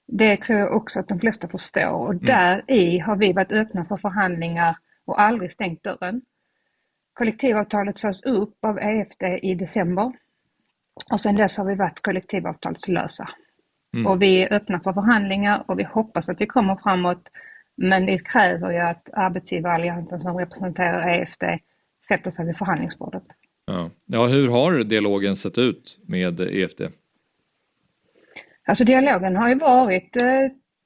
[0.07, 2.25] Det tror jag också att de flesta förstår och mm.
[2.25, 6.21] där i har vi varit öppna för förhandlingar och aldrig stängt dörren.
[7.13, 10.13] Kollektivavtalet sades upp av EFD i december
[11.11, 13.29] och sedan dess har vi varit kollektivavtalslösa.
[13.93, 14.07] Mm.
[14.07, 17.31] Och vi är öppna för förhandlingar och vi hoppas att vi kommer framåt.
[17.77, 21.43] Men det kräver ju att arbetsgivaralliansen som representerar EFD
[22.07, 23.23] sätter sig vid förhandlingsbordet.
[23.65, 23.89] Ja.
[24.05, 26.81] ja, hur har dialogen sett ut med EFD?
[28.67, 30.23] Alltså dialogen har ju varit eh,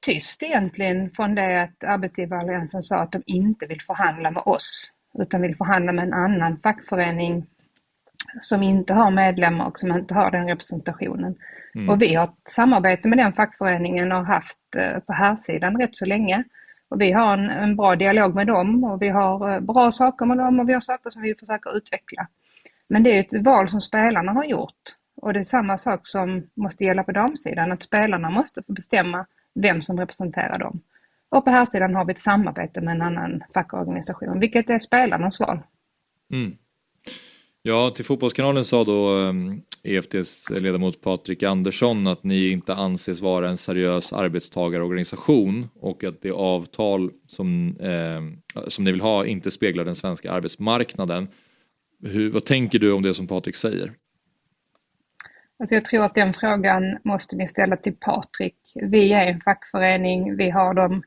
[0.06, 5.42] tyst egentligen från det att arbetsgivaralliansen sa att de inte vill förhandla med oss utan
[5.42, 7.46] vill förhandla med en annan fackförening
[8.40, 11.36] som inte har medlemmar och som inte har den representationen.
[11.74, 11.90] Mm.
[11.90, 15.96] Och vi har ett samarbete med den fackföreningen och haft eh, på här sidan rätt
[15.96, 16.44] så länge.
[16.88, 20.26] Och vi har en, en, bra dialog med dem och vi har eh, bra saker
[20.26, 22.26] med dem och vi har saker som vi försöker utveckla.
[22.88, 24.82] Men det är ett val som spelarna har gjort.
[25.16, 29.26] Och det är samma sak som måste gälla på damsidan, att spelarna måste få bestämma
[29.54, 30.80] vem som representerar dem.
[31.28, 35.40] Och på här sidan har vi ett samarbete med en annan fackorganisation, vilket är spelarnas
[35.40, 35.58] val.
[36.32, 36.56] Mm.
[37.66, 43.48] Ja, till Fotbollskanalen sa då ehm, EFTs ledamot Patrik Andersson att ni inte anses vara
[43.48, 49.84] en seriös arbetstagarorganisation och att det avtal som, eh, som ni vill ha inte speglar
[49.84, 51.28] den svenska arbetsmarknaden.
[52.02, 53.92] Hur, vad tänker du om det som Patrik säger?
[55.58, 58.56] Alltså jag tror att den frågan måste ni ställa till Patrik.
[58.74, 61.02] Vi är en fackförening, vi har de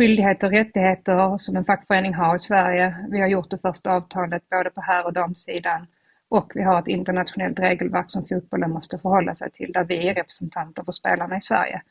[0.00, 2.96] skyldigheter och rättigheter som en fackförening har i Sverige.
[3.10, 5.86] Vi har gjort det första avtalet både på här och damsidan
[6.28, 10.14] och vi har ett internationellt regelverk som fotbollen måste förhålla sig till där vi är
[10.14, 11.82] representanter för spelarna i Sverige.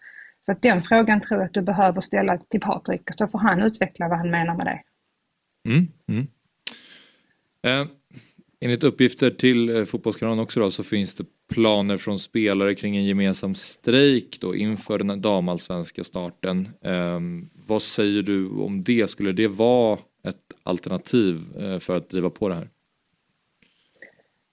[0.41, 3.61] Så att den frågan tror jag att du behöver ställa till Patrik så får han
[3.63, 4.81] utveckla vad han menar med det.
[5.69, 6.27] Mm, mm.
[7.61, 7.87] Eh,
[8.61, 13.05] enligt uppgifter till eh, Fotbollskanalen också då, så finns det planer från spelare kring en
[13.05, 16.69] gemensam strejk då inför den damallsvenska starten.
[16.81, 17.19] Eh,
[17.67, 19.09] vad säger du om det?
[19.09, 22.69] Skulle det vara ett alternativ eh, för att driva på det här?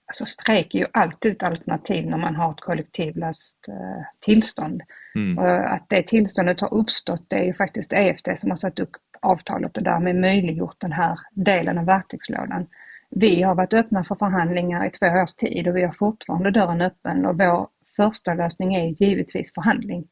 [0.05, 4.81] Alltså strejk är ju alltid ett alternativ när man har ett kollektivlöst eh, tillstånd.
[5.15, 5.37] Mm.
[5.37, 8.91] Och att det tillståndet har uppstått det är ju faktiskt EFD som har satt upp
[9.21, 12.67] avtalet och därmed möjliggjort den här delen av verktygslådan.
[13.09, 16.81] Vi har varit öppna för förhandlingar i två års tid och vi har fortfarande dörren
[16.81, 20.07] öppen och vår första lösning är givetvis förhandling.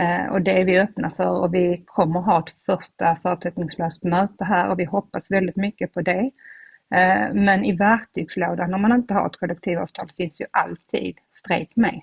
[0.00, 4.44] Eh, och det är vi öppna för och vi kommer ha ett första förutsättningslöst möte
[4.44, 6.30] här och vi hoppas väldigt mycket på det.
[6.94, 12.00] Eh, men i verktygslådan om man inte har ett kollektivavtal finns ju alltid strejk med.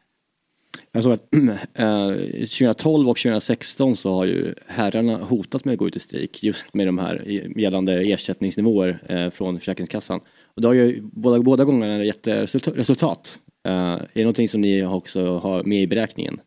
[0.91, 1.33] Jag såg att
[1.73, 6.43] eh, 2012 och 2016 så har ju herrarna hotat med att gå ut i strejk
[6.43, 7.23] just med de här
[7.59, 10.19] gällande ersättningsnivåer eh, från Försäkringskassan.
[10.55, 12.27] Och det har ju båda, båda gångerna gett
[12.67, 13.39] resultat.
[13.65, 16.39] Eh, är det någonting som ni också har med i beräkningen?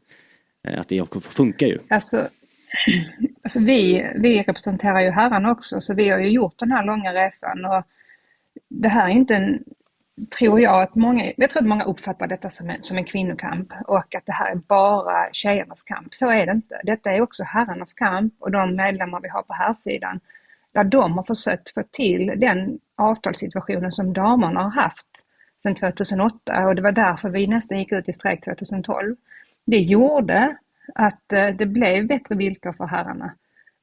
[0.68, 1.78] Eh, att det funkar ju.
[1.88, 2.28] Alltså,
[3.42, 7.14] alltså vi, vi representerar ju herrarna också så vi har ju gjort den här långa
[7.14, 7.82] resan och
[8.68, 9.64] det här är inte en,
[10.38, 13.72] tror jag att många, jag tror att många uppfattar detta som en, som en kvinnokamp
[13.86, 16.14] och att det här är bara tjejernas kamp.
[16.14, 16.80] Så är det inte.
[16.84, 20.20] Detta är också herrarnas kamp och de medlemmar vi har på här sidan
[20.72, 25.08] där de har försökt få till den avtalssituationen som damerna har haft
[25.62, 29.16] sedan 2008 och det var därför vi nästan gick ut i strejk 2012.
[29.66, 30.56] Det gjorde
[30.94, 33.34] att eh, det blev bättre villkor för herrarna.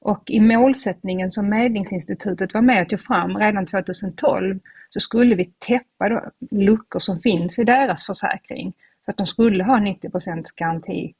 [0.01, 4.59] Och i målsättningen som Medlingsinstitutet var med och tog fram redan 2012
[4.89, 8.73] så skulle vi täppa då luckor som finns i deras försäkring.
[9.05, 11.13] Så att de skulle ha 90% garanti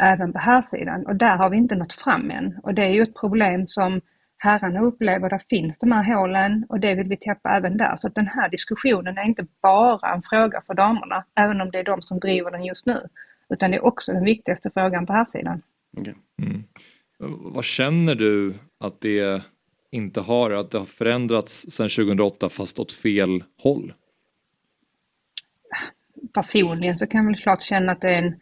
[0.00, 1.06] även på här sidan.
[1.06, 2.58] Och där har vi inte nått fram än.
[2.62, 4.00] Och det är ju ett problem som
[4.38, 7.96] herrarna upplever, där finns de här hålen och det vill vi täppa även där.
[7.96, 11.78] Så att den här diskussionen är inte bara en fråga för damerna, även om det
[11.78, 13.00] är de som driver den just nu.
[13.48, 15.62] Utan det är också den viktigaste frågan på här sidan.
[15.96, 16.14] Okay.
[16.42, 16.64] Mm.
[17.18, 19.42] Vad känner du att det
[19.90, 23.92] inte har, att det har förändrats sedan 2008 fast åt fel håll?
[26.34, 28.40] Personligen så kan jag väl klart känna att det är en,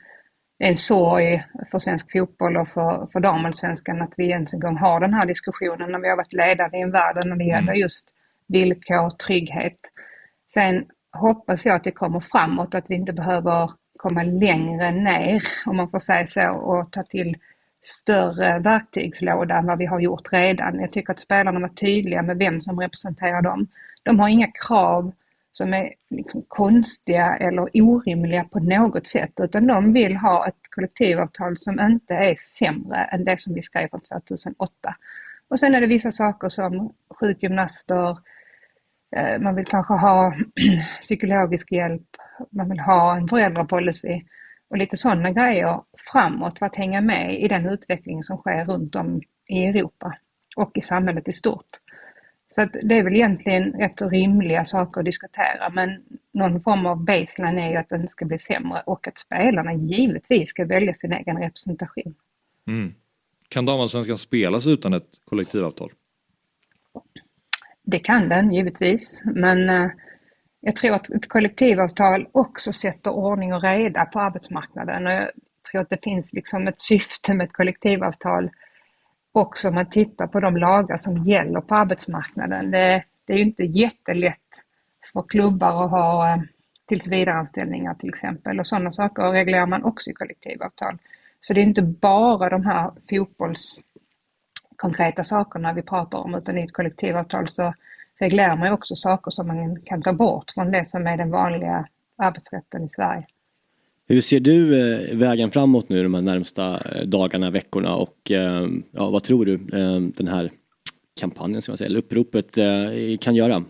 [0.59, 5.01] en sorg för svensk fotboll och för, för damallsvenskan att vi ens en gång har
[5.01, 7.81] den här diskussionen när vi har varit ledande i en värld när det gäller mm.
[7.81, 8.09] just
[8.47, 9.79] villkor, trygghet.
[10.53, 15.77] Sen hoppas jag att det kommer framåt, att vi inte behöver komma längre ner, om
[15.77, 17.37] man får säga så, och ta till
[17.87, 20.81] större verktygslåda än vad vi har gjort redan.
[20.81, 23.67] Jag tycker att spelarna var tydliga med vem som representerar dem.
[24.03, 25.13] De har inga krav
[25.53, 31.57] som är liksom konstiga eller orimliga på något sätt, utan de vill ha ett kollektivavtal
[31.57, 34.71] som inte är sämre än det som vi skrev från 2008.
[35.49, 38.19] Och sen är det vissa saker som sjukgymnaster,
[39.17, 40.35] eh, man vill kanske ha
[41.01, 42.09] psykologisk hjälp,
[42.51, 44.23] man vill ha en föräldrapolicy
[44.71, 45.83] och lite sådana grejer
[46.13, 50.19] framåt för att hänga med i den utveckling som sker runt om i Europa
[50.57, 51.69] och i samhället i stort.
[52.49, 57.05] Så att det är väl egentligen rätt rimliga saker att diskutera men någon form av
[57.05, 61.13] baseline är ju att den ska bli sämre och att spelarna givetvis ska välja sin
[61.13, 62.15] egen representation.
[62.67, 62.95] Mm.
[63.49, 65.93] Kan damallsvenskan spelas utan ett kollektivavtal?
[67.83, 69.91] Det kan den givetvis, men eh,
[70.67, 75.07] jag tror att ett kollektivavtal också sätter ordning och reda på arbetsmarknaden.
[75.07, 75.31] Och jag
[75.71, 78.51] tror att det finns liksom ett syfte med ett kollektivavtal
[79.33, 82.71] också om man tittar på de lagar som gäller på arbetsmarknaden.
[82.71, 84.39] Det, det är ju inte jättelätt
[85.13, 86.41] för klubbar att ha eh,
[86.89, 90.99] tillsvidareanställningar till exempel och sådana saker reglerar man också i kollektivavtal.
[91.41, 96.73] Så det är inte bara de här fotbollskonkreta sakerna vi pratar om utan i ett
[96.73, 97.75] kollektivavtal så
[98.21, 101.89] reglerar man också saker som man kan ta bort från det som är den vanliga
[102.17, 103.27] arbetsrätten i Sverige.
[104.09, 108.67] Hur ser du eh, vägen framåt nu de här närmsta eh, dagarna, veckorna och eh,
[108.93, 109.57] ja, vad tror du
[110.17, 110.51] den här
[111.21, 112.55] kampanjen, ska man säga, eller uppropet
[113.21, 113.65] kan göra?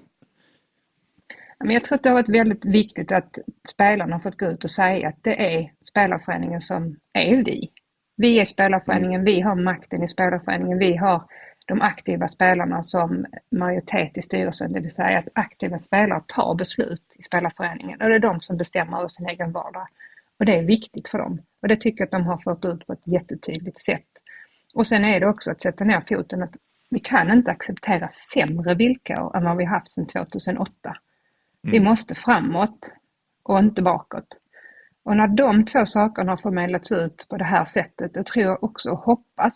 [1.59, 3.39] Men jag tror att det har varit väldigt viktigt att
[3.69, 7.71] spelarna har fått gå ut och säga att det är spelarföreningen som är vi.
[8.17, 11.23] Vi är spelarföreningen, vi har makten i spelarföreningen, vi har
[11.67, 17.03] de aktiva spelarna som majoritet i styrelsen, det vill säga att aktiva spelare tar beslut
[17.15, 19.89] i spelarföreningen och det är de som bestämmer över sin egen vardag.
[20.39, 21.43] Och det är viktigt för dem.
[21.63, 24.07] Och det tycker jag att de har fört ut på ett jättetydligt sätt.
[24.75, 26.57] Och sen är det också att sätta ner foten att
[26.91, 30.71] vi kan inte acceptera sämre villkor än vad vi haft sedan 2008.
[30.85, 30.97] Mm.
[31.63, 32.93] Vi måste framåt
[33.43, 34.39] och inte bakåt.
[35.05, 38.65] Och när de två sakerna har förmedlats ut på det här sättet, då tror jag
[38.65, 39.55] också och hoppas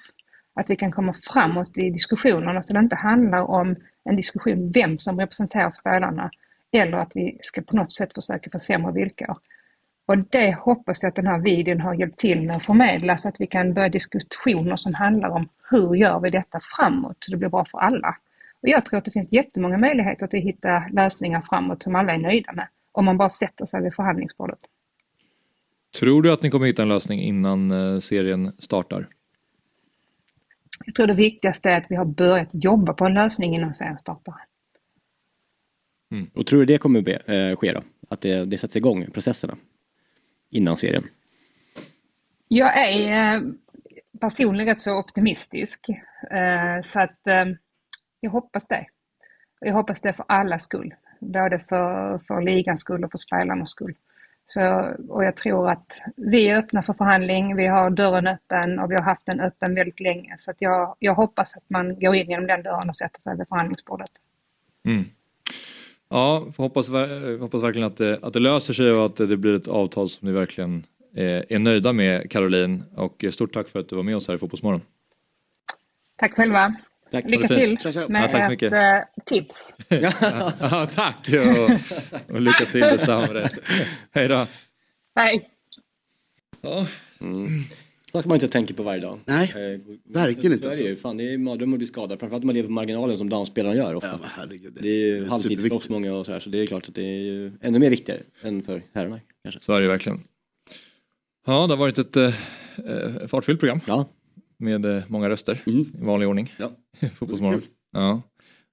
[0.61, 4.73] att vi kan komma framåt i diskussionerna så alltså, det inte handlar om en diskussion
[4.73, 6.31] vem som representerar spelarna
[6.73, 9.37] eller att vi ska på något sätt försöka få sämre villkor.
[10.07, 13.29] Och det hoppas jag att den här videon har hjälpt till med att förmedla så
[13.29, 17.37] att vi kan börja diskussioner som handlar om hur gör vi detta framåt så det
[17.37, 18.17] blir bra för alla.
[18.63, 22.19] Och jag tror att det finns jättemånga möjligheter att hitta lösningar framåt som alla är
[22.19, 22.69] nöjda med.
[22.93, 24.59] Om man bara sätter sig vid förhandlingsbordet.
[25.99, 29.09] Tror du att ni kommer hitta en lösning innan eh, serien startar?
[30.85, 33.99] Jag tror det viktigaste är att vi har börjat jobba på en lösning innan serien
[33.99, 34.35] startar.
[36.13, 36.31] Mm.
[36.35, 37.83] Och tror du det kommer be, äh, ske då?
[38.09, 39.57] Att det, det sätts igång, processerna?
[40.51, 41.05] Innan serien?
[42.49, 43.43] Jag är eh,
[44.21, 45.89] personligen så optimistisk.
[46.31, 47.21] Eh, så att
[48.21, 48.87] jag hoppas det.
[49.61, 50.95] Jag hoppas det för allas skull.
[51.21, 53.95] Både för, för ligans skull och för spelarnas skull.
[54.51, 58.91] Så, och jag tror att vi är öppna för förhandling, vi har dörren öppen och
[58.91, 60.35] vi har haft den öppen väldigt länge.
[60.37, 63.37] Så att jag, jag hoppas att man går in genom den dörren och sätter sig
[63.37, 64.11] vid förhandlingsbordet.
[64.85, 65.05] Mm.
[66.09, 66.89] Ja, hoppas,
[67.41, 70.29] hoppas verkligen att det, att det löser sig och att det blir ett avtal som
[70.29, 70.85] ni verkligen
[71.15, 72.85] är, är nöjda med Caroline.
[72.97, 74.81] Och stort tack för att du var med oss här i Fotbollsmorgon.
[76.17, 76.75] Tack själva.
[77.11, 77.31] Tack.
[77.31, 77.79] Lycka till
[78.09, 79.75] med ja, ett äh, tips.
[79.89, 83.51] ja, tack och, och lycka till detsamma med det.
[84.11, 84.47] Hej då.
[85.17, 85.51] Hej.
[86.61, 86.87] Ja.
[87.21, 87.49] Mm.
[88.13, 89.21] Saker man inte tänker på varje dag.
[89.25, 90.77] Nej, eh, verkligen inte.
[90.77, 90.97] Så är det ju.
[90.97, 92.19] Fan, det är mardröm att bli skadad.
[92.21, 94.19] Framförallt om man lever på marginalen som damspelarna gör ofta.
[94.23, 96.41] Ja, herregud, det, det är ju halvtidsproffs många och sådär.
[96.41, 99.21] Så det är klart att det är ju ännu mer viktigare än för herrarna.
[99.43, 99.61] Kanske.
[99.61, 100.19] Så är det verkligen.
[101.47, 102.33] Ja, det har varit ett äh,
[103.29, 103.81] fartfyllt program.
[103.87, 104.09] Ja.
[104.59, 105.81] Med äh, många röster Mm.
[105.81, 106.55] i vanlig ordning.
[106.59, 106.71] Ja.
[107.15, 107.63] Fotbollsmorgon.
[107.93, 108.23] Ja.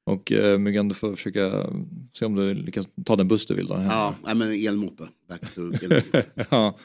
[0.06, 1.70] Och äh, Myggan, du får försöka
[2.14, 3.74] se om du lyckas ta den buss du vill då.
[3.90, 5.04] Ja, nej, men elmoppe.
[5.30, 6.26] Back to elmoppe.
[6.50, 6.78] ja.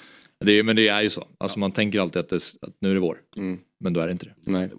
[0.44, 1.24] Det är, men det är ju så.
[1.39, 3.18] Alltså man tänker alltid att, det, att nu är det vår.
[3.36, 3.59] Mm.
[3.81, 4.35] Men då är det inte det.
[4.51, 4.70] Nej.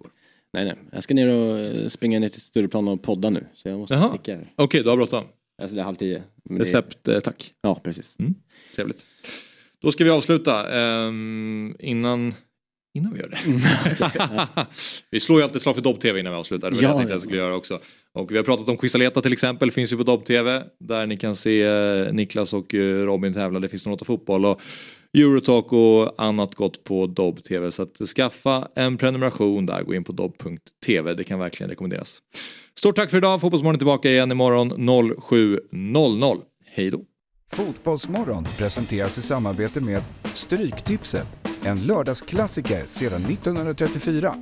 [0.52, 0.76] nej, nej.
[0.92, 3.46] Jag ska ner och eh, springa ner till Stureplan och podda nu.
[3.54, 4.08] Så jag måste Jaha.
[4.08, 4.34] sticka.
[4.38, 5.24] Okej, okay, du har bråttom.
[5.62, 6.22] Alltså det är halv tio.
[6.44, 7.54] Men det- Recept, eh, tack.
[7.62, 8.16] Ja, precis.
[8.18, 8.34] Mm.
[8.74, 9.04] Trevligt.
[9.82, 10.80] Då ska vi avsluta.
[10.80, 12.34] Ehm, innan,
[12.94, 14.66] innan vi gör det.
[15.10, 16.70] vi slår ju alltid slag för Dobb-TV innan vi avslutar.
[16.70, 17.14] Det var Ja, det jag tänkte ja.
[17.14, 17.80] jag skulle göra också.
[18.14, 20.62] Och vi har pratat om Quisaleta till exempel, finns ju på Dobb-TV.
[20.80, 24.44] Där ni kan se eh, Niklas och eh, Robin tävla, det finns något fotboll.
[24.44, 24.60] Och
[25.18, 27.72] Eurotalk och annat gott på Dobb-TV.
[27.72, 31.14] Så att skaffa en prenumeration där, gå in på dobb.tv.
[31.14, 32.22] Det kan verkligen rekommenderas.
[32.78, 36.40] Stort tack för idag, Fotbollsmorgon är tillbaka igen imorgon 07.00.
[36.66, 37.04] Hej då!
[37.52, 40.02] Fotbollsmorgon presenteras i samarbete med
[40.34, 41.26] Stryktipset,
[41.64, 44.34] en lördagsklassiker sedan 1934.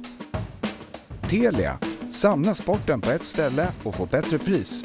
[1.29, 1.79] Telia,
[2.11, 4.85] samla sporten på ett ställe och få bättre pris.